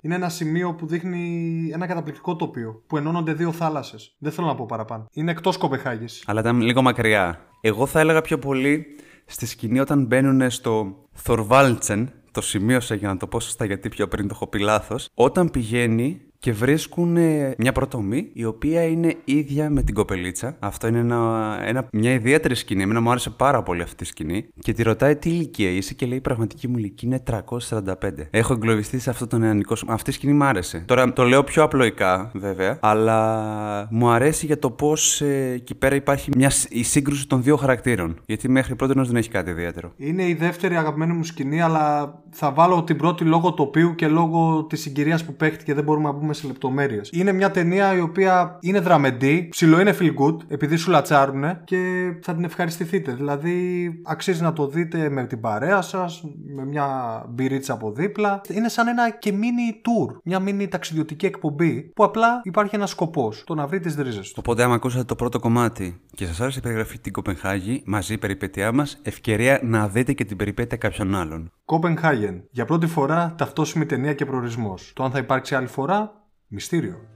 Είναι 0.02 0.16
ένα 0.16 0.30
σημείο 0.30 0.74
που 0.74 0.86
δείχνει 0.86 1.70
ένα 1.74 1.88
καταπληκτικό 1.88 2.36
τοπίο. 2.36 2.84
Που 2.88 2.98
ενώνονται 2.98 3.34
δύο 3.34 3.52
θάλασσες. 3.52 4.16
Δεν 4.20 4.32
θέλω 4.32 4.48
να 4.48 4.56
πω 4.56 4.66
παραπάνω. 4.66 5.08
Είναι 5.12 5.32
εκτός 5.32 5.58
Κοπεχάγης. 5.58 6.24
Αλλά 6.26 6.40
ήταν 6.40 6.62
λίγο 6.62 6.82
μακριά. 6.82 7.40
Εγώ 7.62 7.86
θα 7.86 8.00
έλεγα 8.00 8.22
πιο 8.22 8.40
πολύ 8.40 8.86
στη 9.26 9.46
σκηνή 9.46 9.80
όταν 9.80 10.06
μπαίνουν 10.06 10.50
στο 10.50 10.96
Θορβάλτσεν. 11.12 12.12
Το 12.32 12.42
σημείωσα 12.42 12.96
για 12.96 13.08
να 13.08 13.18
το 13.18 13.28
πω 13.28 13.40
σωστά 13.40 13.66
γιατί 13.66 13.90
πιο 13.90 14.08
πριν 14.08 14.28
το 14.28 14.34
έχω 14.36 14.48
πει 14.48 14.60
λάθος. 14.60 15.10
Όταν 15.14 15.52
πηγαίνει 15.52 16.22
και 16.44 16.52
βρίσκουν 16.52 17.18
ε, 17.18 17.56
μια 17.58 17.72
πρωτομή 17.72 18.30
η 18.34 18.46
οποία 18.46 18.84
είναι 18.84 19.16
ίδια 19.24 19.70
με 19.70 19.84
την 19.84 19.96
κοπελίτσα. 19.96 20.56
Αυτό 20.60 20.88
είναι 20.88 21.00
ένα, 21.00 21.60
ένα, 21.66 21.88
μια 21.92 22.12
ιδιαίτερη 22.12 22.56
σκηνή. 22.56 22.84
Εμένα 22.84 23.02
μου 23.02 23.10
άρεσε 23.10 23.30
πάρα 23.30 23.64
πολύ 23.64 23.82
αυτή 23.82 24.04
η 24.04 24.06
σκηνή. 24.06 24.46
Και 24.60 24.74
τη 24.74 24.84
ρωτάει 24.84 25.16
τι 25.16 25.30
ηλικία 25.30 25.70
είσαι; 25.70 25.94
Και 25.94 26.06
λέει 26.06 26.18
η 26.18 26.22
πραγματική 26.22 26.68
μου 26.68 26.78
ηλικία 26.78 27.08
είναι 27.08 27.46
345. 27.70 27.94
Έχω 28.30 28.54
εγκλωβιστεί 28.54 29.00
σε 29.00 29.10
αυτό 29.10 29.28
το 29.28 29.38
νεανικό 29.38 29.76
σου. 29.76 29.86
Αυτή 29.90 30.10
η 30.10 30.14
σκηνή 30.14 30.34
μου 30.34 30.44
άρεσε. 30.44 30.84
Τώρα 30.88 31.14
το 31.14 31.24
λέω 31.24 31.44
πιο 31.44 31.64
απλοϊκά 31.64 32.32
βέβαια, 32.34 32.78
αλλά 32.82 33.88
μου 33.92 34.10
αρέσει 34.10 34.46
για 34.46 34.60
το 34.60 34.70
πώς 34.70 35.22
ε, 35.22 35.52
εκεί 35.54 35.76
πέρα 35.76 35.96
υπάρχει 35.96 36.30
μια, 36.36 36.52
η 36.70 36.84
σύγκρουση 36.84 37.28
των 37.28 37.44
δύο 37.44 37.56
χαρακτήρων. 37.56 38.20
Γιατί 38.26 38.50
μέχρι 38.50 38.76
πρώτη 38.76 38.94
δεν 38.94 39.16
έχει 39.16 39.30
κάτι 39.30 39.50
ιδιαίτερο. 39.50 39.92
Είναι 39.98 40.28
η 40.28 40.34
δεύτερη 40.34 40.76
αγαπημένη 40.76 41.14
μου 41.14 41.24
σκηνή, 41.24 41.62
αλλά 41.62 42.16
θα 42.30 42.52
βάλω 42.52 42.84
την 42.84 42.98
πρώτη 42.98 43.24
λόγω 43.24 43.54
τοπίου 43.54 43.96
και 43.96 44.08
λόγω 44.08 44.64
της 44.70 44.82
συγκυρίας 44.82 45.26
που 45.26 45.34
παίχτηκε. 45.34 45.74
Δεν 45.74 45.84
μπορούμε 45.84 46.06
να 46.08 46.14
μπούμε 46.14 46.33
σε 46.34 46.48
λεπτομέρειες. 46.48 47.10
Είναι 47.14 47.32
μια 47.32 47.52
ταινία 47.52 47.96
η 47.96 48.00
οποία 48.00 48.58
είναι 48.62 48.80
δραμεντή, 48.80 49.48
ψηλό 49.50 49.80
είναι 49.80 49.96
feel 50.00 50.14
good, 50.16 50.38
επειδή 50.48 50.76
σου 50.76 50.92
λατσάρουνε 50.92 51.62
και 51.64 52.12
θα 52.22 52.34
την 52.36 52.44
ευχαριστηθείτε. 52.44 53.12
Δηλαδή, 53.12 53.90
αξίζει 54.06 54.42
να 54.42 54.54
το 54.54 54.68
δείτε 54.68 55.10
με 55.10 55.26
την 55.26 55.40
παρέα 55.40 55.82
σας, 55.82 56.24
με 56.56 56.66
μια 56.66 56.88
μπυρίτσα 57.30 57.74
από 57.74 57.92
δίπλα. 57.92 58.42
Είναι 58.50 58.70
σαν 58.70 58.88
ένα 58.88 59.10
και 59.10 59.34
mini 59.34 59.74
tour, 59.76 60.18
μια 60.24 60.40
mini 60.46 60.68
ταξιδιωτική 60.70 61.26
εκπομπή 61.26 61.82
που 61.82 62.04
απλά 62.04 62.42
υπάρχει 62.44 62.76
ένας 62.76 62.90
σκοπός, 62.90 63.44
το 63.46 63.56
να 63.56 63.68
βρει 63.68 63.80
τις 63.80 63.96
ρίζες 63.96 64.28
του. 64.28 64.36
Οπότε, 64.40 64.64
άμα 64.64 64.74
ακούσατε 64.74 65.04
το 65.04 65.16
πρώτο 65.16 65.40
κομμάτι 65.40 66.02
και 66.16 66.26
σας 66.26 66.42
άρεσε 66.42 66.60
η 66.60 66.62
περιγραφή 66.62 67.00
την 67.00 67.14
Κοπενχάγη, 67.14 67.84
μαζί 67.86 68.14
η 68.14 68.18
περιπέτειά 68.18 68.72
μας, 68.72 69.00
ευκαιρία 69.02 69.60
να 69.64 69.88
δείτε 69.88 70.14
και 70.14 70.26
την 70.26 70.38
περιπέτεια 70.38 70.78
κάποιων 70.78 71.16
άλλων. 71.16 71.52
Κόπενχάγεν. 71.66 72.44
Για 72.52 72.66
πρώτη 72.66 72.88
φορά 72.88 73.34
ταυτόσιμη 73.38 73.86
ταινία 73.86 74.14
και 74.14 74.26
προορισμός. 74.26 74.92
Το 74.96 75.04
αν 75.04 75.12
θα 75.12 75.18
υπάρξει 75.18 75.56
άλλη 75.56 75.68
φορά, 75.68 76.23
μυστήριο. 76.54 77.13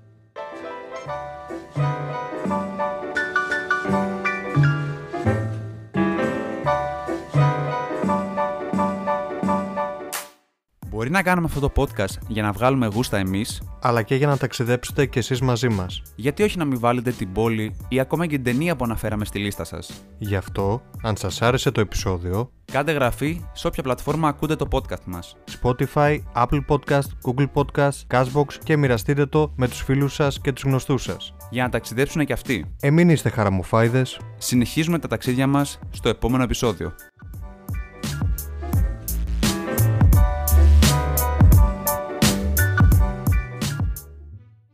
Μπορεί 10.97 11.09
να 11.09 11.23
κάνουμε 11.23 11.47
αυτό 11.47 11.59
το 11.59 11.71
podcast 11.75 12.17
για 12.27 12.43
να 12.43 12.51
βγάλουμε 12.51 12.87
γούστα 12.87 13.17
εμείς, 13.17 13.61
Αλλά 13.81 14.01
και 14.01 14.15
για 14.15 14.27
να 14.27 14.37
ταξιδέψετε 14.37 15.05
κι 15.05 15.17
εσείς 15.17 15.41
μαζί 15.41 15.69
μας. 15.69 16.01
γιατί 16.15 16.43
όχι 16.43 16.57
να 16.57 16.65
μην 16.65 16.79
βάλετε 16.79 17.11
την 17.11 17.31
πόλη 17.31 17.75
ή 17.87 17.99
ακόμα 17.99 18.25
και 18.25 18.35
την 18.35 18.43
ταινία 18.43 18.75
που 18.75 18.83
αναφέραμε 18.83 19.25
στη 19.25 19.39
λίστα 19.39 19.63
σας. 19.63 19.91
Γι' 20.17 20.35
αυτό, 20.35 20.81
αν 21.01 21.17
σας 21.17 21.41
άρεσε 21.41 21.71
το 21.71 21.81
επεισόδιο, 21.81 22.51
Κάντε 22.71 22.91
γραφή 22.91 23.41
σε 23.53 23.67
όποια 23.67 23.83
πλατφόρμα 23.83 24.27
ακούτε 24.27 24.55
το 24.55 24.67
podcast 24.71 25.03
μας. 25.05 25.35
Spotify, 25.61 26.17
Apple 26.35 26.59
Podcast, 26.67 27.07
Google 27.25 27.47
Podcast, 27.53 28.07
Cashbox 28.13 28.53
και 28.63 28.77
μοιραστείτε 28.77 29.25
το 29.25 29.53
με 29.55 29.67
τους 29.67 29.81
φίλους 29.81 30.13
σας 30.13 30.41
και 30.41 30.53
τους 30.53 30.63
γνωστούς 30.63 31.03
σας. 31.03 31.35
Για 31.49 31.63
να 31.63 31.69
ταξιδέψουν 31.69 32.25
και 32.25 32.33
αυτοί. 32.33 32.73
Εμείς 32.79 33.13
είστε 33.13 33.29
χαραμοφάιδες 33.29 34.19
Συνεχίζουμε 34.37 34.99
τα 34.99 35.07
ταξίδια 35.07 35.47
μας 35.47 35.79
στο 35.89 36.09
επόμενο 36.09 36.43
επεισόδιο. 36.43 36.93